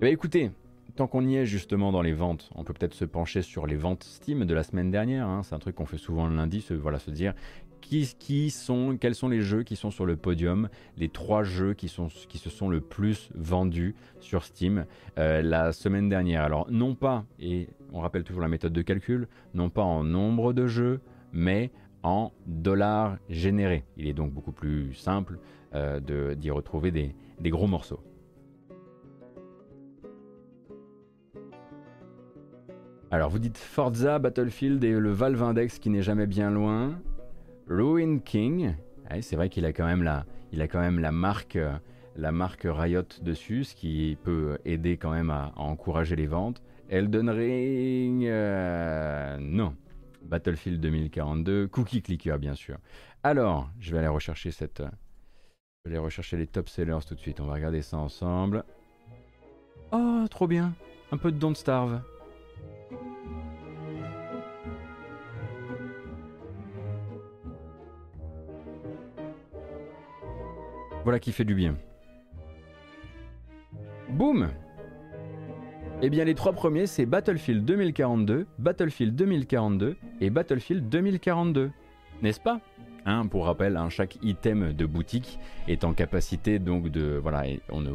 [0.00, 0.50] Bah écoutez,
[0.96, 3.76] tant qu'on y est justement dans les ventes, on peut peut-être se pencher sur les
[3.76, 5.28] ventes Steam de la semaine dernière.
[5.28, 5.42] Hein.
[5.42, 7.34] C'est un truc qu'on fait souvent le lundi, se, voilà, se dire
[7.80, 12.68] quels sont les jeux qui sont sur le podium, les trois jeux qui se sont
[12.68, 14.86] le plus vendus sur Steam
[15.18, 16.42] euh, la semaine dernière.
[16.42, 20.52] Alors non pas, et on rappelle toujours la méthode de calcul, non pas en nombre
[20.52, 21.00] de jeux,
[21.32, 21.70] mais
[22.02, 23.84] en dollars générés.
[23.96, 25.38] Il est donc beaucoup plus simple
[25.74, 27.14] euh, d'y retrouver des,
[27.50, 28.00] gros morceaux.
[33.10, 36.98] Alors vous dites Forza, Battlefield et le Valve Index qui n'est jamais bien loin.
[37.68, 38.74] Ruin King,
[39.20, 41.58] c'est vrai qu'il a quand même la, il a quand même la marque,
[42.16, 46.62] la marque Riot dessus, ce qui peut aider quand même à, encourager les ventes.
[46.88, 49.74] Elden Ring, euh, non.
[50.22, 52.78] Battlefield 2042, Cookie Clicker bien sûr.
[53.22, 54.82] Alors, je vais aller rechercher cette,
[55.84, 57.40] Je vais aller rechercher les top sellers tout de suite.
[57.40, 58.64] On va regarder ça ensemble.
[59.92, 60.74] Oh, trop bien.
[61.12, 62.02] Un peu de Don't Starve.
[71.06, 71.76] Voilà qui fait du bien.
[74.08, 74.48] Boum
[76.02, 81.70] Eh bien les trois premiers c'est Battlefield 2042, Battlefield 2042 et Battlefield 2042.
[82.22, 82.60] N'est-ce pas?
[83.08, 85.38] Hein, pour rappel, hein, chaque item de boutique
[85.68, 87.92] est en capacité donc de voilà, on, le,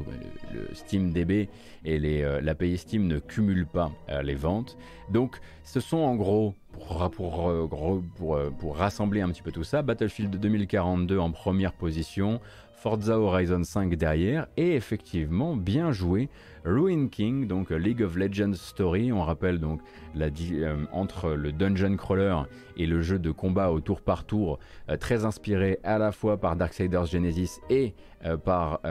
[0.53, 1.49] le Steam DB
[1.83, 4.77] et les, euh, l'API Steam ne cumulent pas euh, les ventes.
[5.09, 9.65] Donc, ce sont en gros pour, pour, euh, pour, pour, rassembler un petit peu tout
[9.65, 12.39] ça, Battlefield 2042 en première position,
[12.81, 16.29] Forza Horizon 5 derrière, et effectivement, bien joué,
[16.65, 19.11] Ruin King, donc League of Legends Story.
[19.11, 19.81] On rappelle donc
[20.15, 22.35] la, euh, entre le dungeon crawler
[22.77, 24.59] et le jeu de combat au tour par tour,
[24.89, 27.93] euh, très inspiré à la fois par Darksiders Genesis et
[28.25, 28.81] euh, par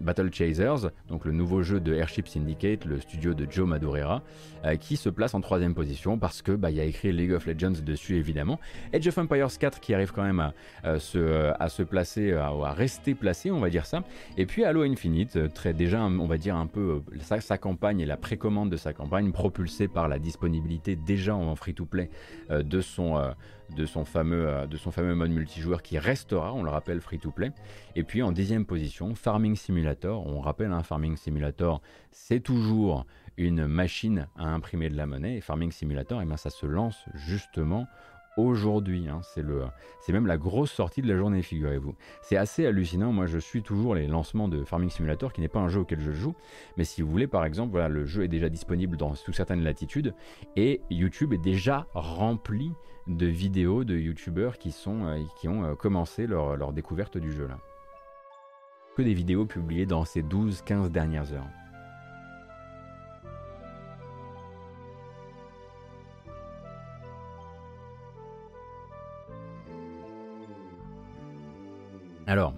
[0.00, 4.22] Battle Chasers, donc le nouveau jeu de Airship Syndicate, le studio de Joe Madureira,
[4.80, 7.82] qui se place en troisième position parce que bah, y a écrit League of Legends
[7.84, 8.58] dessus évidemment.
[8.92, 10.52] Edge of Empires 4 qui arrive quand même
[10.82, 14.02] à, se, à se placer, à, à, rester placé, on va dire ça.
[14.36, 18.16] Et puis Halo Infinite, très déjà on va dire un peu sa, campagne et la
[18.16, 22.10] précommande de sa campagne, propulsée par la disponibilité déjà en free-to-play
[22.50, 23.32] euh, de, son, euh,
[23.76, 27.52] de, fameux, euh, de son fameux mode multijoueur qui restera, on le rappelle, free-to-play.
[27.96, 30.26] Et puis en dixième position, Farming Simulator.
[30.26, 33.06] On rappelle, un hein, Farming Simulator, c'est toujours
[33.36, 35.36] une machine à imprimer de la monnaie.
[35.36, 37.86] Et Farming Simulator, et eh bien, ça se lance justement
[38.36, 39.08] aujourd'hui.
[39.08, 39.20] Hein.
[39.22, 39.64] c'est le,
[40.00, 41.94] c'est même la grosse sortie de la journée, figurez-vous.
[42.22, 43.12] C'est assez hallucinant.
[43.12, 46.00] Moi, je suis toujours les lancements de Farming Simulator, qui n'est pas un jeu auquel
[46.00, 46.34] je joue,
[46.76, 49.62] mais si vous voulez, par exemple, voilà, le jeu est déjà disponible dans sous certaines
[49.62, 50.14] latitudes
[50.56, 52.72] et YouTube est déjà rempli
[53.06, 57.32] de vidéos de YouTubeurs qui sont, euh, qui ont euh, commencé leur, leur découverte du
[57.32, 57.58] jeu là.
[58.96, 61.48] Que des vidéos publiées dans ces 12-15 dernières heures.
[72.26, 72.54] Alors,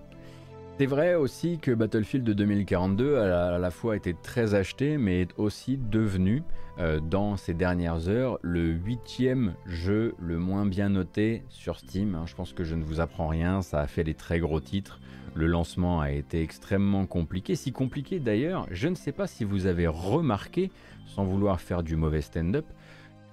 [0.78, 5.38] c'est vrai aussi que Battlefield 2042 a à la fois été très acheté, mais est
[5.38, 6.42] aussi devenu,
[6.78, 12.14] euh, dans ces dernières heures, le huitième jeu le moins bien noté sur Steam.
[12.14, 12.24] Hein.
[12.26, 15.00] Je pense que je ne vous apprends rien, ça a fait des très gros titres.
[15.34, 19.66] Le lancement a été extrêmement compliqué, si compliqué d'ailleurs, je ne sais pas si vous
[19.66, 20.70] avez remarqué,
[21.06, 22.66] sans vouloir faire du mauvais stand-up,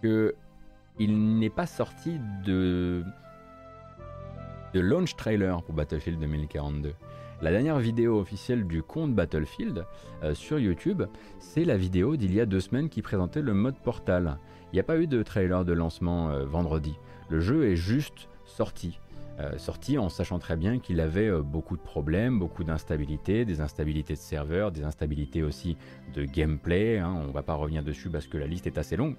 [0.01, 0.35] que
[0.99, 3.03] il n'est pas sorti de
[4.73, 6.93] de launch trailer pour Battlefield 2042.
[7.41, 9.85] La dernière vidéo officielle du compte Battlefield
[10.23, 11.03] euh, sur YouTube,
[11.39, 14.37] c'est la vidéo d'il y a deux semaines qui présentait le mode Portal.
[14.71, 16.93] Il n'y a pas eu de trailer de lancement euh, vendredi.
[17.29, 18.99] Le jeu est juste sorti.
[19.39, 24.13] Euh, sorti en sachant très bien qu'il avait beaucoup de problèmes, beaucoup d'instabilité, des instabilités
[24.13, 25.77] de serveurs, des instabilités aussi
[26.13, 26.99] de gameplay.
[26.99, 27.11] Hein.
[27.23, 29.15] On ne va pas revenir dessus parce que la liste est assez longue.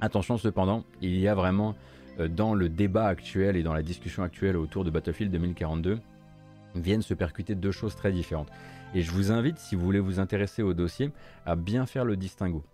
[0.00, 1.76] Attention cependant, il y a vraiment
[2.18, 5.98] dans le débat actuel et dans la discussion actuelle autour de Battlefield 2042
[6.74, 8.50] viennent se percuter deux choses très différentes.
[8.94, 11.10] Et je vous invite, si vous voulez vous intéresser au dossier,
[11.46, 12.64] à bien faire le distinguo.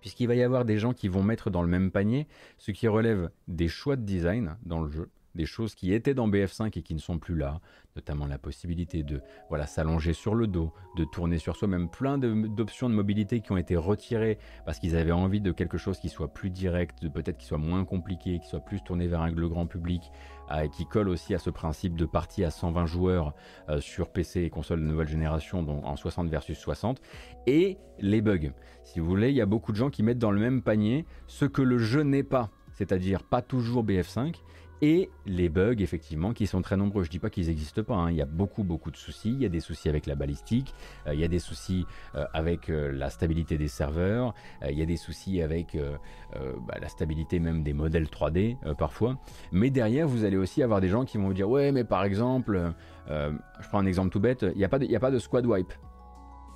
[0.00, 2.26] Puisqu'il va y avoir des gens qui vont mettre dans le même panier
[2.58, 6.28] ce qui relève des choix de design dans le jeu, des choses qui étaient dans
[6.28, 7.60] BF5 et qui ne sont plus là,
[7.94, 12.88] notamment la possibilité de voilà s'allonger sur le dos, de tourner sur soi-même, plein d'options
[12.90, 16.32] de, mobilité qui ont été retirées parce qu'ils avaient envie de quelque chose qui soit
[16.32, 19.66] plus direct, peut-être qui soit moins compliqué, qui soit plus tourné vers un, le grand
[19.66, 20.10] public,
[20.50, 23.34] euh, qui colle aussi à ce principe de partie à 120 joueurs
[23.68, 27.00] euh, sur PC et console de nouvelle génération, donc en 60 versus 60,
[27.46, 28.52] et les bugs.
[28.84, 31.04] Si vous voulez, il y a beaucoup de gens qui mettent dans le même panier
[31.26, 34.34] ce que le jeu n'est pas, c'est-à-dire pas toujours BF5
[34.82, 37.04] et les bugs effectivement qui sont très nombreux.
[37.04, 38.10] Je dis pas qu'ils n'existent pas, hein.
[38.10, 40.74] il y a beaucoup beaucoup de soucis, il y a des soucis avec la balistique,
[41.06, 44.34] euh, il y a des soucis euh, avec euh, la stabilité des serveurs,
[44.68, 45.76] il y a des soucis avec
[46.80, 49.18] la stabilité même des modèles 3D parfois.
[49.52, 52.04] Mais derrière vous allez aussi avoir des gens qui vont vous dire ouais mais par
[52.04, 52.72] exemple,
[53.08, 55.72] je prends un exemple tout bête, il n'y a, a pas de squad wipe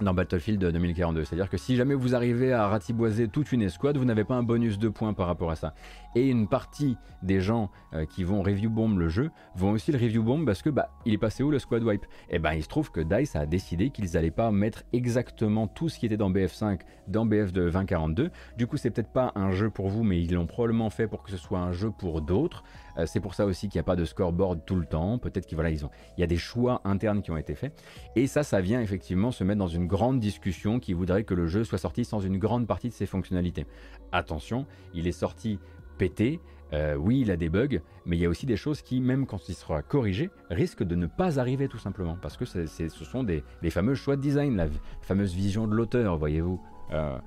[0.03, 1.25] dans Battlefield 2042.
[1.25, 4.43] C'est-à-dire que si jamais vous arrivez à ratiboiser toute une escouade, vous n'avez pas un
[4.43, 5.75] bonus de points par rapport à ça.
[6.15, 9.99] Et une partie des gens euh, qui vont review bomb le jeu vont aussi le
[9.99, 12.05] review bomb parce que bah il est passé où le squad wipe?
[12.29, 15.67] Et eh ben il se trouve que DICE a décidé qu'ils n'allaient pas mettre exactement
[15.67, 18.31] tout ce qui était dans BF5 dans BF de 2042.
[18.57, 21.23] Du coup c'est peut-être pas un jeu pour vous, mais ils l'ont probablement fait pour
[21.23, 22.65] que ce soit un jeu pour d'autres.
[22.99, 25.19] Euh, c'est pour ça aussi qu'il n'y a pas de scoreboard tout le temps.
[25.19, 27.73] Peut-être qu'il ils ont, il y a des choix internes qui ont été faits.
[28.17, 31.47] Et ça, ça vient effectivement se mettre dans une grande discussion qui voudrait que le
[31.47, 33.67] jeu soit sorti sans une grande partie de ses fonctionnalités.
[34.13, 35.59] Attention, il est sorti
[36.01, 36.41] pété
[36.73, 39.27] Euh, oui, il a des bugs, mais il y a aussi des choses qui, même
[39.27, 43.25] quand il sera corrigé, risquent de ne pas arriver tout simplement, parce que ce sont
[43.25, 44.69] des, les fameux choix de design, la
[45.01, 46.61] fameuse vision de l'auteur, voyez-vous,
[46.93, 47.19] euh,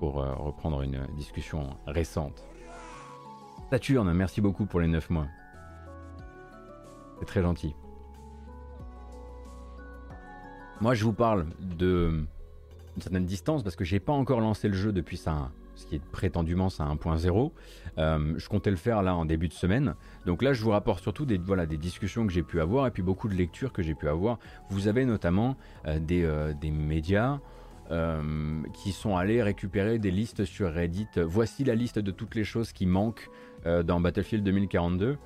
[0.00, 2.44] pour euh, reprendre une discussion récente.
[3.70, 5.28] Saturne, merci beaucoup pour les 9 mois.
[7.18, 7.74] C'est très gentil.
[10.82, 12.26] Moi, je vous parle de
[12.96, 15.96] une certaine distance parce que j'ai pas encore lancé le jeu depuis ça ce qui
[15.96, 17.52] est prétendument ça 1.0.
[17.98, 19.94] Euh, je comptais le faire là en début de semaine.
[20.26, 22.90] Donc là, je vous rapporte surtout des, voilà, des discussions que j'ai pu avoir et
[22.90, 24.38] puis beaucoup de lectures que j'ai pu avoir.
[24.70, 25.56] Vous avez notamment
[25.86, 27.40] euh, des, euh, des, médias
[28.72, 31.06] qui sont allés récupérer des listes sur Reddit.
[31.18, 33.28] Voici la liste de toutes les choses qui manquent
[33.66, 35.18] dans Battlefield 2042.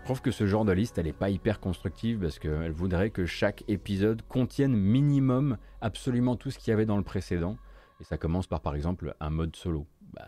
[0.00, 3.08] Je trouve que ce genre de liste, elle n'est pas hyper constructive parce qu'elle voudrait
[3.10, 7.56] que chaque épisode contienne minimum absolument tout ce qu'il y avait dans le précédent.
[8.00, 9.86] Et ça commence par par exemple un mode solo.
[10.12, 10.26] Bah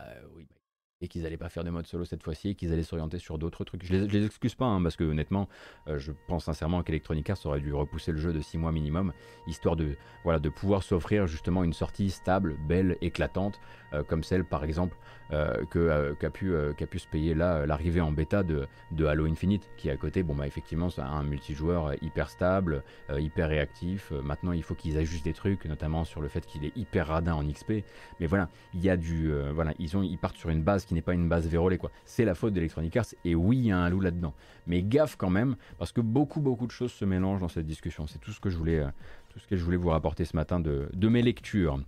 [1.01, 3.65] et qu'ils n'allaient pas faire de mode solo cette fois-ci qu'ils allaient s'orienter sur d'autres
[3.65, 3.85] trucs.
[3.85, 5.49] Je les, les excuse pas hein, parce que honnêtement,
[5.87, 9.13] euh, je pense sincèrement qu'Electronic Arts aurait dû repousser le jeu de 6 mois minimum,
[9.47, 13.61] histoire de, voilà, de pouvoir s'offrir justement une sortie stable, belle, éclatante,
[13.93, 14.97] euh, comme celle par exemple
[15.31, 16.53] euh, que qu'a pu,
[16.91, 20.35] pu, se payer là l'arrivée en bêta de, de, Halo Infinite, qui à côté, bon
[20.35, 22.83] bah effectivement, ça a un multijoueur hyper stable,
[23.17, 24.11] hyper réactif.
[24.11, 27.35] maintenant, il faut qu'ils ajustent des trucs, notamment sur le fait qu'il est hyper radin
[27.35, 27.85] en XP.
[28.21, 30.95] Mais voilà, il y a du, voilà, ils ont, ils partent sur une base qui
[30.95, 31.91] n'est pas une base vérolée quoi.
[32.07, 34.35] C'est la faute d'Electronic Arts et oui, il y a un loup là-dedans.
[34.67, 38.07] Mais gaffe quand même parce que beaucoup beaucoup de choses se mélangent dans cette discussion.
[38.07, 38.89] C'est tout ce que je voulais, euh,
[39.29, 41.79] tout ce que je voulais vous rapporter ce matin de, de mes lectures.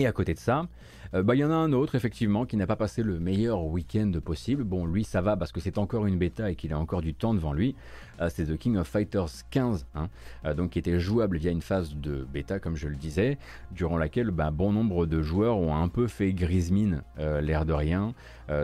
[0.00, 0.66] Et à côté de ça,
[1.12, 3.62] euh, bah, il y en a un autre effectivement qui n'a pas passé le meilleur
[3.66, 4.64] week-end possible.
[4.64, 7.12] Bon, lui ça va parce que c'est encore une bêta et qu'il a encore du
[7.12, 7.76] temps devant lui.
[8.22, 10.08] Euh, c'est The King of Fighters 15, hein,
[10.46, 13.36] euh, donc qui était jouable via une phase de bêta comme je le disais,
[13.72, 16.72] durant laquelle bah, bon nombre de joueurs ont un peu fait grise
[17.18, 18.14] l'air de rien.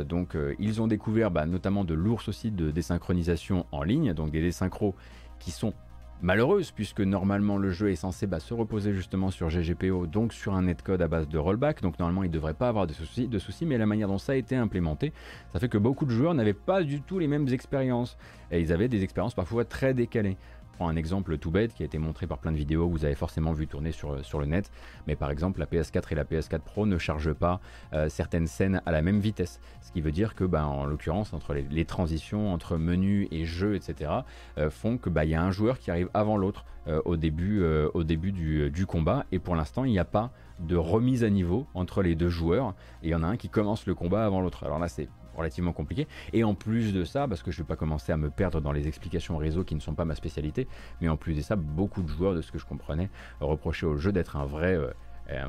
[0.09, 4.41] donc ils ont découvert bah, notamment de lourds aussi de désynchronisation en ligne, donc des
[4.41, 4.95] désynchros
[5.39, 5.75] qui sont
[6.23, 10.55] malheureuse puisque normalement le jeu est censé bah, se reposer justement sur GGPO, donc sur
[10.55, 13.29] un netcode à base de rollback, donc normalement il ne devrait pas avoir de soucis,
[13.29, 15.13] de soucis, mais la manière dont ça a été implémenté,
[15.53, 18.17] ça fait que beaucoup de joueurs n'avaient pas du tout les mêmes expériences,
[18.51, 20.37] et ils avaient des expériences parfois très décalées
[20.77, 23.15] prends un exemple tout bête qui a été montré par plein de vidéos vous avez
[23.15, 24.71] forcément vu tourner sur, le net.
[25.07, 27.61] Mais par exemple, la PS4 et la PS4 Pro ne chargent pas
[27.93, 29.61] euh, certaines scènes à la même vitesse.
[29.81, 33.77] Ce qui veut dire que, bah, en l'occurrence, entre les, transitions entre menu et jeu,
[33.77, 34.11] etc.,
[34.59, 37.63] euh, font que bah, y a un joueur qui arrive avant l'autre euh, au début,
[37.95, 39.25] au début du, du combat.
[39.33, 42.75] Et pour l'instant, il n'y a pas de remise à niveau entre les deux joueurs.
[43.03, 44.65] Et il y en a un qui commence le combat avant l'autre.
[44.65, 46.07] Alors là, c'est relativement compliqué.
[46.33, 48.61] Et en plus de ça, parce que je ne vais pas commencer à me perdre
[48.61, 50.67] dans les explications réseau qui ne sont pas ma spécialité,
[51.01, 53.11] mais en plus de ça, beaucoup de joueurs, de ce que je comprenais,
[53.41, 54.75] reprochaient au jeu d'être un vrai...
[54.75, 54.91] Euh,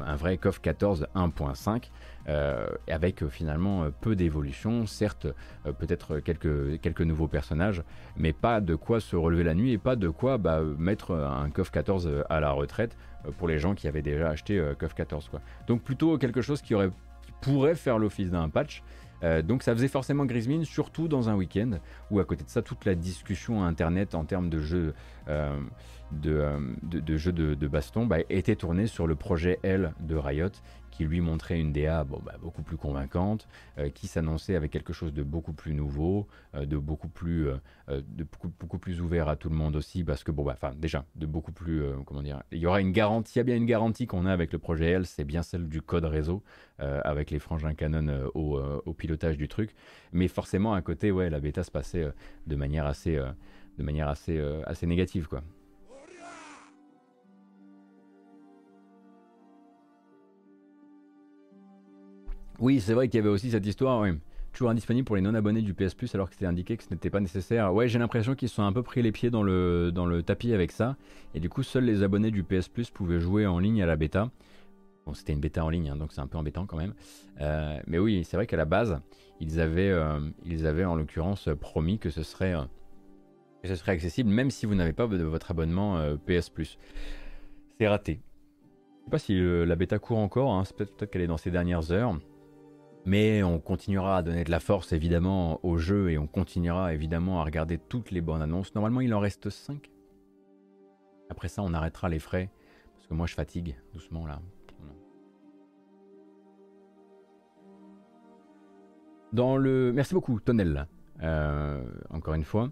[0.06, 1.90] un KOF 14 1.5
[2.88, 5.28] avec euh, finalement euh, peu d'évolution, certes
[5.78, 7.84] peut-être quelques, quelques nouveaux personnages,
[8.16, 11.50] mais pas de quoi se relever la nuit et pas de quoi bah, mettre un
[11.50, 12.98] KOF 14 à la retraite
[13.38, 15.30] pour les gens qui avaient déjà acheté KOF 14.
[15.30, 15.42] Quoi.
[15.68, 16.90] Donc plutôt quelque chose qui, aurait,
[17.22, 18.84] qui pourrait faire l'office d'un patch,
[19.24, 21.80] euh, donc ça faisait forcément grise surtout dans un week-end
[22.12, 24.94] où à côté de ça, toute la discussion internet en termes de jeux
[25.28, 25.60] euh,
[26.26, 30.52] euh, de, baston bah, était tournée sur le projet L de Riot
[30.98, 35.14] qui lui montrait une DA bah, beaucoup plus convaincante, euh, qui s'annonçait avec quelque chose
[35.14, 39.36] de beaucoup plus nouveau, euh, de, beaucoup plus, euh, de beaucoup, beaucoup, plus ouvert à
[39.36, 42.42] tout le monde aussi, parce que, bon, bah, enfin, déjà, de beaucoup plus, comment dire,
[42.52, 44.58] il y aura une garantie, il y a bien une garantie qu'on a avec le
[44.58, 46.42] projet L, c'est bien celle du code réseau,
[46.80, 49.76] avec les frangins Canon au, au, pilotage du truc,
[50.14, 52.08] mais forcément, à côté, ouais, la bêta se passait
[52.48, 53.16] de manière assez,
[53.78, 55.44] de manière assez, assez négative, quoi.
[62.60, 64.18] Oui, c'est vrai qu'il y avait aussi cette histoire, oui.
[64.52, 67.12] Toujours indisponible pour les non-abonnés du PS Plus alors que c'était indiqué que ce n'était
[67.12, 67.72] pas nécessaire.
[67.72, 70.96] Ouais, j'ai l'impression qu'ils sont un peu pris les pieds dans le, tapis avec ça.
[71.36, 73.96] Et du coup, seuls les abonnés du PS Plus pouvaient jouer en ligne à la
[73.96, 74.32] bêta.
[75.06, 76.96] Bon, c'était une bêta en ligne, hein, donc c'est un peu embêtant quand même.
[77.40, 79.00] Euh, mais oui, c'est vrai qu'à la base,
[79.40, 82.64] ils avaient, euh, en l'occurrence promis que ce serait, euh,
[83.62, 86.80] que ce serait accessible même si vous n'avez pas votre abonnement PS Plus.
[87.80, 88.22] C'est raté.
[89.02, 91.92] Je sais pas si la bêta court encore, hein, peut-être qu'elle est dans ses dernières
[91.92, 92.18] heures.
[93.06, 97.40] Mais on continuera à donner de la force évidemment au jeu et on continuera évidemment
[97.40, 98.76] à regarder toutes les bonnes annonces.
[98.76, 99.90] Normalement il en reste 5.
[101.30, 102.50] Après ça on arrêtera les frais.
[102.96, 104.42] Parce que moi je fatigue doucement là.
[109.34, 109.92] Dans le...
[109.94, 110.88] Merci beaucoup Tonel.
[111.22, 112.72] Euh, encore une fois.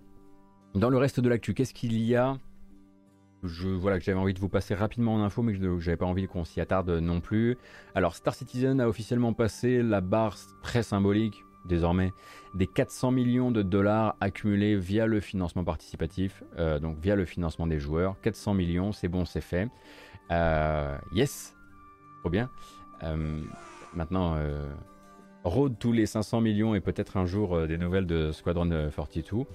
[0.73, 2.37] Dans le reste de l'actu, qu'est-ce qu'il y a?
[3.79, 6.27] Voilà, que j'avais envie de vous passer rapidement en info, mais que j'avais pas envie
[6.27, 7.57] qu'on s'y attarde non plus.
[7.93, 12.13] Alors, Star Citizen a officiellement passé la barre très symbolique, désormais
[12.53, 16.43] des 400 millions de dollars accumulés via le financement participatif,
[16.81, 18.15] donc via le financement des joueurs.
[18.21, 19.67] 400 millions, c'est bon, c'est fait.
[21.11, 21.55] yes,
[22.21, 22.49] trop bien.
[23.93, 24.37] maintenant,
[25.43, 29.45] road tous les 500 millions et peut-être un jour des nouvelles de Squadron 42.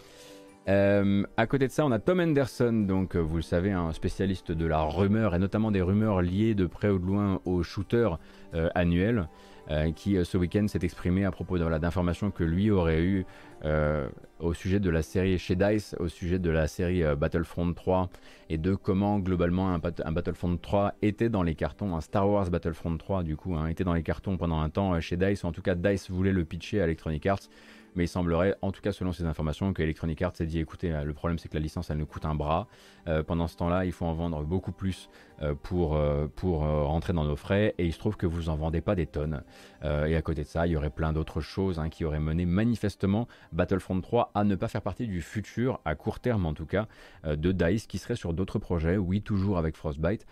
[0.68, 3.92] Euh, à côté de ça, on a Tom Henderson, donc euh, vous le savez, un
[3.92, 7.62] spécialiste de la rumeur et notamment des rumeurs liées de près ou de loin au
[7.62, 8.10] shooter
[8.54, 9.28] euh, annuel,
[9.94, 13.24] qui ce week-end s'est exprimé à propos d'informations que lui aurait eu
[14.40, 18.10] au sujet de la série chez Dice, au sujet de la série Battlefront 3
[18.48, 22.96] et de comment globalement un, Battlefront 3 était dans les cartons, un Star Wars Battlefront
[22.96, 25.52] 3 du coup, hein, était dans les cartons pendant un temps chez Dice, ou en
[25.52, 27.48] tout cas Dice voulait le pitcher à Electronic Arts
[27.94, 30.90] mais il semblerait, en tout cas selon ces informations, que Electronic Arts s'est dit écoutez,
[31.04, 32.68] le problème c'est que la licence elle nous coûte un bras.
[33.10, 35.10] Euh, pendant ce temps-là, il faut en vendre beaucoup plus
[35.42, 35.98] euh, pour,
[36.36, 39.06] pour rentrer dans nos frais, et il se trouve que vous en vendez pas des
[39.06, 39.42] tonnes.
[39.82, 42.44] et à côté de ça, il y aurait plein d'autres choses hein, qui auraient mené
[42.44, 46.66] manifestement Battlefront 3 à ne pas faire partie du futur, à court terme en tout
[46.66, 46.86] cas,
[47.24, 50.26] de DICE qui serait sur d'autres projets, oui, toujours avec Frostbite,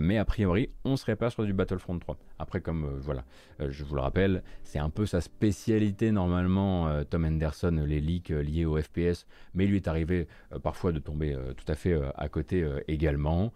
[0.00, 2.16] mais a priori, on serait pas sur du Battlefront 3.
[2.38, 3.24] Après, comme voilà,
[3.60, 8.42] je vous le rappelle, c'est un peu sa spécialité normalement Tom Henderson les leaks euh,
[8.42, 11.74] liés au FPS, mais il lui est arrivé euh, parfois de tomber euh, tout à
[11.74, 13.52] fait à côté également.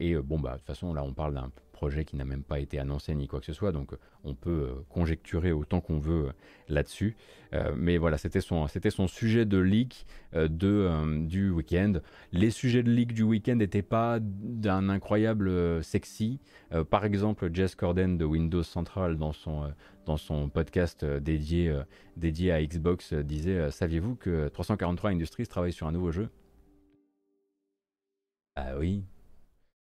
[0.00, 2.60] et bon, bah, de toute façon, là, on parle d'un projet qui n'a même pas
[2.60, 6.30] été annoncé ni quoi que ce soit, donc on peut conjecturer autant qu'on veut
[6.68, 7.16] là-dessus.
[7.76, 11.94] mais voilà, c'était son, c'était son sujet de leak de, du week-end.
[12.32, 16.40] Les sujets de leak du week-end n'étaient pas d'un incroyable sexy.
[16.90, 19.72] par exemple, Jess Corden de Windows Central dans son,
[20.04, 21.82] dans son podcast euh, dédié, euh,
[22.16, 26.28] dédié à Xbox, euh, disait Saviez-vous que 343 Industries travaille sur un nouveau jeu?
[28.56, 29.04] Ah oui.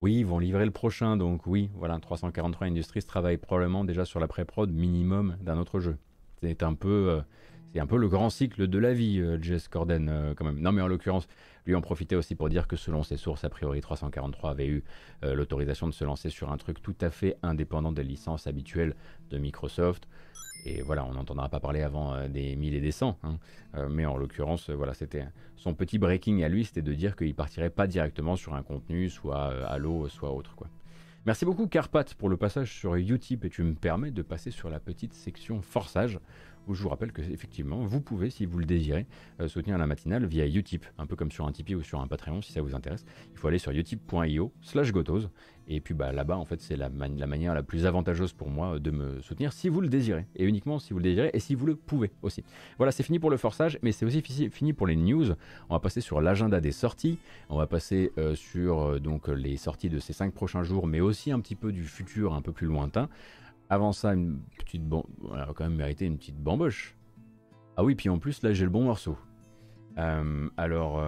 [0.02, 4.20] Oui, ils vont livrer le prochain, donc oui, voilà, 343 Industries travaille probablement déjà sur
[4.20, 5.98] la pré-prod minimum d'un autre jeu.
[6.42, 7.22] C'est un peu.
[7.72, 10.60] C'est un peu le grand cycle de la vie, Jess Corden, quand même.
[10.60, 11.28] Non, mais en l'occurrence,
[11.66, 14.82] lui en profitait aussi pour dire que selon ses sources, a priori 343 avait eu
[15.22, 18.96] l'autorisation de se lancer sur un truc tout à fait indépendant des licences habituelles
[19.30, 20.08] de Microsoft.
[20.64, 23.18] Et voilà, on n'entendra pas parler avant euh, des 1000 et des 100.
[23.22, 23.38] Hein.
[23.76, 27.16] Euh, mais en l'occurrence, euh, voilà, c'était son petit breaking à lui, c'était de dire
[27.16, 30.54] qu'il partirait pas directement sur un contenu, soit Halo, soit autre.
[31.26, 34.70] Merci beaucoup Carpat pour le passage sur Utip et tu me permets de passer sur
[34.70, 36.18] la petite section forçage
[36.66, 39.06] où je vous rappelle que effectivement vous pouvez, si vous le désirez,
[39.46, 42.42] soutenir la matinale via Utip, un peu comme sur un Tipeee ou sur un Patreon
[42.42, 43.04] si ça vous intéresse.
[43.32, 45.28] Il faut aller sur utip.io slash gotos
[45.72, 48.90] et puis bah, là-bas, en fait, c'est la, manière la plus avantageuse pour moi de
[48.90, 50.26] me soutenir si vous le désirez.
[50.34, 52.42] Et uniquement si vous le désirez et si vous le pouvez aussi.
[52.76, 55.26] Voilà, c'est fini pour le forçage, mais c'est aussi fini pour les news.
[55.68, 57.18] On va passer sur l'agenda des sorties.
[57.48, 61.00] On va passer euh, sur euh, donc les sorties de ces cinq prochains jours, mais
[61.00, 63.08] aussi un petit peu du futur un peu plus lointain.
[63.70, 65.04] Avant ça, une petite bon...
[65.22, 66.96] on va quand même mériter une petite bamboche.
[67.76, 69.16] Ah oui, puis en plus, là, j'ai le bon morceau.
[69.96, 71.02] Euh, alors...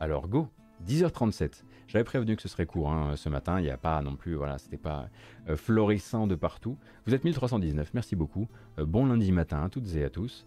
[0.00, 0.48] Alors, go
[0.86, 1.64] 10h37.
[1.86, 4.34] J'avais prévenu que ce serait court hein, ce matin, il n'y a pas non plus,
[4.34, 5.08] voilà, c'était pas
[5.48, 6.76] euh, florissant de partout.
[7.06, 8.48] Vous êtes 1319, merci beaucoup.
[8.78, 10.46] Euh, bon lundi matin à toutes et à tous.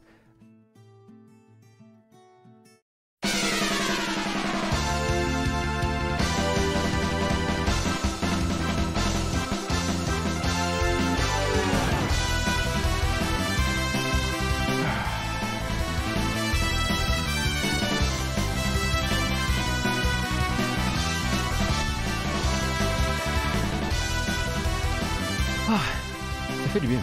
[26.88, 26.94] Je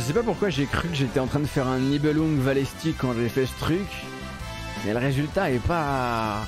[0.00, 3.12] sais pas pourquoi j'ai cru que j'étais en train de faire un Nibelung Valestic quand
[3.14, 3.88] j'ai fait ce truc,
[4.84, 6.44] mais le résultat est pas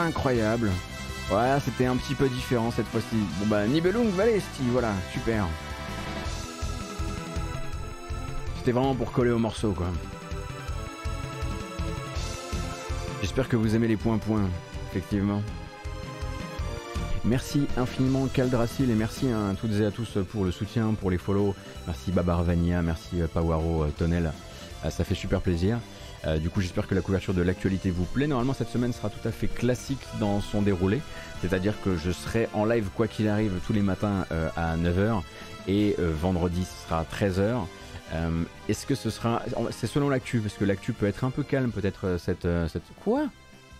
[0.00, 0.70] incroyable.
[1.28, 3.16] Voilà, c'était un petit peu différent cette fois-ci.
[3.38, 5.46] Bon bah Nibelung Valesti, voilà, super.
[8.58, 9.88] C'était vraiment pour coller au morceau quoi.
[13.20, 14.48] J'espère que vous aimez les points-points,
[14.90, 15.42] effectivement.
[17.24, 21.18] Merci infiniment Caldracil et merci à toutes et à tous pour le soutien, pour les
[21.18, 21.54] follow.
[21.86, 24.32] Merci Babarvania, merci Pawaro, Tonel.
[24.82, 25.78] Ah, ça fait super plaisir.
[26.24, 28.26] Euh, du coup, j'espère que la couverture de l'actualité vous plaît.
[28.26, 31.00] Normalement, cette semaine sera tout à fait classique dans son déroulé.
[31.40, 35.22] C'est-à-dire que je serai en live quoi qu'il arrive tous les matins euh, à 9h
[35.68, 37.64] et euh, vendredi ce sera à 13h.
[38.68, 39.42] Est-ce que ce sera...
[39.70, 42.82] C'est selon l'actu, parce que l'actu peut être un peu calme peut-être cette, cette...
[43.02, 43.28] Quoi?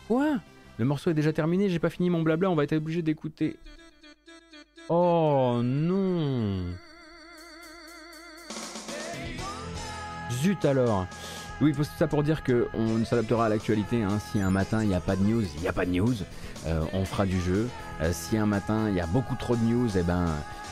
[0.09, 0.39] Quoi?
[0.79, 3.59] Le morceau est déjà terminé, j'ai pas fini mon blabla, on va être obligé d'écouter...
[4.89, 6.65] Oh non
[10.43, 11.07] Zut alors
[11.63, 14.03] Oui, tout ça pour dire qu'on s'adaptera à l'actualité.
[14.03, 14.19] Hein.
[14.33, 16.17] Si un matin il n'y a pas de news, il n'y a pas de news.
[16.67, 17.69] Euh, on fera du jeu.
[18.01, 20.27] Euh, si un matin il y a beaucoup trop de news, eh ben,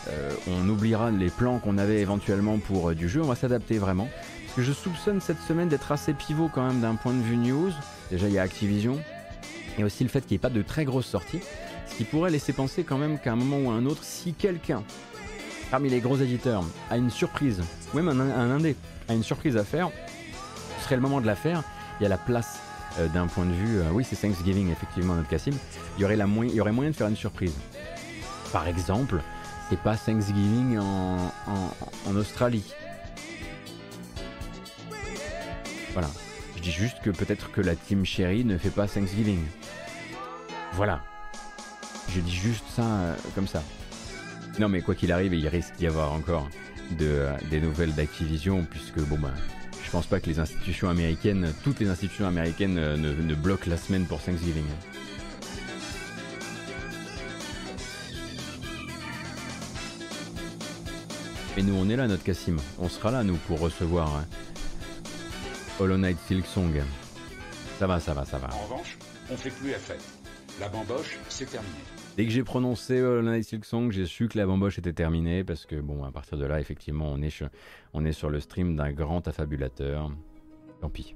[0.08, 3.22] euh, on oubliera les plans qu'on avait éventuellement pour du jeu.
[3.22, 4.08] On va s'adapter vraiment.
[4.46, 7.36] Parce que je soupçonne cette semaine d'être assez pivot quand même d'un point de vue
[7.36, 7.70] news.
[8.10, 8.98] Déjà, il y a Activision.
[9.78, 11.40] Et aussi le fait qu'il n'y ait pas de très grosses sorties.
[11.86, 14.34] Ce qui pourrait laisser penser quand même qu'à un moment ou à un autre, si
[14.34, 14.82] quelqu'un
[15.70, 17.62] parmi les gros éditeurs a une surprise,
[17.94, 18.74] ou même un, indé
[19.08, 19.90] a une surprise à faire,
[20.80, 21.62] ce serait le moment de la faire.
[21.98, 22.58] Il y a la place
[22.98, 23.78] euh, d'un point de vue.
[23.78, 25.52] Euh, oui, c'est Thanksgiving, effectivement, notre Cassim.
[25.96, 27.54] Il y, aurait la il y aurait moyen de faire une surprise.
[28.52, 29.20] Par exemple,
[29.68, 32.64] c'est pas Thanksgiving en, Australie.
[35.92, 36.08] Voilà.
[36.56, 39.44] Je dis juste que peut-être que la team Cherry ne fait pas Thanksgiving.
[40.72, 41.02] Voilà.
[42.08, 43.62] Je dis juste ça euh, comme ça.
[44.58, 46.48] Non mais quoi qu'il arrive, il risque d'y avoir encore
[46.98, 49.30] de, des nouvelles d'Activision puisque bon bah
[49.90, 53.76] je pense pas que les institutions américaines, toutes les institutions américaines euh, ne, bloquent la
[53.76, 54.64] semaine pour Thanksgiving.
[61.56, 64.24] Et nous on est là notre Cassim, on sera là nous pour recevoir hein,
[65.80, 66.80] Hollow Knight Silk Song.
[67.80, 68.48] Ça va, ça va, ça va.
[68.54, 68.96] En revanche,
[69.28, 70.04] on fait plus la fête.
[70.60, 71.74] La bamboche, c'est terminé.
[72.16, 75.64] Dès que j'ai prononcé Knight Silk Song, j'ai su que la bamboche était terminée parce
[75.64, 77.42] que, bon, à partir de là, effectivement, on est,
[77.94, 80.10] on est sur le stream d'un grand affabulateur.
[80.80, 81.14] Tant pis.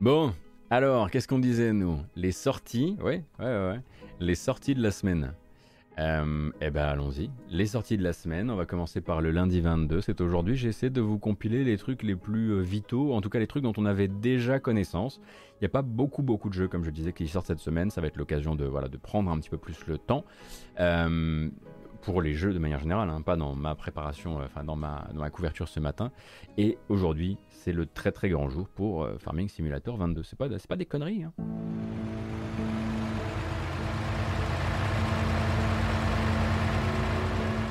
[0.00, 0.32] Bon,
[0.70, 1.98] alors, qu'est-ce qu'on disait, nous?
[2.14, 3.80] Les sorties, ouais, ouais, ouais,
[4.20, 5.32] les sorties de la semaine.
[5.98, 7.30] Euh, eh ben allons-y.
[7.50, 10.56] Les sorties de la semaine, on va commencer par le lundi 22, c'est aujourd'hui.
[10.56, 13.62] J'essaie de vous compiler les trucs les plus euh, vitaux, en tout cas les trucs
[13.62, 15.20] dont on avait déjà connaissance.
[15.52, 17.90] Il n'y a pas beaucoup beaucoup de jeux, comme je disais, qui sortent cette semaine.
[17.90, 20.24] Ça va être l'occasion de, voilà, de prendre un petit peu plus le temps.
[20.80, 21.48] Euh,
[22.02, 25.20] pour les jeux de manière générale, hein, pas dans ma préparation, enfin dans ma, dans
[25.20, 26.12] ma couverture ce matin.
[26.58, 30.22] Et aujourd'hui, c'est le très très grand jour pour Farming Simulator 22.
[30.22, 31.24] C'est pas, pas des conneries.
[31.24, 31.32] Hein.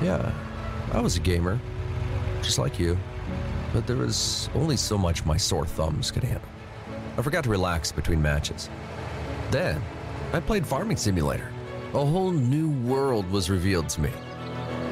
[0.03, 0.33] Yeah,
[0.91, 1.59] I was a gamer,
[2.41, 2.97] just like you.
[3.71, 6.47] But there was only so much my sore thumbs could handle.
[7.17, 8.69] I forgot to relax between matches.
[9.49, 9.81] Then,
[10.33, 11.49] I played Farming Simulator.
[11.93, 14.11] A whole new world was revealed to me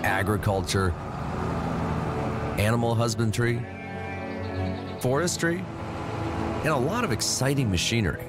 [0.03, 0.91] agriculture,
[2.57, 3.61] animal husbandry,
[4.99, 5.63] forestry,
[6.59, 8.23] and a lot of exciting machinery.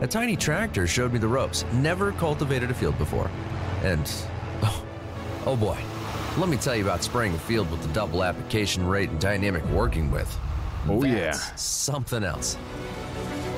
[0.00, 1.64] A tiny tractor showed me the ropes.
[1.72, 3.30] Never cultivated a field before.
[3.82, 4.10] And
[4.62, 4.84] Oh
[5.46, 5.78] Oh, boy,
[6.36, 9.64] let me tell you about spraying a field with the double application rate and dynamic
[9.66, 10.38] working with.
[10.86, 11.54] Oh That's yeah.
[11.56, 12.56] Something else.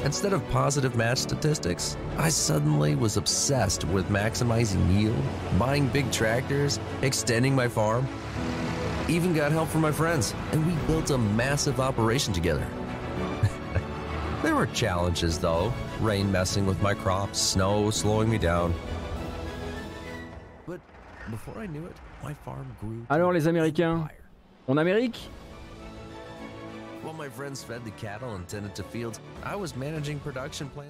[0.04, 5.22] Instead of positive match statistics, I suddenly was obsessed with maximizing yield,
[5.58, 8.06] buying big tractors, extending my farm.
[9.08, 12.66] Even got help from my friends, and we built a massive operation together.
[14.42, 18.74] there were challenges though rain messing with my crops, snow slowing me down,
[23.08, 24.06] Alors les Américains,
[24.68, 25.30] on Amérique?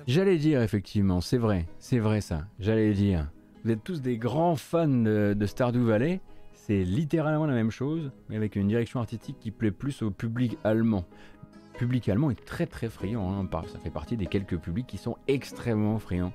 [0.07, 3.31] J'allais dire effectivement, c'est vrai, c'est vrai ça, j'allais dire.
[3.65, 6.21] Vous êtes tous des grands fans de, Stardew Valley,
[6.53, 10.59] c'est littéralement la même chose, mais avec une direction artistique qui plaît plus au public
[10.65, 11.05] allemand.
[11.73, 14.99] Le public allemand est très très friand, hein, ça fait partie des quelques publics qui
[14.99, 16.33] sont extrêmement friands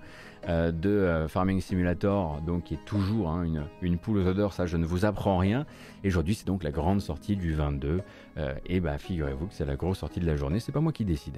[0.47, 3.45] euh, de euh, Farming Simulator, donc qui est toujours hein,
[3.81, 5.65] une, poule aux odeurs, ça je ne vous apprends rien.
[6.03, 8.01] Et aujourd'hui c'est donc la grande sortie du 22,
[8.37, 10.93] euh, et bah figurez-vous que c'est la grosse sortie de la journée, c'est pas moi
[10.93, 11.37] qui décide.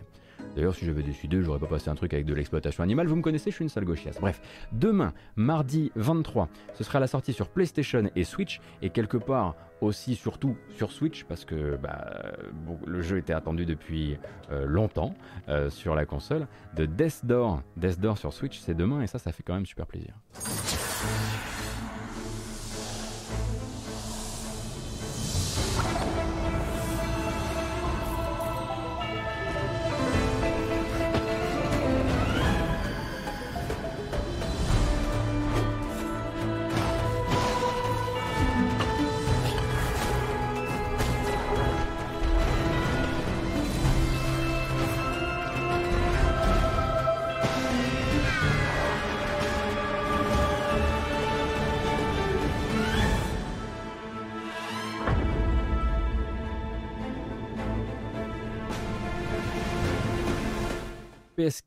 [0.55, 3.07] D'ailleurs, si j'avais décidé, j'aurais pas passé un truc avec de l'exploitation animale.
[3.07, 4.19] Vous me connaissez, je suis une sale gauchiasse.
[4.19, 9.55] Bref, demain, mardi 23, ce sera la sortie sur PlayStation et Switch, et quelque part
[9.81, 12.33] aussi, surtout sur Switch, parce que bah,
[12.85, 14.17] le jeu était attendu depuis
[14.51, 15.13] euh, longtemps
[15.47, 17.61] euh, sur la console, de Death Door.
[17.77, 20.13] Death Door sur Switch, c'est demain, et ça, ça fait quand même super plaisir.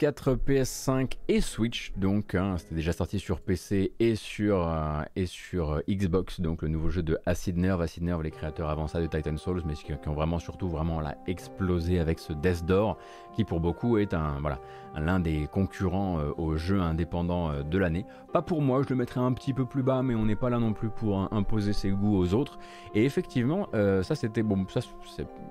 [0.03, 5.27] PS4, PS5 et Switch, donc hein, c'était déjà sorti sur PC et sur, euh, et
[5.27, 8.89] sur euh, Xbox, donc le nouveau jeu de Acid Nerve, Acid Nerve, les créateurs avant
[8.89, 12.65] ça de Titan Souls, mais qui, ont vraiment surtout vraiment là, explosé avec ce Death
[12.65, 12.99] Door,
[13.33, 14.59] qui pour beaucoup est un voilà
[14.97, 18.05] l'un des concurrents euh, au jeu indépendant de l'année.
[18.33, 20.51] Pas pour moi, je le mettrais un petit peu plus bas, mais on n'est pas
[20.51, 22.59] là non plus pour imposer ses goûts aux autres.
[22.95, 23.69] Et effectivement,
[24.03, 24.81] ça c'était bon, ça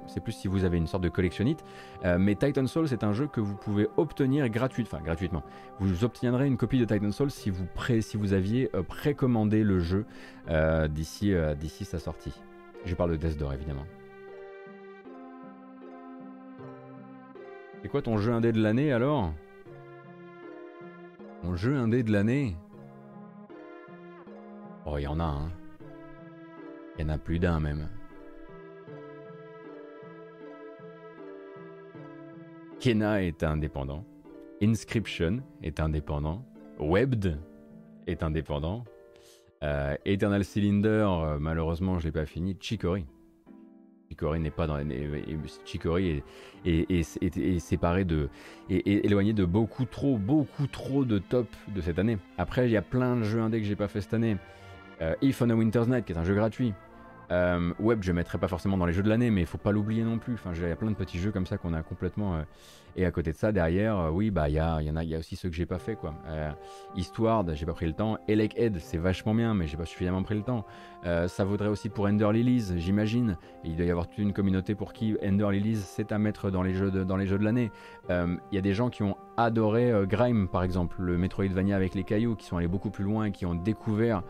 [0.07, 1.63] c'est plus si vous avez une sorte de collectionnite,
[2.19, 5.43] mais Titan Souls c'est un jeu que vous pouvez obtenir gratuitement, enfin gratuitement.
[5.79, 9.63] Vous obtiendrez une copie de Titan Souls si vous, pré, si vous aviez euh, précommandé
[9.63, 10.05] le jeu
[10.49, 12.33] euh, d'ici euh, d'ici sa sortie.
[12.85, 13.85] Je parle de Death Door évidemment.
[17.81, 19.33] C'est quoi ton jeu indé de l'année alors?
[21.43, 22.55] Mon jeu indé de l'année?
[24.85, 25.45] Oh, il y en a un.
[25.45, 25.51] Hein.
[26.97, 27.89] Il y en a plus d'un même.
[32.79, 34.03] Kena est indépendant.
[34.61, 36.45] Inscription est indépendant.
[36.79, 37.39] Webbed
[38.05, 38.83] est indépendant.
[39.63, 42.57] Euh, Eternal Cylinder, euh, malheureusement, je l'ai pas fini.
[42.59, 43.05] Chicory.
[44.11, 44.77] Chicory n'est pas dans
[45.63, 46.21] Chicory
[46.65, 48.27] est, séparé de
[48.69, 52.17] est, éloigné de beaucoup trop beaucoup trop de top de cette année.
[52.37, 54.35] Après, il y a plein de jeux indés que j'ai pas fait cette année.
[55.01, 56.73] Euh, If on a Winter's Night, qui est un jeu gratuit.
[57.31, 59.71] Euh, Web, je mettrai pas forcément dans les jeux de l'année, mais il faut pas
[59.71, 60.33] l'oublier non plus.
[60.33, 62.35] Enfin, il y a plein de petits jeux comme ça qu'on a complètement.
[62.35, 62.41] Euh,
[62.97, 65.15] et à côté de ça, derrière, euh, oui, bah il y, a, en a, y
[65.15, 66.13] a aussi ceux que j'ai pas fait quoi.
[66.97, 68.17] Histoire, j'ai pas pris le temps.
[68.27, 70.65] Elec Head, c'est vachement bien, mais j'ai pas suffisamment pris le temps.
[71.03, 73.37] ça vaudrait aussi pour Ender Lilies, j'imagine.
[73.63, 76.63] Il doit y avoir toute une communauté pour qui Ender Lilies c'est à mettre dans
[76.63, 77.71] les jeux de, dans les jeux de l'année.
[78.09, 82.03] Il y a des gens qui ont adoré Grime par exemple, le Metroidvania avec les
[82.03, 84.23] cailloux, qui sont allés beaucoup plus loin et qui ont découvert euh,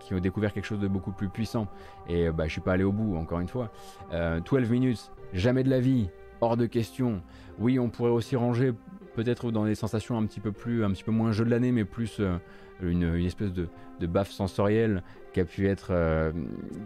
[0.00, 1.66] qui ont découvert quelque chose de beaucoup plus puissant.
[2.08, 3.70] Et bah, je suis pas allé au bout, encore une fois.
[4.10, 6.08] 12 euh, minutes, jamais de la vie,
[6.40, 7.22] hors de question.
[7.58, 8.72] Oui, on pourrait aussi ranger
[9.14, 11.72] peut-être dans des sensations un petit peu plus, un petit peu moins jeu de l'année,
[11.72, 12.36] mais plus euh,
[12.82, 13.68] une, espèce de,
[14.00, 15.02] de baffe sensorielle
[15.32, 16.32] qui a pu être,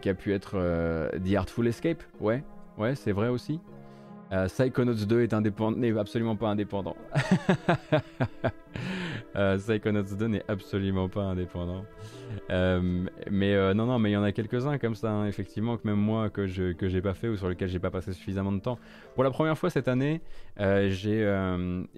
[0.00, 0.52] qui a pu être
[1.24, 2.02] The Artful Escape.
[2.20, 2.42] Ouais,
[2.78, 3.60] ouais, c'est vrai aussi.
[4.46, 6.96] Psychonauts 2 est indépendant, n'est absolument pas indépendant.
[9.36, 11.84] euh, Psychonauts 2 n'est absolument pas indépendant.
[12.50, 15.76] Euh, mais euh, non, non, mais il y en a quelques-uns comme ça, hein, effectivement,
[15.76, 18.52] que même moi, que je que pas fait ou sur lesquels j'ai pas passé suffisamment
[18.52, 18.78] de temps.
[19.14, 20.20] Pour la première fois cette année,
[20.58, 21.20] euh, j'ai,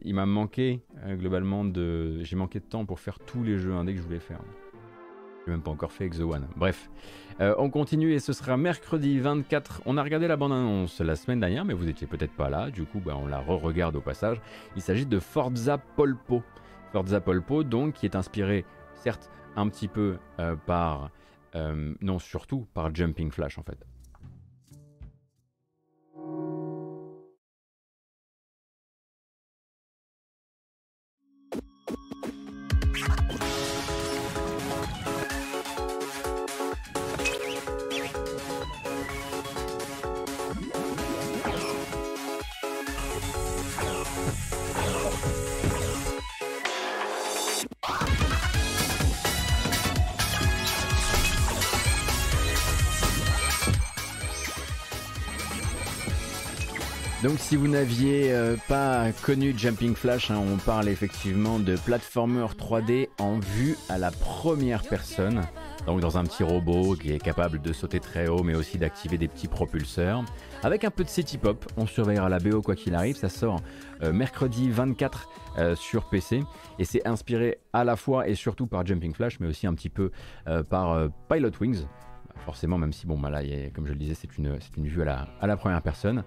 [0.02, 3.94] il m'a manqué globalement de, j'ai manqué de temps pour faire tous les jeux indés
[3.94, 4.40] que je voulais faire.
[5.44, 6.46] J'ai même pas encore fait Exo One.
[6.56, 6.88] Bref,
[7.40, 9.82] on continue et ce sera mercredi 24.
[9.86, 12.70] On a regardé la bande-annonce la semaine dernière, mais vous étiez peut-être pas là.
[12.70, 14.40] Du coup, bah, on la re-regarde au passage.
[14.76, 16.42] Il s'agit de Forza Polpo.
[16.92, 18.64] Polpo, donc, qui est inspiré,
[18.94, 21.10] certes, un petit peu euh, par,
[21.54, 23.78] euh, non surtout par Jumping Flash en fait.
[57.22, 62.46] Donc si vous n'aviez euh, pas connu Jumping Flash, hein, on parle effectivement de platformer
[62.58, 65.42] 3D en vue à la première personne.
[65.86, 69.18] Donc dans un petit robot qui est capable de sauter très haut mais aussi d'activer
[69.18, 70.24] des petits propulseurs.
[70.64, 73.14] Avec un peu de city pop, on surveillera la BO quoi qu'il arrive.
[73.14, 73.60] Ça sort
[74.02, 75.28] euh, mercredi 24
[75.58, 76.42] euh, sur PC
[76.80, 79.90] et c'est inspiré à la fois et surtout par Jumping Flash mais aussi un petit
[79.90, 80.10] peu
[80.68, 81.84] par Pilot Wings.
[82.44, 83.42] Forcément même si bon bah là
[83.72, 84.58] comme je le disais c'est une,
[84.88, 86.24] vue à la première personne.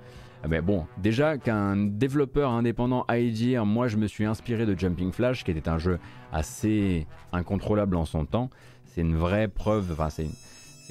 [0.47, 5.11] Mais bon, déjà qu'un développeur indépendant aille dire, moi je me suis inspiré de Jumping
[5.11, 5.99] Flash, qui était un jeu
[6.31, 8.49] assez incontrôlable en son temps,
[8.85, 10.27] c'est une vraie preuve, enfin c'est,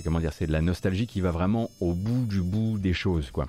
[0.03, 3.31] comment dire, c'est de la nostalgie qui va vraiment au bout du bout des choses,
[3.31, 3.47] quoi.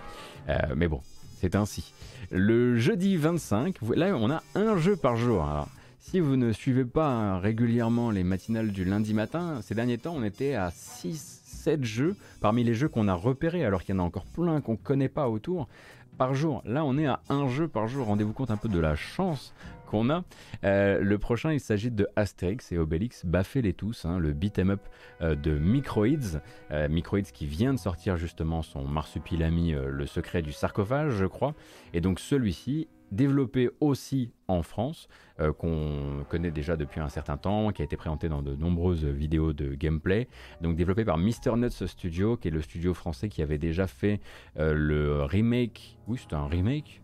[0.47, 1.01] Euh, mais bon,
[1.39, 1.91] c'est ainsi.
[2.31, 5.67] Le jeudi 25, là on a un jeu par jour.
[5.99, 10.23] Si vous ne suivez pas régulièrement les matinales du lundi matin, ces derniers temps on
[10.23, 11.34] était à 6
[11.65, 14.61] 7 jeux parmi les jeux qu'on a repérés, alors qu'il y en a encore plein
[14.61, 15.67] qu'on connaît pas autour
[16.15, 16.61] par jour.
[16.63, 18.05] Là, on est à un jeu par jour.
[18.05, 19.51] Rendez-vous compte un peu de la chance
[19.85, 20.23] qu'on a.
[20.63, 24.81] Euh, le prochain, il s'agit de Astérix et Obélix, baffez-les tous, hein, le beat'em up
[25.21, 26.41] euh, de Microids.
[26.71, 31.53] Euh, Microids qui vient de sortir justement son marsupilami, le secret du sarcophage, je crois.
[31.93, 35.07] Et donc celui-ci développé aussi en France,
[35.39, 39.05] euh, qu'on connaît déjà depuis un certain temps, qui a été présenté dans de nombreuses
[39.05, 40.27] vidéos de gameplay.
[40.61, 41.55] Donc développé par Mr.
[41.57, 44.19] Nuts Studio, qui est le studio français qui avait déjà fait
[44.57, 47.01] euh, le remake, oui c'était un remake,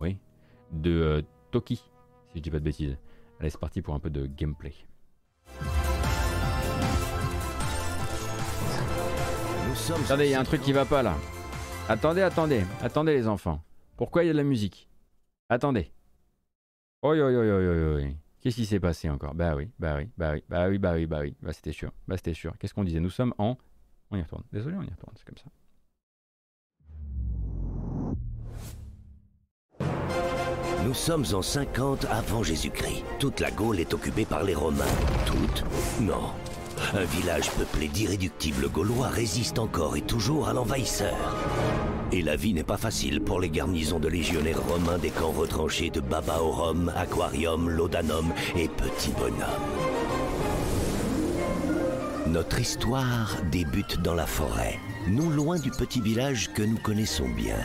[0.00, 0.18] oui,
[0.72, 1.82] de Toki,
[2.32, 2.96] si je dis pas de bêtises.
[3.40, 4.74] Allez, c'est parti pour un peu de gameplay.
[10.04, 11.16] Attendez, il y a un truc qui va pas là.
[11.88, 13.62] Attendez, attendez, attendez les enfants.
[13.96, 14.88] Pourquoi il y a de la musique?
[15.48, 15.90] Attendez.
[17.02, 18.14] Oi, oi, oi, oi, oi, oi.
[18.40, 19.34] Qu'est-ce qui s'est passé encore?
[19.34, 21.90] Bah oui, bah oui, bah oui, bah oui, bah oui, bah oui, bah c'était sûr,
[22.06, 22.56] bah c'était sûr.
[22.58, 23.00] Qu'est-ce qu'on disait?
[23.00, 23.56] Nous sommes en...
[24.10, 24.44] On y retourne.
[24.52, 25.50] Désolé, on y retourne, c'est comme ça.
[30.88, 33.04] Nous sommes en 50 avant Jésus-Christ.
[33.18, 34.86] Toute la Gaule est occupée par les Romains.
[35.26, 35.62] Toute
[36.00, 36.30] Non.
[36.94, 41.14] Un village peuplé d'irréductibles Gaulois résiste encore et toujours à l'envahisseur.
[42.10, 45.90] Et la vie n'est pas facile pour les garnisons de légionnaires romains des camps retranchés
[45.90, 49.44] de Babaorum, Aquarium, Laudanum et Petit Bonhomme.
[52.28, 57.58] Notre histoire débute dans la forêt, nous loin du petit village que nous connaissons bien.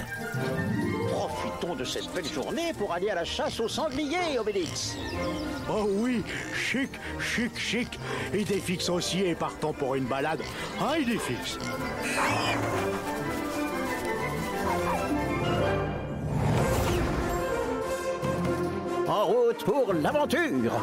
[1.63, 4.97] Profitons de cette belle journée pour aller à la chasse aux sangliers, Obélix.
[5.69, 6.21] Oh oui,
[6.53, 7.99] chic, chic, chic.
[8.33, 10.41] Idée fixe aussi et partons pour une balade.
[10.81, 11.57] Ah, fixe.
[19.07, 20.73] En route pour l'aventure.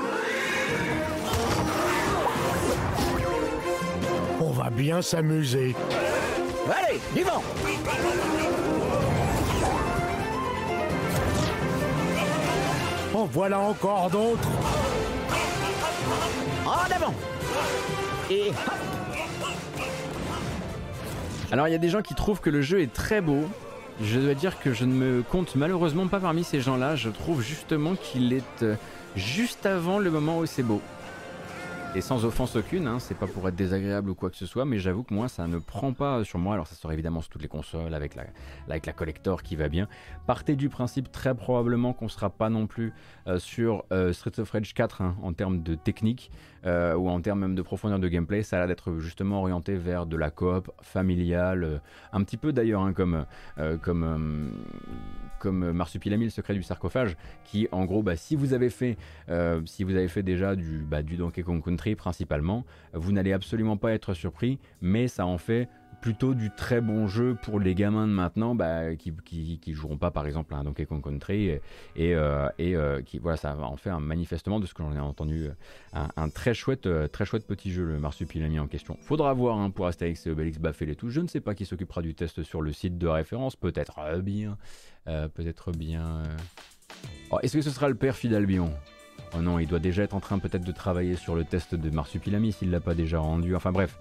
[4.40, 5.74] On va bien s'amuser.
[6.66, 7.42] Allez, du vent.
[13.20, 14.48] En voilà encore d'autres.
[16.64, 17.14] En avant.
[18.30, 18.56] Et hop,
[21.52, 23.44] Alors il y a des gens qui trouvent que le jeu est très beau.
[24.02, 26.96] Je dois dire que je ne me compte malheureusement pas parmi ces gens-là.
[26.96, 28.76] Je trouve justement qu'il est euh,
[29.16, 30.80] juste avant le moment où c'est beau.
[31.96, 34.64] Et sans offense aucune, hein, c'est pas pour être désagréable ou quoi que ce soit,
[34.64, 36.54] mais j'avoue que moi ça ne prend pas sur moi.
[36.54, 39.88] Alors ça sort évidemment sur toutes les consoles avec la, collector qui va bien.
[40.24, 42.92] Partez du principe très probablement qu'on sera pas non plus
[43.26, 46.30] euh, sur euh, Streets of Rage 4 hein, en termes de technique
[46.66, 48.42] euh, ou en termes même de profondeur de gameplay.
[48.42, 51.78] Ça a l'air d'être justement orienté vers de la coop familiale, euh,
[52.12, 53.24] un petit peu d'ailleurs hein, comme,
[53.58, 54.52] euh, comme,
[55.38, 58.96] comme Marsupilami, le secret du sarcophage, qui en gros, bah, si vous avez fait,
[59.64, 60.54] si vous avez fait déjà
[60.88, 65.38] bah, du Donkey Kong Country principalement, vous n'allez absolument pas être surpris, mais ça en
[65.38, 65.68] fait
[66.00, 70.10] plutôt du très bon jeu pour les gamins de maintenant bah, qui, qui, joueront pas
[70.10, 71.60] par exemple à Donkey Kong Country et,
[71.98, 75.48] euh, euh, qui voilà ça en fait un, manifestement de ce que j'en ai entendu
[75.94, 79.70] euh, un, très chouette très chouette petit jeu le Marsupilami en question faudra voir hein,
[79.70, 82.42] pour Astérix et Obélix Baffel et tout je ne sais pas qui s'occupera du test
[82.42, 84.56] sur le site de référence peut-être bien
[85.06, 86.22] peut-être bien.
[87.32, 88.72] Oh, est-ce que ce sera le père Fidalbion?
[89.36, 91.90] Oh non, il doit déjà être en train peut-être de travailler sur le test de
[91.90, 93.54] Marsupilami s'il l'a pas déjà rendu.
[93.56, 93.98] Enfin bref.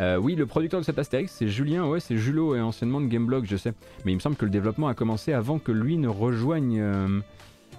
[0.00, 3.06] Euh, oui, le producteur de cet Astérix, c'est Julien, ouais, c'est Julot, et anciennement de
[3.06, 3.72] Gameblog, je sais.
[4.04, 7.20] Mais il me semble que le développement a commencé avant que lui ne rejoigne euh,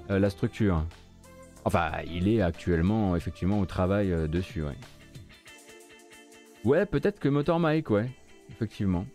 [0.09, 0.83] euh, la structure.
[1.65, 4.77] Enfin, il est actuellement, effectivement, au travail dessus, ouais.
[6.63, 8.09] Ouais, peut-être que Motor Mike, ouais,
[8.51, 9.05] effectivement.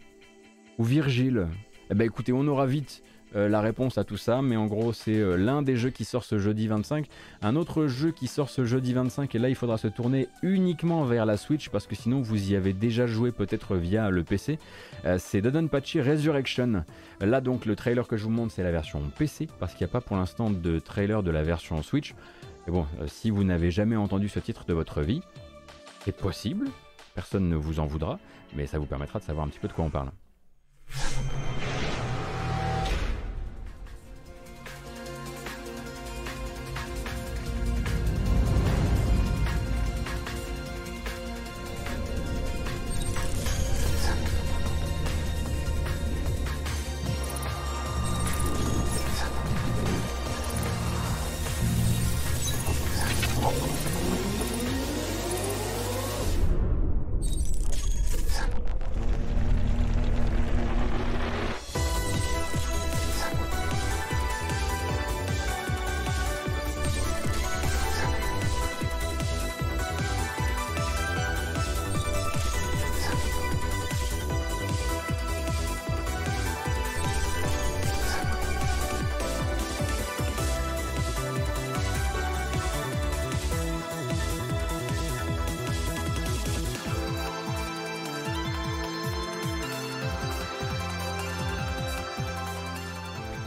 [0.78, 1.48] Ou Virgile.
[1.90, 3.02] Eh ben écoutez, on aura vite
[3.36, 6.04] euh, la réponse à tout ça, mais en gros, c'est euh, l'un des jeux qui
[6.04, 7.06] sort ce jeudi 25.
[7.42, 11.04] Un autre jeu qui sort ce jeudi 25, et là, il faudra se tourner uniquement
[11.04, 14.58] vers la Switch, parce que sinon, vous y avez déjà joué peut-être via le PC.
[15.04, 16.84] Euh, c'est Dodonpachi Resurrection.
[17.20, 19.90] Là, donc, le trailer que je vous montre, c'est la version PC, parce qu'il n'y
[19.90, 22.14] a pas pour l'instant de trailer de la version Switch.
[22.68, 25.20] Et bon, euh, si vous n'avez jamais entendu ce titre de votre vie,
[26.04, 26.68] c'est possible,
[27.14, 28.18] personne ne vous en voudra,
[28.54, 30.10] mais ça vous permettra de savoir un petit peu de quoi on parle.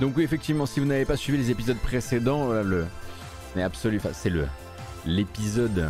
[0.02, 2.86] Donc oui, effectivement, si vous n'avez pas suivi les épisodes précédents, voilà, le,
[3.56, 3.64] mais
[4.14, 4.48] c'est le
[5.06, 5.88] l'épisode,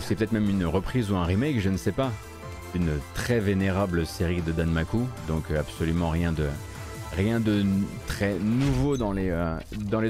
[0.00, 2.12] c'est peut-être même une reprise ou un remake, je ne sais pas,
[2.74, 6.46] une très vénérable série de Dan Maku, donc euh, absolument rien de
[7.16, 7.64] Rien de
[8.06, 9.58] très nouveau dans les, euh,
[9.90, 10.08] dans les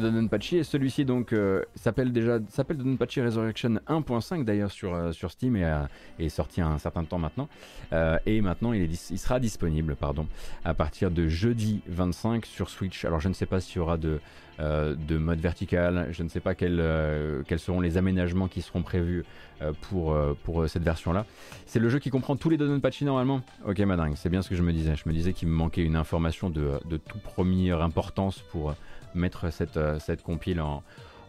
[0.52, 5.56] et celui-ci donc euh, s'appelle déjà s'appelle Dodonpachi Resurrection 1.5 d'ailleurs sur, euh, sur Steam
[5.56, 5.64] et
[6.18, 7.48] est sorti un certain temps maintenant
[8.26, 10.26] et maintenant il, est, il sera disponible pardon
[10.64, 13.04] à partir de jeudi 25 sur Switch.
[13.04, 14.20] Alors je ne sais pas s'il y aura de,
[14.58, 16.82] de mode vertical, je ne sais pas quels,
[17.46, 19.24] quels seront les aménagements qui seront prévus
[19.82, 21.26] pour, pour cette version là.
[21.66, 23.40] C'est le jeu qui comprend tous les Dodonpachi normalement.
[23.66, 24.96] Ok madingue, c'est bien ce que je me disais.
[24.96, 28.74] Je me disais qu'il me manquait une information de, de tout première importance pour
[29.14, 30.82] mettre cette, euh, cette compile en,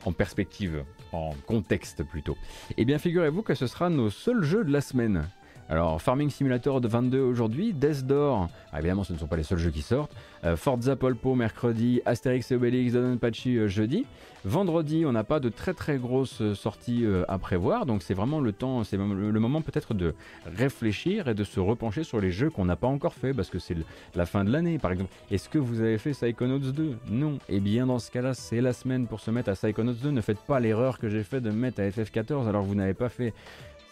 [0.05, 2.37] en perspective, en contexte plutôt.
[2.77, 5.23] Eh bien figurez-vous que ce sera nos seuls jeux de la semaine.
[5.71, 9.43] Alors, Farming Simulator de 22 aujourd'hui, Death Door, ah, évidemment ce ne sont pas les
[9.43, 14.07] seuls jeux qui sortent, euh, Forza Polpo mercredi, Asterix et Obelix, Donenpachi euh, jeudi.
[14.43, 18.39] Vendredi, on n'a pas de très très grosses euh, sorties à prévoir, donc c'est vraiment
[18.39, 20.15] le temps, c'est le moment peut-être de
[20.47, 23.59] réfléchir et de se repencher sur les jeux qu'on n'a pas encore fait, parce que
[23.59, 23.77] c'est
[24.15, 25.11] la fin de l'année par exemple.
[25.29, 27.37] Est-ce que vous avez fait Psychonauts 2 Non.
[27.47, 30.09] Eh bien dans ce cas-là, c'est la semaine pour se mettre à Psychonauts 2.
[30.09, 32.75] Ne faites pas l'erreur que j'ai fait de me mettre à FF14 alors que vous
[32.75, 33.35] n'avez pas fait.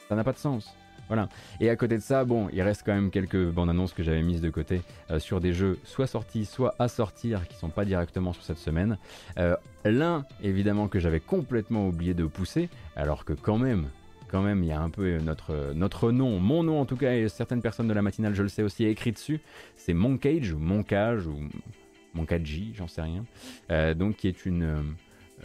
[0.09, 0.75] Ça n'a pas de sens.
[1.07, 1.29] Voilà.
[1.59, 4.21] Et à côté de ça, bon, il reste quand même quelques bandes annonces que j'avais
[4.21, 4.81] mises de côté
[5.11, 8.57] euh, sur des jeux soit sortis, soit à sortir, qui sont pas directement sur cette
[8.57, 8.97] semaine.
[9.37, 9.55] Euh,
[9.85, 13.87] l'un, évidemment, que j'avais complètement oublié de pousser, alors que quand même,
[14.27, 17.13] quand même, il y a un peu notre, notre nom, mon nom en tout cas,
[17.13, 19.39] et certaines personnes de la matinale, je le sais aussi, écrit dessus.
[19.75, 21.39] C'est Moncage ou Moncage ou
[22.13, 23.25] Monkaji, j'en sais rien.
[23.71, 24.95] Euh, donc, qui est une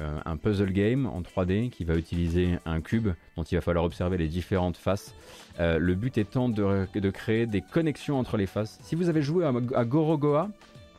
[0.02, 3.84] euh, un puzzle game en 3D qui va utiliser un cube dont il va falloir
[3.84, 5.14] observer les différentes faces.
[5.60, 8.78] Euh, le but étant de, créer des connexions entre les faces.
[8.82, 10.50] Si vous avez joué à, Gorogoa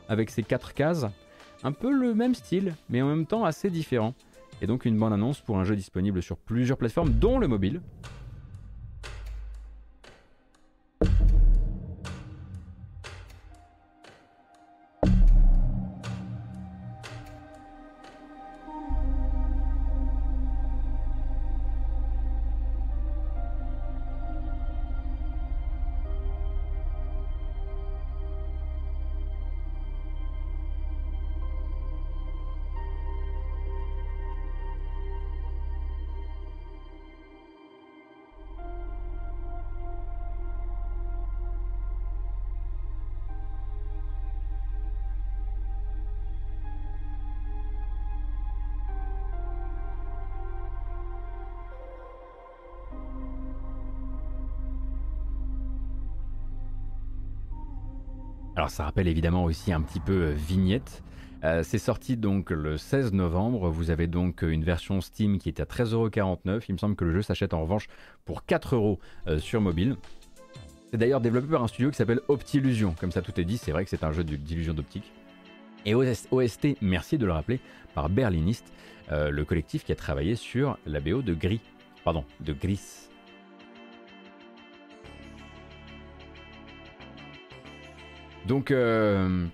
[0.08, 1.06] avec ses quatre cases,
[1.62, 4.14] un peu le même style, mais en même temps assez différent.
[4.62, 7.80] Et donc une bonne annonce pour un jeu disponible sur plusieurs plateformes, dont le mobile.
[58.56, 61.02] Alors ça rappelle évidemment aussi un petit peu euh, Vignette.
[61.42, 63.68] Euh, c'est sorti donc le 16 novembre.
[63.68, 66.64] Vous avez donc une version Steam qui est à 13,49€.
[66.68, 67.88] Il me semble que le jeu s'achète en revanche
[68.24, 69.96] pour 4€ euh, sur mobile.
[70.90, 72.94] C'est d'ailleurs développé par un studio qui s'appelle Optillusion.
[73.00, 75.12] Comme ça tout est dit, c'est vrai que c'est un jeu d'illusion d'optique.
[75.84, 77.60] Et OST, merci de le rappeler,
[77.94, 78.72] par Berliniste,
[79.10, 81.60] le collectif qui a travaillé sur la BO de Gris.
[82.04, 83.10] Pardon, de Gris.
[88.46, 89.46] Donc, euh,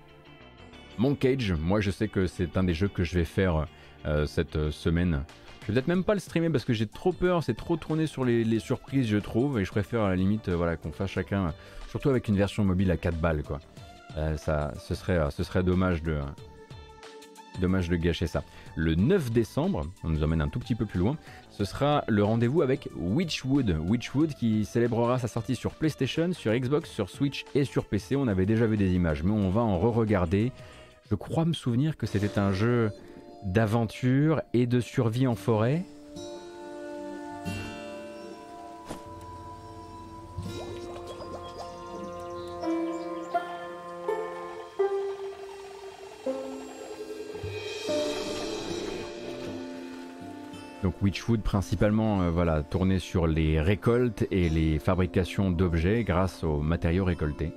[1.19, 3.65] Cage, moi je sais que c'est un des jeux que je vais faire
[4.05, 5.23] euh, cette euh, semaine.
[5.61, 8.07] Je vais peut-être même pas le streamer parce que j'ai trop peur, c'est trop tourné
[8.07, 11.53] sur les, surprises, je trouve, et je préfère à la limite voilà, qu'on fasse chacun,
[11.89, 13.59] surtout avec une version mobile à 4 balles, quoi.
[14.37, 16.19] ça, ce serait dommage de,
[17.59, 18.43] dommage de gâcher ça.
[18.75, 21.17] Le 9 décembre, on nous emmène un tout petit peu plus loin,
[21.49, 23.77] ce sera le rendez-vous avec Witchwood.
[23.87, 28.15] Witchwood qui célébrera sa sortie sur PlayStation, sur Xbox, sur Switch et sur PC.
[28.15, 30.51] On avait déjà vu des images, mais on va en re-regarder.
[31.09, 32.91] Je crois me souvenir que c'était un jeu
[33.43, 35.83] d'aventure et de survie en forêt.
[51.01, 57.05] Witchwood principalement euh, voilà, tourné sur les récoltes et les fabrications d'objets grâce aux matériaux
[57.05, 57.53] récoltés.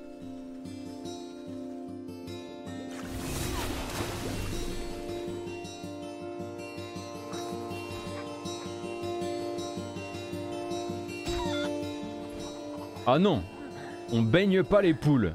[13.06, 13.42] Ah non,
[14.12, 15.34] on baigne pas les poules.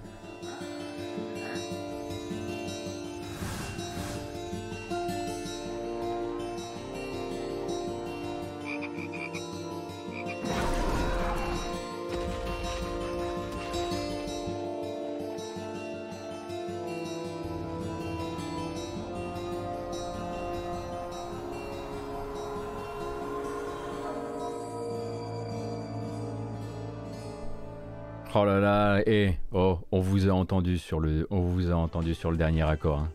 [29.06, 32.64] Et oh, on vous a entendu sur le, on vous a entendu sur le dernier
[32.64, 33.00] accord.
[33.00, 33.10] Hein.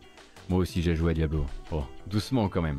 [0.50, 1.46] Moi aussi j'ai joué à Diablo.
[1.72, 2.78] Oh, doucement quand même.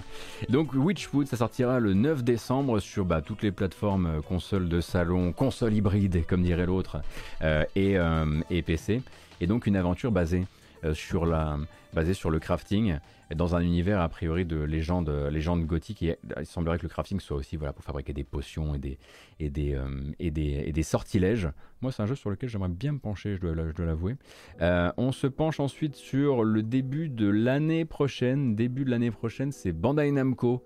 [0.50, 4.82] Donc Witchwood, ça sortira le 9 décembre sur bah, toutes les plateformes euh, consoles de
[4.82, 7.02] salon, consoles hybrides comme dirait l'autre,
[7.42, 9.02] euh, et, euh, et, PC.
[9.42, 10.46] Et donc une aventure basée
[10.94, 11.58] sur la,
[11.94, 12.98] basée sur le crafting
[13.34, 16.04] dans un univers a priori de légende, légende gothique.
[16.04, 19.00] Et il semblerait que le crafting soit aussi voilà, pour fabriquer des potions et des,
[19.40, 19.88] et des, euh,
[20.20, 21.50] et des, et des sortilèges.
[21.82, 24.16] Moi, c'est un jeu sur lequel j'aimerais bien me pencher, je dois, l'avouer.
[24.62, 28.56] Euh, on se penche ensuite sur le début de l'année prochaine.
[28.56, 30.64] Début de l'année prochaine, c'est Bandai Namco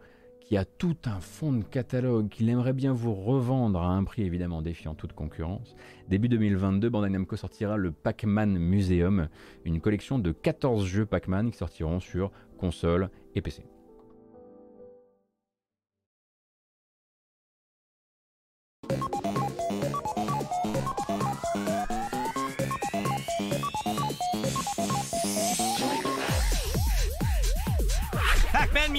[0.50, 4.24] qui a tout un fond de catalogue qu'il aimerait bien vous revendre à un prix
[4.24, 5.76] évidemment défiant toute concurrence.
[6.08, 9.30] Début 2022, Bandai Namco sortira le Pac-Man Museum,
[9.64, 13.64] une collection de 14 jeux Pac-Man qui sortiront sur console et PC.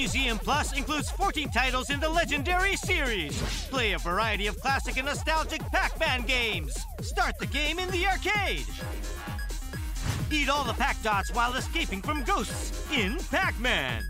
[0.00, 3.38] Museum Plus includes 14 titles in the Legendary series.
[3.68, 6.74] Play a variety of classic and nostalgic Pac-Man games.
[7.02, 8.64] Start the game in the arcade.
[10.30, 14.08] Eat all the Pac Dots while escaping from ghosts in Pac-Man.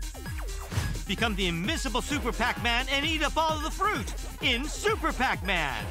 [1.09, 5.83] Become the invisible Super Pac-Man and eat up all of the fruit in Super Pac-Man.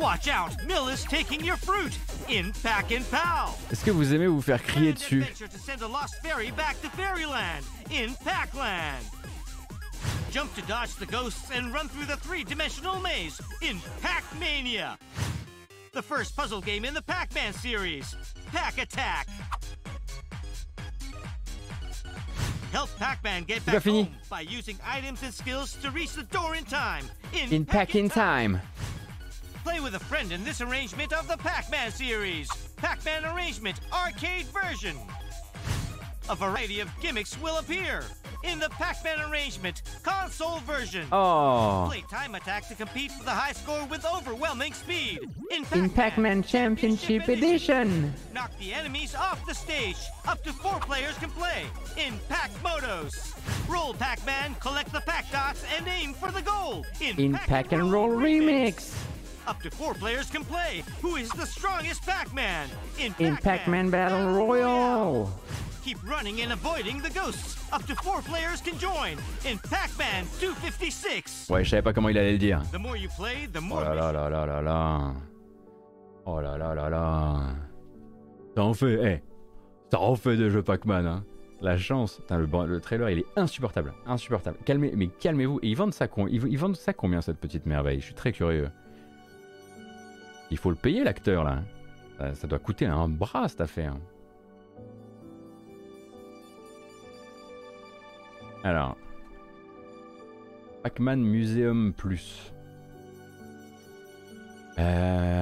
[0.00, 1.92] Watch out, Mill is taking your fruit
[2.26, 3.54] in Pac and Pal.
[3.70, 5.22] Est-ce que vous aimez vous faire crier dessus?
[5.36, 9.04] to send a lost fairy back to Fairyland in Pac-Land.
[10.30, 14.98] Jump to dodge the ghosts and run through the three-dimensional maze in Pac-Mania.
[15.92, 18.16] The first puzzle game in the Pac-Man series.
[18.52, 19.28] Pack Attack.
[22.72, 26.64] Help Pac-Man get back home by using items and skills to reach the door in
[26.64, 27.04] time.
[27.34, 28.54] In, in Pack in time.
[28.54, 28.62] time.
[29.62, 32.48] Play with a friend in this arrangement of the Pac-Man series.
[32.76, 34.96] Pac-Man Arrangement Arcade Version.
[36.30, 38.04] A variety of gimmicks will appear
[38.44, 41.06] in the Pac-Man arrangement console version.
[41.12, 41.86] Oh.
[41.88, 45.28] Play time attack to compete for the high score with overwhelming speed.
[45.50, 47.88] In Pac-Man, Pac Championship, Championship Edition.
[47.88, 48.14] Edition.
[48.32, 49.98] Knock the enemies off the stage.
[50.26, 51.64] Up to four players can play
[51.98, 53.34] in Pac Motos.
[53.68, 57.72] Roll Pac-Man, collect the Pac Dots, and aim for the goal in, in Pac, Pac
[57.72, 58.74] and Roll, Roll Remix.
[58.74, 59.09] Remix.
[59.46, 60.82] Up to four players can play.
[61.02, 62.68] Who is the strongest Pac-Man?
[62.98, 65.30] In Pac-Man, in Pac-Man Battle Royale.
[65.84, 67.56] Keep running and avoiding the ghosts.
[67.72, 71.48] Up to four players can join in Pac-Man 256.
[71.50, 72.62] Ouais, je savais pas comment il allait le dire.
[72.72, 75.14] The more you play, the more oh là là là là là là.
[76.26, 77.40] Oh là là là là.
[78.54, 79.22] Ça en fait, eh.
[79.90, 81.24] Ça en fait des jeux Pac-Man, hein.
[81.62, 82.16] La chance.
[82.16, 83.92] Putain, le, le, trailer, il est insupportable.
[84.06, 84.58] Insupportable.
[84.64, 85.60] Calmez, mais calmez-vous.
[85.62, 88.00] Et ils vendent ça, ils, ils vendent ça combien, cette petite merveille?
[88.00, 88.70] Je suis très curieux.
[90.50, 91.62] Il faut le payer, l'acteur, là.
[92.18, 93.94] Ça, ça doit coûter un bras, cette affaire.
[98.62, 98.96] Alors.
[100.82, 102.52] Pac-Man Museum Plus.
[104.78, 105.40] Euh...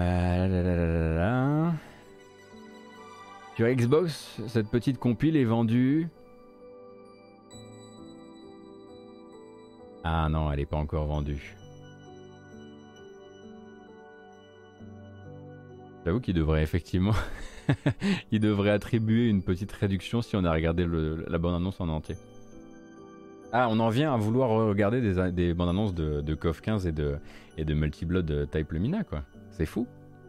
[3.56, 6.09] Sur Xbox, cette petite compile est vendue.
[10.05, 11.57] Ah non, elle n'est pas encore vendue.
[16.04, 17.12] J'avoue qu'il devrait effectivement.
[18.32, 22.16] il devrait attribuer une petite réduction si on a regardé la bonne annonce en entier.
[23.52, 26.86] Ah, on en vient à vouloir regarder des, des bandes annonces de, de KOF 15
[26.86, 27.16] et de,
[27.56, 29.22] et de Multiblood Type Lumina, quoi.
[29.50, 29.86] C'est fou.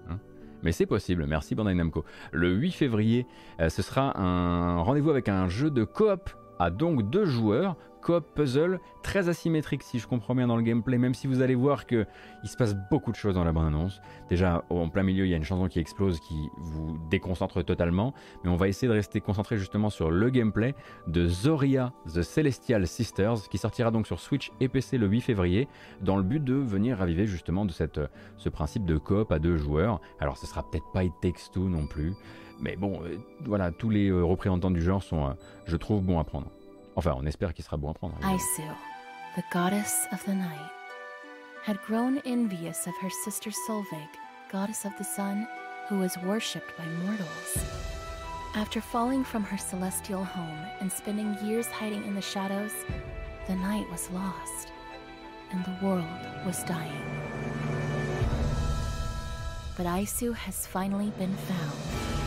[0.10, 0.20] Hein.
[0.64, 2.06] Mais c'est possible, merci Bandai Namco.
[2.32, 3.26] Le 8 février,
[3.60, 6.30] euh, ce sera un rendez-vous avec un jeu de coop
[6.60, 10.98] à donc deux joueurs coop puzzle très asymétrique si je comprends bien dans le gameplay,
[10.98, 12.06] même si vous allez voir que
[12.44, 14.02] il se passe beaucoup de choses dans la bande-annonce.
[14.30, 18.14] Déjà, en plein milieu, il y a une chanson qui explose qui vous déconcentre totalement,
[18.44, 20.76] mais on va essayer de rester concentré justement sur le gameplay
[21.08, 25.68] de Zoria The Celestial Sisters, qui sortira donc sur Switch et PC le 8 février,
[26.02, 28.00] dans le but de venir raviver justement de cette,
[28.38, 30.00] ce principe de coop à deux joueurs.
[30.20, 32.14] Alors, ce sera peut-être pas It Takes Two non plus,
[32.60, 35.34] mais bon, euh, voilà, tous les euh, représentants du genre sont, euh,
[35.66, 36.48] je trouve, bons à prendre.
[36.96, 38.16] Enfin, on espère qu'il sera bon à prendre.
[38.24, 38.64] Aisu,
[39.36, 40.72] the goddess of the night,
[41.66, 44.10] had grown envious of her sister Solveig,
[44.52, 45.48] goddess of the sun,
[45.90, 47.58] who was worshipped by mortals.
[48.56, 52.74] After falling from her celestial home and spending years hiding in the shadows,
[53.48, 54.72] the night was lost,
[55.52, 56.06] and the world
[56.46, 57.04] was dying.
[59.78, 62.19] But Aisu has finally been found.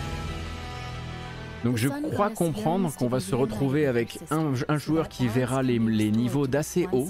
[1.65, 6.47] Donc je crois comprendre qu'on va se retrouver avec un, joueur qui verra les, niveaux
[6.47, 7.09] d'assez haut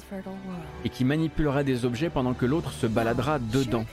[0.85, 3.85] et qui manipulera des objets pendant que l'autre se baladera dedans,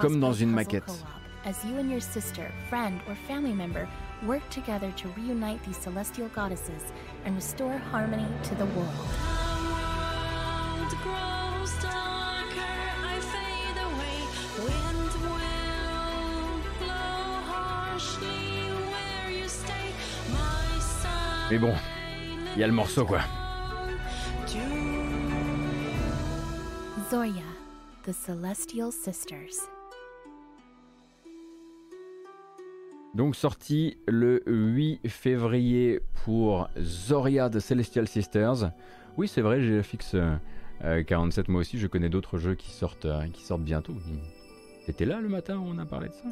[0.00, 1.04] comme dans une maquette.
[1.46, 3.86] as you and your sister, friend, or family member
[4.26, 6.92] work together to reunite these celestial goddesses
[7.26, 8.94] and restore harmony to the world.
[21.50, 21.74] Mais bon,
[22.54, 23.20] il y a le morceau quoi.
[27.10, 27.42] Zoria,
[28.06, 29.68] the Celestial Sisters.
[33.14, 38.70] Donc sorti le 8 février pour Zoria The Celestial Sisters.
[39.18, 40.16] Oui c'est vrai, j'ai la fixe
[41.06, 43.94] 47 moi aussi, je connais d'autres jeux qui sortent, euh, qui sortent bientôt.
[44.86, 46.28] T'étais là le matin où on a parlé de ça?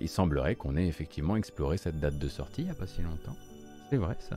[0.00, 3.00] Il semblerait qu'on ait effectivement exploré cette date de sortie il n'y a pas si
[3.00, 3.36] longtemps.
[3.92, 4.36] C'est vrai ça.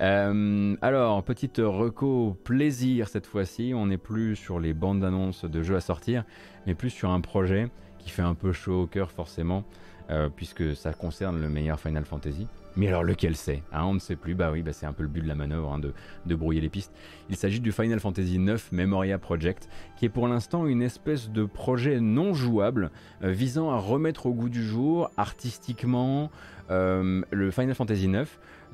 [0.00, 3.74] Euh, alors, petite reco plaisir cette fois-ci.
[3.76, 6.24] On n'est plus sur les bandes d'annonces de jeux à sortir,
[6.66, 7.68] mais plus sur un projet
[7.98, 9.64] qui fait un peu chaud au cœur forcément.
[10.08, 12.46] Euh, puisque ça concerne le meilleur Final Fantasy.
[12.76, 13.62] Mais alors lequel c'est?
[13.72, 15.36] Hein, On ne sait plus, bah oui, bah c'est un peu le but de la
[15.36, 16.92] manœuvre, hein, de, brouiller les pistes.
[17.30, 21.44] Il s'agit du Final Fantasy IX Memoria Project, qui est pour l'instant une espèce de
[21.44, 22.90] projet non jouable
[23.22, 26.30] euh, visant à remettre au goût du jour, artistiquement,
[26.70, 28.24] euh, le Final Fantasy IX,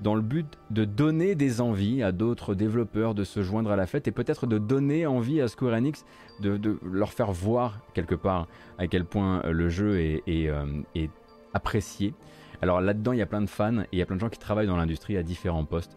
[0.03, 3.87] dans le but de donner des envies à d'autres développeurs de se joindre à la
[3.87, 6.07] fête et peut-être de donner envie à Square Enix
[6.41, 8.49] de, leur faire voir quelque part
[8.79, 11.11] à quel point le jeu est
[11.53, 12.15] apprécié.
[12.63, 14.29] Alors là-dedans, il y a plein de fans et il y a plein de gens
[14.29, 15.97] qui travaillent dans l'industrie à différents postes.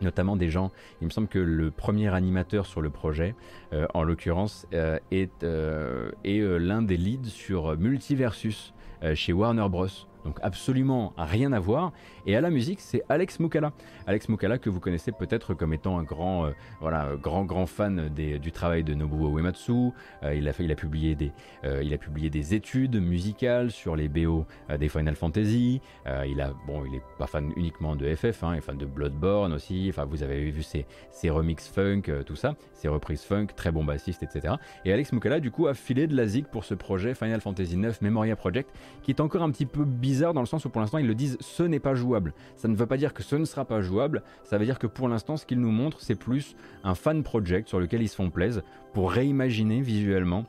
[0.00, 0.70] Notamment des gens,
[1.00, 3.34] il me semble que le premier animateur sur le projet,
[3.72, 8.72] euh, en l'occurrence, euh, est, euh, est l'un des leads sur Multiversus
[9.14, 9.86] chez Warner Bros
[10.24, 11.92] donc absolument rien à voir.
[12.26, 13.72] Et à la musique, c'est Alex Mukala.
[14.06, 16.50] Alex Mukala que vous connaissez peut-être comme étant un grand, euh,
[16.80, 19.92] voilà, grand, grand fan du travail de Nobuo Uematsu.
[20.22, 21.32] Euh, il, a il, a publié des,
[21.64, 24.44] euh, il a publié des études musicales sur les BO
[24.78, 25.80] des Final Fantasy.
[26.26, 28.86] il a, bon, il est pas fan uniquement de FF, hein, il est fan de
[28.86, 29.86] Bloodborne aussi.
[29.88, 33.84] Enfin, vous avez vu ses, ses remix funk, tout ça, ses reprises funk, très bon
[33.84, 34.54] bassiste, etc.
[34.84, 37.76] Et Alex Mukala, du coup, a filé de la zig pour ce projet Final Fantasy
[37.76, 38.70] IX Memoria Project,
[39.02, 41.14] qui est encore un petit peu bizarre dans le sens où pour l'instant ils le
[41.14, 42.34] disent ce n'est pas jouable.
[42.56, 44.86] Ça ne veut pas dire que ce ne sera pas jouable, ça veut dire que
[44.86, 48.16] pour l'instant ce qu'ils nous montrent c'est plus un fan project sur lequel ils se
[48.16, 48.62] font plaisir
[48.92, 50.44] pour réimaginer visuellement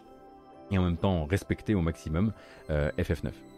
[0.72, 2.32] et en même temps respecter au maximum
[2.70, 3.49] euh, FF9.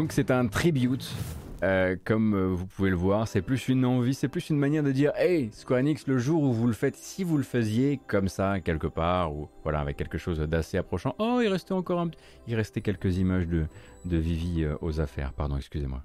[0.00, 1.12] Donc c'est un tribute,
[1.62, 3.28] euh, comme euh, vous pouvez le voir.
[3.28, 6.42] C'est plus une envie, c'est plus une manière de dire Hey, Square Enix, le jour
[6.42, 9.98] où vous le faites, si vous le faisiez comme ça, quelque part, ou voilà, avec
[9.98, 11.14] quelque chose d'assez approchant.
[11.18, 12.10] Oh, il restait encore un.
[12.46, 13.66] Il restait quelques images de,
[14.06, 16.02] de Vivi euh, aux affaires, pardon, excusez-moi.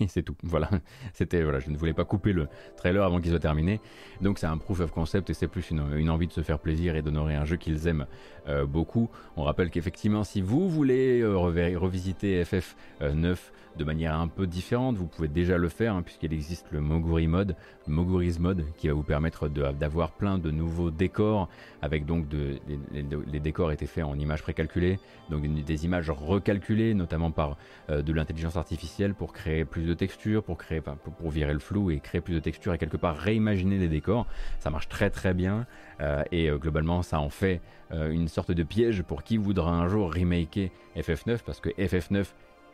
[0.08, 0.36] c'est tout.
[0.42, 0.68] Voilà,
[1.12, 3.80] c'était voilà, je ne voulais pas couper le trailer avant qu'il soit terminé.
[4.20, 6.96] Donc c'est un proof of concept et c'est plus une, envie de se faire plaisir
[6.96, 8.06] et d'honorer un jeu qu'ils aiment
[8.48, 9.10] euh, beaucoup.
[9.36, 12.62] On rappelle qu'effectivement, si vous voulez euh, revisiter FF9
[13.02, 13.34] euh,
[13.76, 17.26] de manière un peu différente, vous pouvez déjà le faire hein, puisqu'il existe le Moguri
[17.26, 17.56] mode,
[17.86, 21.48] Moguri's mode, qui va vous permettre d'avoir plein de nouveaux décors
[21.80, 22.58] avec donc de,
[22.92, 24.98] les, décors étaient faits en images précalculées,
[25.30, 27.56] donc des images recalculées, notamment par
[27.88, 32.00] de l'intelligence artificielle pour créer plus de textures, pour créer, pour, virer le flou et
[32.00, 34.26] créer plus de textures et quelque part réimaginer les décors.
[34.60, 35.66] Ça marche très très bien
[36.30, 37.60] et globalement ça en fait
[37.92, 42.26] une sorte de piège pour qui voudra un jour remaker FF9 parce que FF9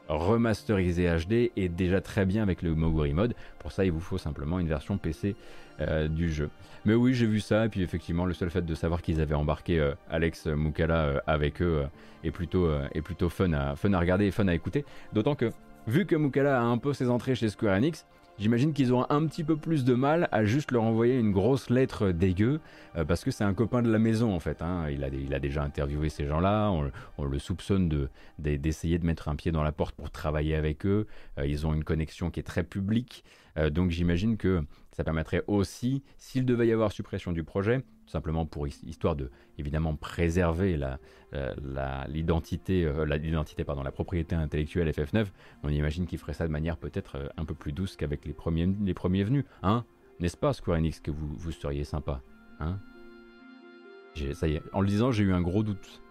[0.09, 3.35] remasterisé HD est déjà très bien avec le Moguri mode.
[3.59, 5.37] Pour ça, il vous faut simplement une version PC
[5.81, 6.51] euh, du jeu.
[6.85, 9.35] Mais oui, j'ai vu ça, et puis effectivement, le seul fait de savoir qu'ils avaient
[9.35, 11.85] embarqué euh, Alex Mukala euh, avec eux
[12.25, 14.85] est plutôt, est plutôt fun, à, fun à regarder et fun à écouter.
[15.13, 15.53] D'autant que,
[15.89, 18.07] vu que Mukala a un peu ses entrées chez Square Enix,
[18.39, 21.71] J'imagine qu'ils ont un petit peu plus de mal à juste leur envoyer une grosse
[21.71, 22.61] lettre dégueu,
[22.95, 24.63] euh, parce que c'est un copain de la maison en fait.
[24.63, 24.89] Hein.
[24.91, 27.89] Il, a, déjà interviewé ces gens-là, on, le soupçonne
[28.39, 31.09] d'essayer de, de, mettre un pied dans la porte pour travailler avec eux.
[31.37, 33.25] Euh, ils ont une connexion qui est très publique,
[33.57, 34.63] euh, donc j'imagine que
[34.99, 39.95] ça permettrait aussi, s'il devait y avoir suppression du projet, simplement pour histoire de évidemment
[39.95, 40.99] préserver la,
[42.09, 45.27] l'identité, la, l'identité, pardon, la propriété intellectuelle FF9,
[45.63, 48.67] on imagine qu'il ferait ça de manière peut-être un peu plus douce qu'avec les premiers,
[48.67, 49.85] les premiers venus, hein?
[50.19, 52.21] N'est-ce pas Square Enix que vous, vous seriez sympa,
[52.59, 52.81] hein?
[54.33, 56.03] Ça y est, en le disant, j'ai eu un gros doute,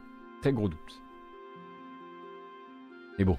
[0.41, 1.01] très gros doute.
[3.19, 3.37] Mais bon,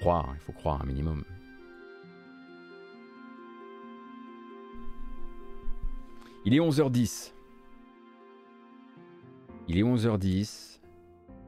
[0.00, 1.24] croire, il faut croire un minimum.
[6.46, 7.32] Il est 11h10.
[9.66, 10.78] Il est 11h10.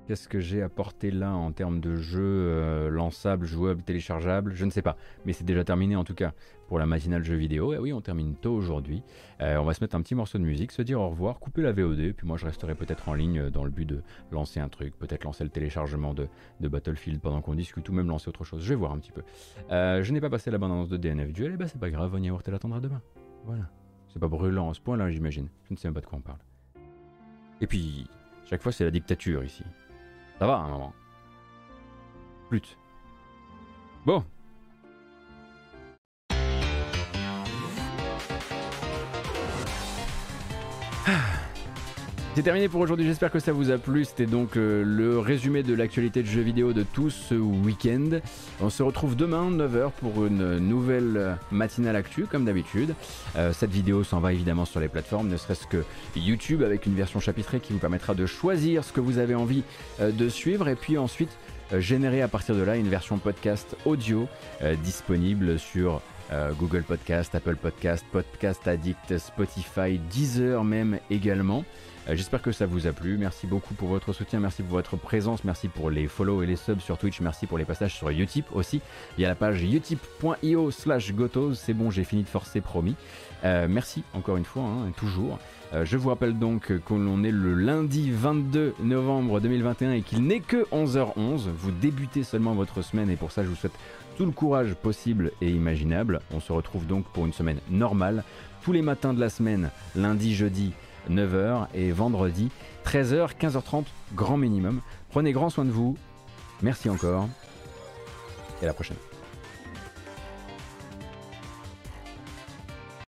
[0.08, 4.54] Qu'est-ce que j'ai apporté là en termes de jeu euh, lançable, jouable, téléchargeable?
[4.56, 4.96] Je ne sais pas.
[5.24, 6.32] Mais c'est déjà terminé en tout cas
[6.66, 7.74] pour la matinale jeu vidéo.
[7.74, 9.04] Et oui, on termine tôt aujourd'hui.
[9.40, 11.62] Euh, on va se mettre un petit morceau de musique, se dire au revoir, couper
[11.62, 12.14] la VOD.
[12.16, 14.02] Puis moi, je resterai peut-être en ligne dans le but de
[14.32, 14.98] lancer un truc.
[14.98, 16.26] Peut-être lancer le téléchargement de,
[16.58, 18.64] Battlefield pendant qu'on discute ou même lancer autre chose.
[18.64, 19.22] Je vais voir un petit peu.
[19.70, 21.52] Euh, je n'ai pas passé la bande-annonce de DNF Duel.
[21.52, 23.00] Et bah, c'est pas grave, Von Yaourt l'attendra demain.
[23.44, 23.70] Voilà.
[24.08, 25.48] C'est pas brûlant à ce point-là, j'imagine.
[25.68, 26.38] Je ne sais même pas de quoi on parle.
[27.60, 28.08] Et puis,
[28.44, 29.64] chaque fois, c'est la dictature ici.
[30.38, 30.94] Ça va, un moment.
[34.06, 34.24] Bon,
[42.38, 44.04] C'est terminé pour aujourd'hui, j'espère que ça vous a plu.
[44.04, 48.20] C'était donc euh, le résumé de l'actualité de jeux vidéo de tout ce week-end.
[48.60, 52.94] On se retrouve demain 9h pour une nouvelle matinale actu comme d'habitude.
[53.34, 55.82] Euh, cette vidéo s'en va évidemment sur les plateformes, ne serait-ce que
[56.14, 59.64] YouTube avec une version chapitrée qui vous permettra de choisir ce que vous avez envie
[59.98, 61.36] euh, de suivre et puis ensuite
[61.76, 64.26] générer à partir de là une version podcast audio
[64.82, 66.00] disponible sur
[66.58, 71.64] Google Podcast, Apple Podcast, Podcast Addict, Spotify, Deezer même également.
[72.08, 73.18] Euh, j'espère que ça vous a plu.
[73.18, 76.56] Merci beaucoup pour votre soutien, merci pour votre présence, merci pour les follow et les
[76.56, 78.80] subs sur Twitch, merci pour les passages sur Utip aussi,
[79.16, 81.54] via la page utip.io slash gotos.
[81.54, 82.94] C'est bon, j'ai fini de forcer, promis.
[83.44, 85.38] Euh, merci encore une fois, hein, toujours.
[85.74, 90.40] Euh, je vous rappelle donc qu'on est le lundi 22 novembre 2021 et qu'il n'est
[90.40, 91.48] que 11h11.
[91.54, 93.78] Vous débutez seulement votre semaine et pour ça je vous souhaite
[94.16, 96.20] tout le courage possible et imaginable.
[96.32, 98.24] On se retrouve donc pour une semaine normale,
[98.62, 100.72] tous les matins de la semaine, lundi, jeudi
[101.10, 102.50] 9h et vendredi
[102.84, 104.80] 13h, 15h30, grand minimum.
[105.10, 105.96] Prenez grand soin de vous.
[106.62, 107.28] Merci encore
[108.60, 108.96] et à la prochaine.